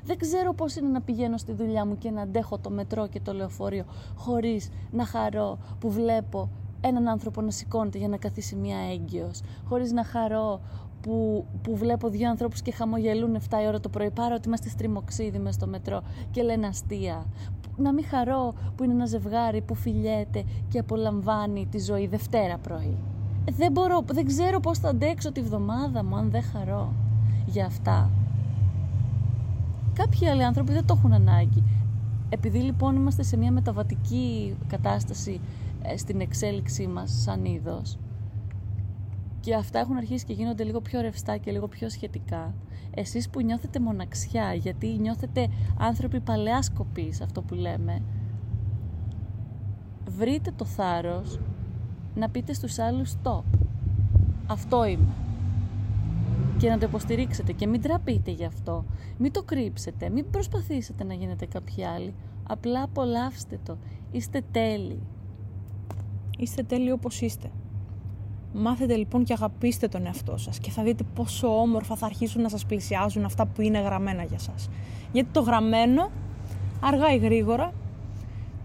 Δεν 0.03 0.17
ξέρω 0.17 0.53
πώς 0.53 0.75
είναι 0.75 0.89
να 0.89 1.01
πηγαίνω 1.01 1.37
στη 1.37 1.53
δουλειά 1.53 1.85
μου 1.85 1.97
και 1.97 2.11
να 2.11 2.21
αντέχω 2.21 2.57
το 2.57 2.69
μετρό 2.69 3.07
και 3.07 3.19
το 3.19 3.33
λεωφορείο 3.33 3.83
χωρίς 4.15 4.69
να 4.91 5.05
χαρώ 5.05 5.57
που 5.79 5.91
βλέπω 5.91 6.49
έναν 6.81 7.07
άνθρωπο 7.07 7.41
να 7.41 7.51
σηκώνεται 7.51 7.97
για 7.97 8.07
να 8.07 8.17
καθίσει 8.17 8.55
μια 8.55 8.77
έγκυος, 8.91 9.41
χωρίς 9.65 9.91
να 9.91 10.03
χαρώ 10.03 10.61
που, 11.01 11.45
που 11.61 11.75
βλέπω 11.75 12.09
δύο 12.09 12.29
ανθρώπους 12.29 12.61
και 12.61 12.71
χαμογελούν 12.71 13.35
7 13.35 13.39
η 13.63 13.67
ώρα 13.67 13.79
το 13.79 13.89
πρωί, 13.89 14.11
πάρω 14.11 14.35
ότι 14.35 14.47
είμαστε 14.47 14.69
στριμοξίδι 14.69 15.39
μες 15.39 15.55
στο 15.55 15.67
μετρό 15.67 16.01
και 16.31 16.41
λένε 16.41 16.67
αστεία. 16.67 17.25
Να 17.77 17.93
μην 17.93 18.05
χαρώ 18.05 18.53
που 18.75 18.83
είναι 18.83 18.93
ένα 18.93 19.05
ζευγάρι 19.05 19.61
που 19.61 19.75
φιλιέται 19.75 20.43
και 20.67 20.79
απολαμβάνει 20.79 21.67
τη 21.71 21.79
ζωή 21.79 22.07
Δευτέρα 22.07 22.57
πρωί. 22.57 22.97
Δεν 23.51 23.71
μπορώ, 23.71 24.03
δεν 24.13 24.25
ξέρω 24.25 24.59
πώς 24.59 24.77
θα 24.77 24.89
αντέξω 24.89 25.31
τη 25.31 25.41
βδομάδα 25.41 26.03
μου 26.03 26.15
αν 26.15 26.31
δεν 26.31 26.43
χαρώ 26.43 26.93
για 27.45 27.65
αυτά. 27.65 28.09
Κάποιοι 29.93 30.27
άλλοι 30.27 30.43
άνθρωποι 30.43 30.73
δεν 30.73 30.85
το 30.85 30.95
έχουν 30.97 31.13
ανάγκη. 31.13 31.63
Επειδή 32.29 32.59
λοιπόν 32.59 32.95
είμαστε 32.95 33.23
σε 33.23 33.37
μια 33.37 33.51
μεταβατική 33.51 34.57
κατάσταση 34.67 35.39
ε, 35.81 35.97
στην 35.97 36.21
εξέλιξή 36.21 36.87
μας 36.87 37.21
σαν 37.23 37.45
είδος 37.45 37.97
και 39.41 39.55
αυτά 39.55 39.79
έχουν 39.79 39.97
αρχίσει 39.97 40.25
και 40.25 40.33
γίνονται 40.33 40.63
λίγο 40.63 40.81
πιο 40.81 41.01
ρευστά 41.01 41.37
και 41.37 41.51
λίγο 41.51 41.67
πιο 41.67 41.89
σχετικά, 41.89 42.53
εσείς 42.93 43.29
που 43.29 43.41
νιώθετε 43.41 43.79
μοναξιά, 43.79 44.53
γιατί 44.53 44.87
νιώθετε 44.87 45.47
άνθρωποι 45.77 46.19
παλαιάς 46.19 46.71
κοπής, 46.71 47.21
αυτό 47.21 47.41
που 47.41 47.53
λέμε, 47.53 48.01
βρείτε 50.17 50.51
το 50.55 50.65
θάρρος 50.65 51.39
να 52.15 52.29
πείτε 52.29 52.53
στους 52.53 52.79
άλλους 52.79 53.15
stop. 53.23 53.43
Αυτό 54.47 54.85
είμαι 54.85 55.07
και 56.61 56.69
να 56.69 56.77
το 56.77 56.85
υποστηρίξετε 56.85 57.51
και 57.51 57.67
μην 57.67 57.81
τραπείτε 57.81 58.31
γι' 58.31 58.45
αυτό. 58.45 58.85
Μην 59.17 59.31
το 59.31 59.43
κρύψετε, 59.43 60.09
μην 60.09 60.29
προσπαθήσετε 60.29 61.03
να 61.03 61.13
γίνετε 61.13 61.45
κάποιοι 61.45 61.83
άλλοι. 61.83 62.13
Απλά 62.47 62.83
απολαύστε 62.83 63.59
το. 63.65 63.77
Είστε 64.11 64.41
τέλειοι. 64.51 65.01
Είστε 66.37 66.63
τέλειοι 66.63 66.91
όπως 66.91 67.21
είστε. 67.21 67.51
Μάθετε 68.53 68.95
λοιπόν 68.95 69.23
και 69.23 69.33
αγαπήστε 69.33 69.87
τον 69.87 70.05
εαυτό 70.05 70.37
σας 70.37 70.59
και 70.59 70.71
θα 70.71 70.83
δείτε 70.83 71.03
πόσο 71.15 71.59
όμορφα 71.59 71.95
θα 71.95 72.05
αρχίσουν 72.05 72.41
να 72.41 72.49
σας 72.49 72.65
πλησιάζουν 72.65 73.25
αυτά 73.25 73.45
που 73.45 73.61
είναι 73.61 73.79
γραμμένα 73.79 74.23
για 74.23 74.39
σας. 74.39 74.69
Γιατί 75.11 75.29
το 75.31 75.41
γραμμένο, 75.41 76.09
αργά 76.81 77.13
ή 77.13 77.17
γρήγορα, 77.17 77.73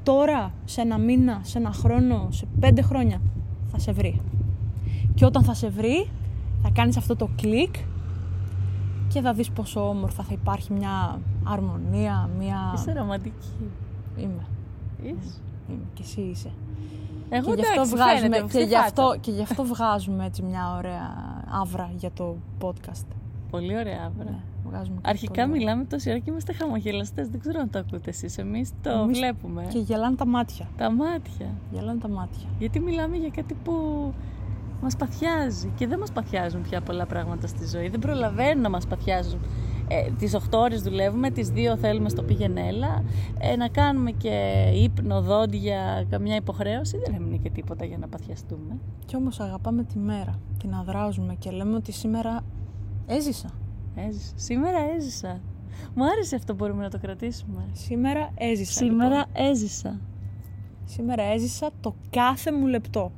τώρα, 0.03 0.53
σε 0.65 0.81
ένα 0.81 0.99
μήνα, 0.99 1.41
σε 1.43 1.59
ένα 1.59 1.73
χρόνο, 1.73 2.29
σε 2.31 2.47
πέντε 2.61 2.83
χρόνια, 2.83 3.21
θα 3.67 3.79
σε 3.79 3.93
βρει. 3.93 4.21
Και 5.15 5.25
όταν 5.25 5.43
θα 5.43 5.55
σε 5.55 5.69
βρει, 5.69 6.09
θα 6.67 6.73
κάνεις 6.75 6.97
αυτό 6.97 7.17
το 7.17 7.29
κλικ 7.37 7.75
και 9.09 9.21
θα 9.21 9.33
δεις 9.33 9.51
πόσο 9.51 9.89
όμορφα 9.89 10.23
θα 10.23 10.33
υπάρχει 10.33 10.73
μια 10.73 11.21
αρμονία, 11.45 12.31
μια... 12.39 12.73
Είσαι 12.75 12.93
ρομαντική. 12.93 13.71
Είμαι. 14.17 14.47
Είσαι. 15.03 15.41
Είμαι. 15.69 15.85
Και 15.95 16.03
εσύ 16.03 16.21
είσαι. 16.21 16.51
Εγώ 17.29 17.55
και, 17.55 17.61
γι 17.61 17.67
αυτό 17.67 17.97
βγάζουμε, 17.97 18.47
και, 18.51 18.59
γι 18.59 18.77
αυτό, 18.77 19.17
και 19.21 19.31
γι' 19.31 19.43
αυτό 19.43 19.65
βγάζουμε 19.65 20.25
έτσι 20.25 20.43
μια 20.43 20.75
ωραία 20.77 21.15
άβρα 21.51 21.91
για 21.97 22.11
το 22.11 22.37
podcast. 22.61 23.07
Πολύ 23.51 23.77
ωραία 23.77 24.05
άβρα. 24.05 24.31
Ναι, 24.31 24.39
βγάζουμε 24.69 24.97
Αρχικά 25.03 25.43
πολύ 25.43 25.59
μιλάμε 25.59 25.85
τόση 25.85 26.11
ώρα 26.11 26.19
και 26.19 26.31
είμαστε 26.31 26.53
χαμογελαστές. 26.53 27.29
Δεν 27.29 27.41
ξέρω 27.41 27.61
αν 27.61 27.71
το 27.71 27.79
ακούτε 27.79 28.11
εσείς. 28.11 28.39
Εμείς 28.39 28.73
το 28.83 28.91
Εμείς 28.91 29.19
βλέπουμε. 29.19 29.67
Και 29.73 29.79
γελάνε 29.79 30.17
τα 30.17 30.27
μάτια. 30.27 30.69
Τα 30.77 30.91
μάτια. 30.91 31.47
Γελάνε 31.73 32.01
τα 32.01 32.09
μάτια. 32.09 32.49
Γιατί 32.59 32.81
μιλάμε 32.81 33.17
για 33.17 33.31
κάτι 33.31 33.55
που 33.65 33.75
μας 34.83 34.97
παθιάζει 34.97 35.73
και 35.77 35.87
δεν 35.87 35.99
μας 35.99 36.13
παθιάζουν 36.13 36.63
πια 36.63 36.81
πολλά 36.81 37.07
πράγματα 37.07 37.47
στη 37.47 37.67
ζωή. 37.67 37.89
Δεν 37.89 38.01
προλαβαίνουν 38.01 38.63
να 38.63 38.69
μας 38.71 38.87
παθιάζουν. 38.87 39.41
Ε, 39.89 40.11
τις 40.19 40.35
8 40.35 40.59
ώρες 40.59 40.83
δουλεύουμε, 40.83 41.31
τις 41.31 41.53
2 41.53 41.77
θέλουμε 41.77 42.09
στο 42.09 42.23
πήγαινέλα, 42.23 43.05
ε, 43.39 43.57
να 43.57 43.69
κάνουμε 43.69 44.11
και 44.11 44.65
ύπνο, 44.75 45.21
δόντια, 45.21 46.07
καμιά 46.11 46.37
υποχρέωση, 46.37 46.99
δεν 47.05 47.15
έμεινε 47.15 47.37
και 47.37 47.51
τίποτα 47.51 47.85
για 47.85 47.99
να 47.99 48.09
παθιαστούμε. 48.09 48.79
Κι 49.05 49.17
όμως 49.17 49.41
αγαπάμε 49.41 49.85
τη 49.85 49.99
μέρα, 49.99 50.41
την 50.59 50.75
αδράζουμε 50.75 51.35
και 51.35 51.51
λέμε 51.51 51.77
ότι 51.77 51.93
σήμερα 51.93 52.45
έζησα. 53.07 53.51
Έζησα. 53.95 54.33
Σήμερα 54.35 54.79
έζησα. 54.97 55.41
Μου 55.95 56.05
άρεσε 56.05 56.37
αυτό, 56.37 56.55
μπορούμε 56.55 56.83
να 56.83 56.91
το 56.91 56.99
κρατήσουμε. 56.99 57.65
Σήμερα 57.73 58.31
έζησα. 58.35 58.73
Σήμερα 58.73 59.19
λοιπόν. 59.19 59.51
έζησα. 59.51 60.01
Σήμερα 60.85 61.23
έζησα 61.23 61.71
το 61.81 61.95
κάθε 62.11 62.53
μου 62.53 62.67
λεπτό. 62.67 63.13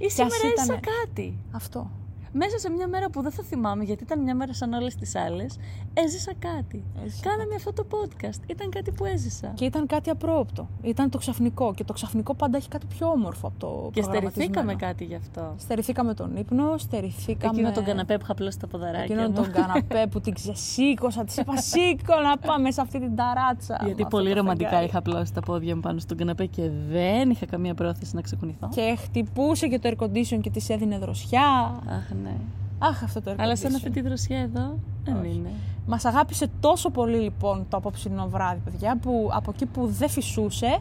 Ή 0.00 0.10
σήμερα 0.10 0.34
ας 0.34 0.42
έζησα 0.42 0.62
ήτανε- 0.64 0.80
κάτι. 0.80 1.38
Αυτό. 1.52 1.90
Μέσα 2.32 2.58
σε 2.58 2.70
μια 2.70 2.88
μέρα 2.88 3.10
που 3.10 3.22
δεν 3.22 3.30
θα 3.30 3.42
θυμάμαι 3.42 3.84
γιατί 3.84 4.02
ήταν 4.02 4.22
μια 4.22 4.34
μέρα 4.34 4.54
σαν 4.54 4.72
όλες 4.72 4.94
τις 4.94 5.14
άλλες, 5.14 5.56
έζησα 5.94 6.32
κάτι. 6.38 6.84
Έζησα 7.04 7.22
Κάναμε 7.30 7.54
αυτό 7.54 7.72
το 7.72 7.86
podcast. 7.90 8.40
Ήταν 8.50 8.70
κάτι 8.70 8.90
που 8.90 9.04
έζησα. 9.04 9.52
Και 9.54 9.64
ήταν 9.64 9.86
κάτι 9.86 10.10
απρόοπτο. 10.10 10.68
Ήταν 10.82 11.10
το 11.10 11.18
ξαφνικό. 11.18 11.74
Και 11.74 11.84
το 11.84 11.92
ξαφνικό 11.92 12.34
πάντα 12.34 12.56
έχει 12.56 12.68
κάτι 12.68 12.86
πιο 12.86 13.06
όμορφο 13.08 13.46
από 13.46 13.58
το 13.58 13.90
Και 13.92 14.00
προγραμματισμένο. 14.00 14.30
στερηθήκαμε 14.30 14.74
κάτι 14.74 15.04
γι' 15.04 15.14
αυτό. 15.14 15.54
Στερηθήκαμε 15.58 16.14
τον 16.14 16.36
ύπνο, 16.36 16.78
στερηθήκαμε... 16.78 17.52
Εκείνο 17.54 17.72
τον 17.72 17.84
καναπέ 17.84 18.14
που 18.16 18.22
είχα 18.22 18.32
απλώσει 18.32 18.58
τα 18.58 18.66
ποδαράκια 18.66 19.02
Εκείνον 19.04 19.26
μου. 19.36 19.42
τον 19.42 19.52
καναπέ 19.52 20.06
που 20.10 20.20
την 20.20 20.34
ξεσήκωσα, 20.34 21.24
της 21.24 21.36
είπα 21.36 21.56
σήκω 21.56 22.14
να 22.28 22.38
πάμε 22.38 22.70
σε 22.70 22.80
αυτή 22.80 22.98
την 23.00 23.16
ταράτσα. 23.16 23.76
με 23.80 23.86
Γιατί 23.86 24.02
αυτό 24.02 24.16
πολύ 24.16 24.28
το 24.28 24.34
ρομαντικά 24.36 24.68
φεγγάρι». 24.68 24.86
είχα 24.88 24.98
απλώσει 24.98 25.32
τα 25.34 25.40
πόδια 25.40 25.74
μου 25.74 25.80
πάνω 25.80 25.98
στον 25.98 26.16
καναπέ 26.16 26.46
και 26.46 26.70
δεν 26.90 27.30
είχα 27.30 27.46
καμία 27.46 27.74
πρόθεση 27.74 28.14
να 28.14 28.20
ξεκουνηθώ. 28.20 28.68
Και 28.68 28.96
χτυπούσε 29.02 29.66
και 29.68 29.78
το 29.78 29.90
air 29.92 30.04
condition 30.04 30.40
και 30.40 30.50
της 30.50 30.68
έδινε 30.68 30.98
δροσιά. 30.98 31.80
Αχ, 31.88 32.10
ναι. 32.22 32.34
Αχ, 32.78 33.02
αυτό 33.02 33.20
το 33.22 33.30
air 33.30 33.34
Αλλά 33.38 33.56
σαν 33.56 33.70
condition. 33.70 33.74
αυτή 33.74 33.90
τη 33.90 34.00
δροσιά 34.00 34.38
εδώ 34.38 34.78
δεν 35.04 35.16
Όχι. 35.16 35.28
είναι. 35.34 35.50
Μας 35.86 36.04
αγάπησε 36.04 36.48
τόσο 36.60 36.90
πολύ 36.90 37.16
λοιπόν 37.18 37.66
το 37.68 37.76
απόψινό 37.76 38.28
βράδυ, 38.28 38.60
παιδιά, 38.64 38.98
που 38.98 39.30
από 39.32 39.50
εκεί 39.54 39.66
που 39.66 39.86
δεν 39.86 40.08
φυσούσε, 40.08 40.78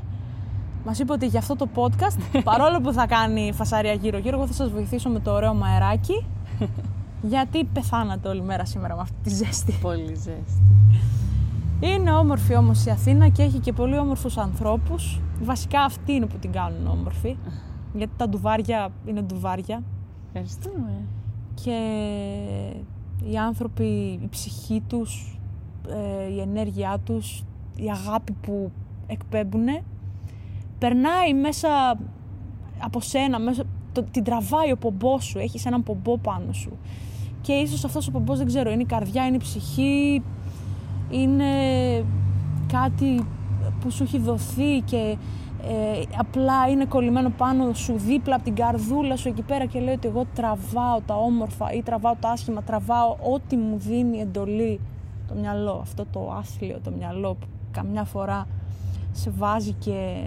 μας 0.86 1.00
είπε 1.00 1.12
ότι 1.12 1.26
για 1.26 1.40
αυτό 1.40 1.56
το 1.56 1.68
podcast, 1.76 2.18
παρόλο 2.44 2.82
που 2.82 2.94
θα 2.94 3.08
κάνει 3.08 3.52
φασαρία 3.54 3.94
γύρω-γύρω, 3.94 4.38
εγώ 4.38 4.48
θα 4.48 4.54
σας 4.54 4.70
βοηθήσω 4.70 5.10
με 5.10 5.20
το 5.20 5.32
ωραίο 5.32 5.54
μου 5.54 5.66
αεράκι. 5.66 6.26
γιατί 7.22 7.64
πεθάνατε 7.64 8.28
όλη 8.28 8.42
μέρα 8.42 8.66
σήμερα 8.66 8.96
με 8.96 9.02
αυτή 9.02 9.16
τη 9.24 9.30
ζέστη. 9.30 9.78
Πολύ 9.82 10.14
ζέστη. 10.16 10.62
Είναι 11.80 12.12
όμορφη 12.12 12.56
όμως 12.56 12.86
η 12.86 12.90
Αθήνα 12.90 13.28
και 13.28 13.42
έχει 13.44 13.60
και 13.60 13.74
πολύ 13.74 13.98
όμορφους 13.98 14.38
ανθρώπους. 14.38 15.22
Βασικά 15.44 15.82
αυτοί 15.82 16.12
είναι 16.14 16.26
που 16.26 16.38
την 16.38 16.52
κάνουν 16.52 16.88
όμορφη. 16.88 17.38
Γιατί 17.94 18.12
τα 18.18 18.30
ντουβάρια 18.30 18.90
είναι 19.06 19.22
ντουβάρια. 19.22 19.84
Ευχαριστούμε. 20.28 20.92
Και 21.64 21.80
οι 23.32 23.38
άνθρωποι, 23.38 24.20
η 24.24 24.28
ψυχή 24.30 24.84
τους, 24.88 25.40
ε, 25.90 26.32
η 26.32 26.36
η 26.36 26.40
ενέργειά 26.40 27.00
τους, 27.04 27.44
η 27.76 27.90
αγάπη 27.90 28.32
που 28.42 28.72
εκπέμπουν, 29.08 29.68
περνάει 30.80 31.34
μέσα 31.34 32.00
από 32.80 33.02
σένα, 33.02 33.40
μέσα, 33.40 33.64
το, 33.92 34.04
την 34.04 34.24
τραβάει 34.24 34.72
ο 34.72 34.78
πομπός 34.78 35.24
σου, 35.26 35.40
έχεις 35.40 35.66
έναν 35.66 35.84
πομπό 35.84 36.18
πάνω 36.18 36.54
σου. 36.54 36.72
Και 37.42 37.54
ίσως 37.54 37.86
αυτός 37.86 38.08
ο 38.08 38.12
πομπός, 38.12 38.38
δεν 38.38 38.48
ξέρω, 38.48 38.72
είναι 38.72 38.82
η 38.82 38.86
καρδιά, 38.86 39.26
είναι 39.26 39.36
η 39.36 39.40
ψυχή, 39.40 40.24
είναι 41.10 41.46
κάτι 42.68 43.26
που 43.80 43.92
σου 43.92 44.04
έχει 44.04 44.20
δοθεί 44.20 44.80
και 44.86 45.18
ε, 45.68 46.02
απλά 46.18 46.70
είναι 46.70 46.86
κολλημένο 46.86 47.30
πάνω 47.38 47.74
σου 47.74 47.94
δίπλα 47.98 48.36
από 48.36 48.44
την 48.44 48.56
καρδούλα 48.56 49.16
σου 49.16 49.28
εκεί 49.28 49.42
πέρα 49.42 49.66
και 49.66 49.80
λέει 49.80 49.94
ότι 49.94 50.08
εγώ 50.08 50.26
τραβάω 50.36 51.02
τα 51.06 51.16
όμορφα 51.16 51.74
ή 51.74 51.82
τραβάω 51.82 52.16
τα 52.20 52.30
άσχημα, 52.30 52.64
τραβάω 52.64 53.16
ό,τι 53.34 53.58
μου 53.58 53.78
δίνει 53.78 54.20
εντολή 54.20 54.80
το 55.28 55.34
μυαλό, 55.36 55.80
αυτό 55.82 56.06
το 56.12 56.32
άθλιο 56.38 56.80
το 56.84 56.92
μυαλό 56.92 57.34
που 57.34 57.48
καμιά 57.72 58.04
φορά 58.04 58.48
σε 59.12 59.30
βάζει 59.30 59.72
και 59.72 60.24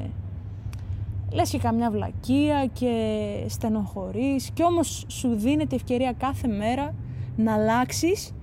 λες 1.33 1.51
και 1.51 1.59
καμιά 1.59 1.91
βλακεία 1.91 2.67
και 2.73 2.95
στενοχωρείς. 3.49 4.51
Και 4.51 4.63
όμως 4.63 5.05
σου 5.09 5.29
δίνεται 5.35 5.75
ευκαιρία 5.75 6.13
κάθε 6.13 6.49
μέρα 6.49 6.95
να 7.37 7.55
αλλάξεις 7.55 8.35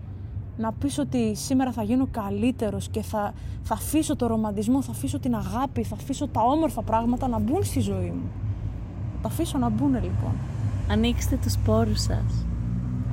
να 0.60 0.72
πεις 0.72 0.97
ότι 0.97 1.36
σήμερα 1.36 1.72
θα 1.72 1.84
γίνω 1.84 2.07
καλύτερος 2.12 2.89
και 2.89 3.01
θα, 3.01 3.34
θα 3.62 3.74
αφήσω 3.74 4.16
το 4.16 4.28
ρομαντισμό, 4.28 4.82
θα 4.82 4.91
αφήσω 4.91 5.20
την 5.20 5.36
αγάπη, 5.36 5.84
θα 5.84 5.95
αφήσω 5.95 6.28
τα 6.28 6.41
όμορφα 6.41 6.82
πράγματα 6.82 7.28
να 7.28 7.39
μπουν 7.39 7.64
στη 7.64 7.80
ζωή 7.80 8.10
μου. 8.10 8.30
Θα 9.16 9.22
τα 9.22 9.28
αφήσω 9.28 9.57
να 9.57 9.70
μπουν 9.70 9.93
λοιπόν. 9.93 10.34
Ανοίξτε 10.89 11.36
τους 11.36 11.51
σπόρους 11.51 12.01
σας. 12.01 12.45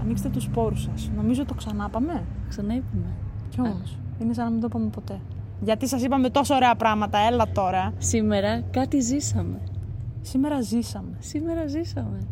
Ανοίξτε 0.00 0.28
τους 0.28 0.42
σπόρους 0.42 0.82
σας. 0.82 1.10
Νομίζω 1.16 1.44
το 1.44 1.54
ξανά 1.54 1.88
πάμε. 1.88 2.24
Ξανά 2.48 2.74
είπαμε. 2.74 3.12
Κι 3.48 3.60
όμως, 3.60 3.98
είναι 4.18 4.32
σαν 4.32 4.44
να 4.44 4.50
μην 4.50 4.60
το 4.60 4.66
είπαμε 4.70 4.86
ποτέ. 4.86 5.20
Γιατί 5.60 5.88
σας 5.88 6.02
είπαμε 6.02 6.30
τόσο 6.30 6.54
ωραία 6.54 6.74
πράγματα, 6.74 7.18
έλα 7.18 7.48
τώρα. 7.52 7.92
Σήμερα 7.98 8.60
κάτι 8.60 9.00
ζήσαμε. 9.00 9.60
Σήμερα 10.22 10.60
ζήσαμε. 10.60 11.16
Σήμερα 11.18 11.66
ζήσαμε. 11.66 12.26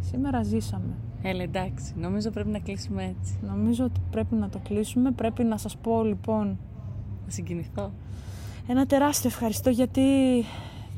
Σήμερα 0.00 0.42
ζήσαμε. 0.42 0.94
Έλα 1.22 1.42
εντάξει, 1.42 1.92
νομίζω 1.96 2.30
πρέπει 2.30 2.48
να 2.48 2.58
κλείσουμε 2.58 3.02
έτσι. 3.04 3.38
Νομίζω 3.42 3.84
ότι 3.84 4.00
πρέπει 4.10 4.34
να 4.34 4.48
το 4.48 4.58
κλείσουμε. 4.58 5.10
Πρέπει 5.10 5.44
να 5.44 5.56
σας 5.56 5.76
πω 5.76 6.02
λοιπόν 6.04 6.46
Να 7.24 7.30
συγκινηθώ. 7.30 7.90
ένα 8.66 8.86
τεράστιο 8.86 9.30
ευχαριστώ 9.30 9.70
γιατί 9.70 10.02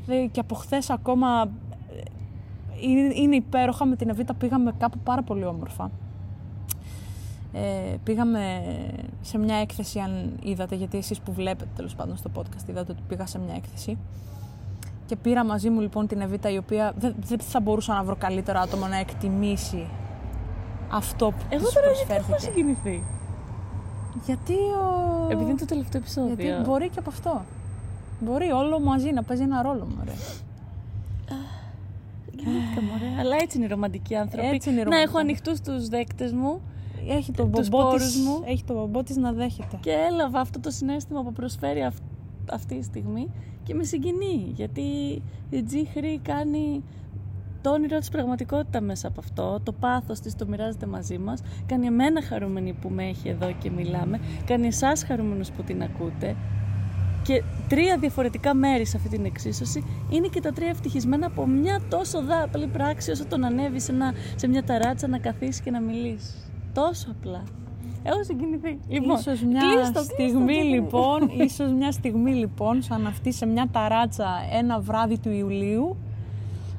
δε- 0.05 0.25
και 0.25 0.39
από 0.39 0.55
χθες 0.55 0.89
ακόμα 0.89 1.41
ε, 1.95 2.01
είναι, 2.87 3.13
είναι 3.15 3.35
υπέροχα 3.35 3.85
με 3.85 3.95
την 3.95 4.09
Εβίτα 4.09 4.33
πήγαμε 4.33 4.73
κάπου 4.77 4.97
πάρα 5.03 5.23
πολύ 5.23 5.45
όμορφα. 5.45 5.91
Ε, 7.53 7.95
πήγαμε 8.03 8.61
σε 9.21 9.37
μια 9.37 9.55
έκθεση 9.55 9.99
αν 9.99 10.31
είδατε 10.43 10.75
γιατί 10.75 10.97
εσείς 10.97 11.19
που 11.19 11.33
βλέπετε 11.33 11.69
τέλος 11.75 11.95
πάντων 11.95 12.17
στο 12.17 12.29
podcast 12.35 12.69
είδατε 12.69 12.91
ότι 12.91 13.01
πήγα 13.07 13.25
σε 13.25 13.39
μια 13.39 13.55
έκθεση 13.55 13.97
και 15.05 15.15
πήρα 15.15 15.45
μαζί 15.45 15.69
μου 15.69 15.79
λοιπόν 15.79 16.07
την 16.07 16.21
Εβίτα 16.21 16.49
η 16.49 16.57
οποία 16.57 16.93
δεν, 16.97 17.15
δεν 17.25 17.39
θα 17.39 17.59
μπορούσα 17.59 17.93
να 17.93 18.03
βρω 18.03 18.15
καλύτερο 18.15 18.59
άτομο 18.59 18.87
να 18.87 18.95
εκτιμήσει 18.97 19.87
αυτό 20.91 21.25
που 21.31 21.43
Εγώ 21.49 21.63
της 21.65 21.73
τώρα 21.73 21.87
γιατί 21.91 22.13
έχω 22.13 22.25
προσφέρθηκε. 22.25 22.51
συγκινηθεί; 22.51 23.03
Γιατί 24.25 24.53
ο... 24.53 25.27
Επειδή 25.31 25.49
είναι 25.49 25.59
το 25.59 25.65
τελευταίο 25.65 26.01
επεισόδιο. 26.01 26.33
Γιατί 26.45 26.69
μπορεί 26.69 26.89
και 26.89 26.99
από 26.99 27.09
αυτό. 27.09 27.41
Μπορεί 28.19 28.51
όλο 28.51 28.79
μαζί 28.79 29.11
να 29.11 29.23
παίζει 29.23 29.43
ένα 29.43 29.61
ρόλο, 29.61 29.87
μωρέ. 29.97 30.11
Γεννήθηκα, 32.35 32.81
μωρέ. 32.81 33.19
Αλλά 33.19 33.35
έτσι 33.41 33.57
είναι 33.57 33.65
οι 33.65 33.69
ρομαντικοί 33.69 34.15
άνθρωποι. 34.15 34.47
Έτσι 34.47 34.69
είναι 34.69 34.79
οι 34.79 34.83
Να 34.83 34.89
ρομαντικοί 34.89 35.09
έχω 35.09 35.19
ανοιχτούς 35.19 35.61
τους 35.61 35.87
δέκτες 35.87 36.31
μου 36.33 36.61
Έχει 37.09 37.31
τον 37.31 37.51
Τους 37.51 37.69
μπομπό 37.69 37.81
σπόρους 37.83 38.03
της, 38.05 38.17
μου. 38.25 38.41
έχει 38.45 38.63
τον 38.63 38.75
μπομπό 38.75 39.03
της 39.03 39.15
να 39.17 39.31
δέχεται. 39.31 39.77
και 39.81 39.91
έλαβα 39.91 40.39
αυτό 40.39 40.59
το 40.59 40.69
συνέστημα 40.71 41.23
που 41.23 41.33
προσφέρει 41.33 41.83
αυ- 41.83 42.01
αυτή 42.51 42.75
η 42.75 42.81
στιγμή 42.83 43.29
και 43.63 43.73
με 43.73 43.83
συγκινεί. 43.83 44.51
Γιατί 44.55 44.81
η 45.49 45.63
Τζίχρη 45.63 46.19
κάνει 46.23 46.83
το 47.65 47.71
όνειρο 47.71 47.99
της 47.99 48.09
πραγματικότητα 48.09 48.81
μέσα 48.81 49.07
από 49.07 49.19
αυτό, 49.19 49.59
το 49.63 49.71
πάθος 49.71 50.19
της 50.19 50.35
το 50.35 50.45
μοιράζεται 50.47 50.85
μαζί 50.85 51.17
μας, 51.17 51.41
κάνει 51.65 51.85
εμένα 51.85 52.21
χαρούμενη 52.23 52.73
που 52.73 52.89
με 52.89 53.03
έχει 53.03 53.29
εδώ 53.29 53.51
και 53.59 53.69
μιλάμε, 53.71 54.19
κάνει 54.45 54.67
εσάς 54.67 55.03
χαρούμενους 55.03 55.49
που 55.51 55.63
την 55.63 55.81
ακούτε 55.83 56.35
και 57.23 57.43
τρία 57.67 57.97
διαφορετικά 57.97 58.53
μέρη 58.53 58.85
σε 58.85 58.97
αυτή 58.97 59.09
την 59.09 59.25
εξίσωση 59.25 59.83
είναι 60.09 60.27
και 60.27 60.41
τα 60.41 60.51
τρία 60.51 60.69
ευτυχισμένα 60.69 61.25
από 61.25 61.47
μια 61.47 61.79
τόσο 61.89 62.23
δάπλη 62.23 62.67
πράξη 62.67 63.11
όσο 63.11 63.25
το 63.25 63.37
να 63.37 63.47
ανέβει 63.47 63.79
σε, 63.79 63.91
ένα- 63.91 64.13
σε 64.35 64.47
μια 64.47 64.63
ταράτσα 64.63 65.07
να 65.07 65.17
καθίσεις 65.17 65.61
και 65.61 65.71
να 65.71 65.79
μιλήσεις. 65.81 66.51
Τόσο 66.73 67.07
απλά. 67.19 67.43
Έχω 68.03 68.23
συγκινηθεί. 68.23 68.79
Λοιπόν, 68.87 69.15
ίσως 69.19 69.43
μια 69.43 69.59
κλείστο, 69.59 69.91
κλείστο, 69.93 70.13
στιγμή 70.13 70.45
κλείστο. 70.57 70.69
λοιπόν, 70.75 71.29
ίσως 71.45 71.71
μια 71.71 71.91
στιγμή 71.91 72.33
λοιπόν, 72.33 72.81
σαν 72.81 73.07
αυτή 73.07 73.31
σε 73.33 73.45
μια 73.45 73.67
ταράτσα 73.71 74.27
ένα 74.59 74.79
βράδυ 74.79 75.19
του 75.19 75.29
Ιουλίου, 75.31 75.97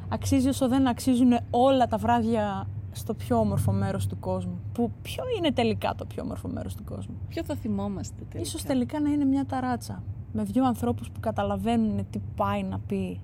αξίζει 0.08 0.48
όσο 0.48 0.68
δεν 0.68 0.86
αξίζουν 0.86 1.32
όλα 1.50 1.86
τα 1.86 1.96
βράδια 1.96 2.68
στο 2.92 3.14
πιο 3.14 3.38
όμορφο 3.38 3.72
μέρος 3.72 4.06
του 4.06 4.18
κόσμου. 4.18 4.60
Που 4.72 4.90
ποιο 5.02 5.24
είναι 5.36 5.52
τελικά 5.52 5.94
το 5.94 6.04
πιο 6.04 6.22
όμορφο 6.22 6.48
μέρος 6.48 6.74
του 6.74 6.84
κόσμου; 6.84 7.14
Ποιο 7.28 7.44
θα 7.44 7.54
θυμόμαστε 7.54 8.14
τελικά; 8.18 8.38
Ίσως 8.40 8.62
τελικά 8.62 9.00
να 9.00 9.10
είναι 9.10 9.24
μια 9.24 9.46
ταράτσα. 9.46 10.02
Με 10.32 10.42
δύο 10.42 10.64
ανθρώπους 10.66 11.10
που 11.10 11.20
καταλαβαίνουν 11.20 12.06
τι 12.10 12.20
πάει 12.36 12.62
να 12.62 12.78
πει 12.78 13.20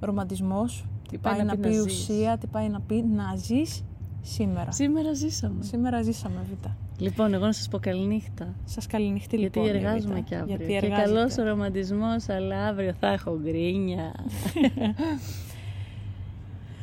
ρομαντισμός, 0.00 0.86
τι 1.08 1.18
πάει, 1.18 1.42
να, 1.42 1.56
πει, 1.56 1.68
να 1.68 1.72
ζεις. 1.72 1.84
ουσία, 1.84 2.38
τι 2.38 2.46
πάει 2.46 2.68
να 2.68 2.80
πει 2.80 3.02
να 3.02 3.36
ζεις 3.36 3.84
σήμερα. 4.20 4.72
Σήμερα 4.72 5.12
ζήσαμε. 5.12 5.62
Σήμερα 5.62 6.02
ζήσαμε, 6.02 6.40
Β. 6.50 6.66
Λοιπόν, 6.98 7.34
εγώ 7.34 7.44
να 7.46 7.52
σας 7.52 7.68
πω 7.68 7.78
καληνύχτα. 7.78 8.54
Σας 8.64 8.86
καληνυχτεί 8.86 9.36
Γιατί 9.36 9.58
λοιπόν. 9.58 9.74
η 9.74 9.78
εργάζομαι 9.78 10.12
Εβίτα. 10.14 10.28
και 10.28 10.34
αύριο. 10.36 10.56
Γιατί 10.56 10.72
και 10.72 10.76
εργάζεται. 10.86 11.06
καλός 11.06 11.38
ο 11.38 11.42
ρομαντισμός, 11.42 12.28
αλλά 12.28 12.66
αύριο 12.66 12.92
θα 13.00 13.08
έχω 13.08 13.38
γκρίνια. 13.42 14.14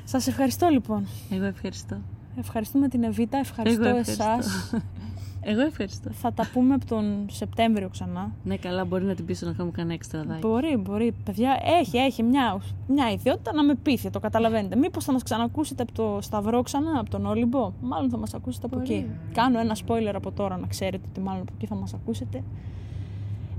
Σας 0.04 0.28
ευχαριστώ 0.28 0.68
λοιπόν. 0.68 1.08
Εγώ 1.32 1.46
ευχαριστώ. 1.46 1.98
Ευχαριστούμε 2.40 2.88
την 2.88 3.04
Εβίτα, 3.04 3.38
ευχαριστώ, 3.38 3.84
Εγώ 3.88 3.98
ευχαριστώ. 3.98 4.24
εσάς. 4.40 4.74
Εγώ 5.42 5.62
ευχαριστώ. 5.62 6.10
Θα 6.12 6.34
τα 6.34 6.50
πούμε 6.54 6.74
από 6.74 6.86
τον 6.86 7.26
Σεπτέμβριο 7.30 7.90
ξανά. 7.90 8.32
Ναι, 8.44 8.58
καλά, 8.58 8.86
μπορεί 8.86 9.04
να 9.04 9.16
την 9.16 9.26
πείσω 9.26 9.46
να 9.46 9.52
κάνουμε 9.52 9.72
κανένα 9.76 9.94
έξτρα 9.94 10.24
δάκι. 10.24 10.40
Μπορεί, 10.48 10.78
μπορεί. 10.78 11.14
Παιδιά, 11.24 11.60
έχει, 11.80 11.98
έχει 11.98 12.24
μια, 12.24 12.62
μια 12.88 13.12
ιδιότητα 13.12 13.54
να 13.54 13.64
με 13.64 13.76
πείθει, 13.76 14.10
το 14.10 14.20
καταλαβαίνετε. 14.20 14.76
Μήπως 14.76 15.04
θα 15.04 15.12
μας 15.12 15.24
ξανακούσετε 15.24 15.84
από 15.84 15.92
το 15.92 16.18
Σταυρό 16.22 16.62
ξανά, 16.62 17.00
από 17.00 17.10
τον 17.10 17.26
Όλυμπο; 17.26 17.72
Μάλλον 17.82 18.10
θα 18.10 18.18
μας 18.18 18.34
ακούσετε 18.34 18.66
από 18.66 18.76
Μπορεί. 18.78 18.94
εκεί. 18.94 19.06
Κάνω 19.34 19.60
ένα 19.60 19.76
spoiler 19.88 20.14
από 20.16 20.32
τώρα 20.32 20.58
να 20.58 20.68
ξέρετε 20.68 21.04
ότι 21.10 21.20
μάλλον 21.20 21.42
από 21.42 21.52
εκεί 21.56 21.66
θα 21.66 21.76
μας 21.76 21.94
ακούσετε. 21.94 22.44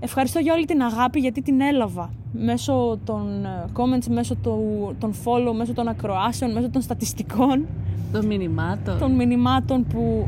Ευχαριστώ 0.02 0.38
για 0.38 0.54
όλη 0.54 0.64
την 0.64 0.82
αγάπη 0.82 1.18
γιατί 1.20 1.42
την 1.42 1.60
έλαβα 1.60 2.10
μέσω 2.32 2.98
των 3.04 3.44
ε, 3.44 3.64
comments, 3.72 4.06
μέσω 4.10 4.34
του, 4.34 4.56
των 4.98 5.12
follow, 5.24 5.52
μέσω 5.56 5.72
των 5.72 5.88
ακροάσεων, 5.88 6.52
μέσω 6.52 6.70
των 6.70 6.82
στατιστικών, 6.82 7.66
Το 8.12 8.22
μηνυμάτο. 8.22 8.96
των 8.98 9.12
μηνυμάτων 9.14 9.86
που 9.86 10.26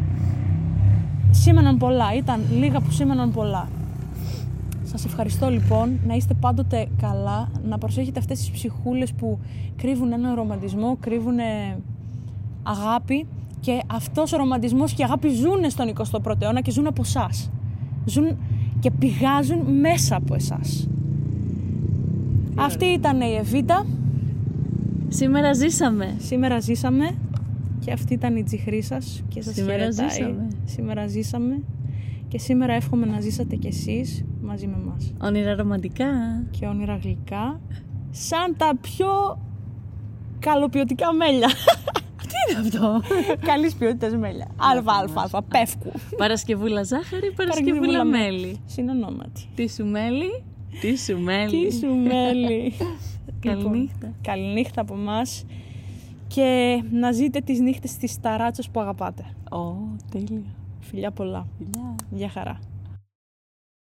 σήμαιναν 1.32 1.78
πολλά. 1.78 2.14
Ήταν 2.16 2.40
λίγα 2.58 2.80
που 2.80 2.90
σήμαιναν 2.90 3.32
πολλά. 3.32 3.68
Σας 4.84 5.04
ευχαριστώ 5.04 5.48
λοιπόν, 5.48 6.00
να 6.06 6.14
είστε 6.14 6.34
πάντοτε 6.34 6.88
καλά, 7.00 7.48
να 7.64 7.78
προσέχετε 7.78 8.18
αυτές 8.18 8.38
τις 8.38 8.50
ψυχούλες 8.50 9.12
που 9.12 9.38
κρύβουν 9.76 10.12
έναν 10.12 10.34
ρομαντισμό, 10.34 10.96
κρύβουν 11.00 11.38
αγάπη 12.62 13.26
και 13.60 13.80
αυτός 13.86 14.32
ο 14.32 14.36
ρομαντισμός 14.36 14.92
και 14.92 15.02
η 15.02 15.04
αγάπη 15.04 15.28
ζουν 15.28 15.70
στον 15.70 15.92
21ο 16.22 16.40
αιώνα 16.42 16.60
και 16.60 16.70
ζουν 16.70 16.86
από 16.86 17.02
εσάς. 17.04 17.50
Ζουν 18.04 18.36
και 18.80 18.90
πηγάζουν 18.90 19.58
μέσα 19.80 20.16
από 20.16 20.34
εσάς. 20.34 20.88
Αυτή 22.54 22.84
ήταν 22.84 23.20
η 23.20 23.34
Εβίτα. 23.38 23.86
Σήμερα 25.08 25.52
ζήσαμε. 25.52 26.14
Σήμερα 26.18 26.60
ζήσαμε 26.60 27.14
και 27.84 27.92
αυτή 27.92 28.14
ήταν 28.14 28.36
η 28.36 28.42
τζιχρή 28.42 28.82
σας 28.82 29.22
και 29.28 29.42
σας 29.42 29.54
Σήμερα 29.54 29.78
χαιρετάει. 29.78 30.08
ζήσαμε. 30.08 30.48
Σήμερα 30.64 31.06
ζήσαμε 31.06 31.62
και 32.28 32.38
σήμερα 32.38 32.72
εύχομαι 32.72 33.06
να 33.06 33.20
ζήσατε 33.20 33.56
κι 33.56 33.66
εσείς 33.66 34.24
μαζί 34.42 34.66
με 34.66 34.76
μας. 34.86 35.12
Όνειρα 35.22 35.54
ρομαντικά. 35.54 36.06
Και 36.50 36.66
όνειρα 36.66 36.96
γλυκά 37.02 37.60
σαν 38.10 38.54
τα 38.56 38.76
πιο 38.80 39.08
καλοποιητικά 40.38 41.12
μέλια. 41.12 41.48
Τι 42.32 42.52
είναι 42.52 42.60
αυτό; 42.68 43.00
Καλής 43.50 43.74
ποιότητας 43.74 44.16
μέλια. 44.16 44.46
Αλφα, 44.56 44.92
αλφα, 44.92 45.20
αλφα, 45.20 45.42
πεύκου. 45.42 45.92
Παρασκευούλα 46.16 46.82
ζάχαρη, 46.82 47.32
Παρασκευούλα 47.32 47.80
Παρασκευούλα 47.80 48.04
μέλι. 48.04 48.40
μέλι. 48.40 48.60
Συνονόματι. 48.66 49.42
Τι 49.54 49.68
σου 49.70 49.86
μέλι, 49.86 50.42
τι 50.80 50.98
σου 50.98 51.18
μέλι; 51.18 51.66
Τι 51.68 51.74
σου 51.74 51.86
μέλι. 51.96 52.72
Καληνύχτα. 53.46 53.96
Λοιπόν, 54.06 54.14
καληνύχτα 54.22 54.80
από 54.80 54.94
μας 54.94 55.44
και 56.34 56.82
να 56.90 57.12
ζείτε 57.12 57.40
τις 57.40 57.60
νύχτες 57.60 57.96
της 57.96 58.20
ταράτσες 58.20 58.68
που 58.70 58.80
αγαπάτε. 58.80 59.24
Ω, 59.50 59.74
τέλεια. 60.10 60.42
Φιλιά 60.80 61.10
πολλά. 61.10 61.46
Φιλιά. 61.58 61.94
Γεια 62.10 62.28
χαρά. 62.28 62.58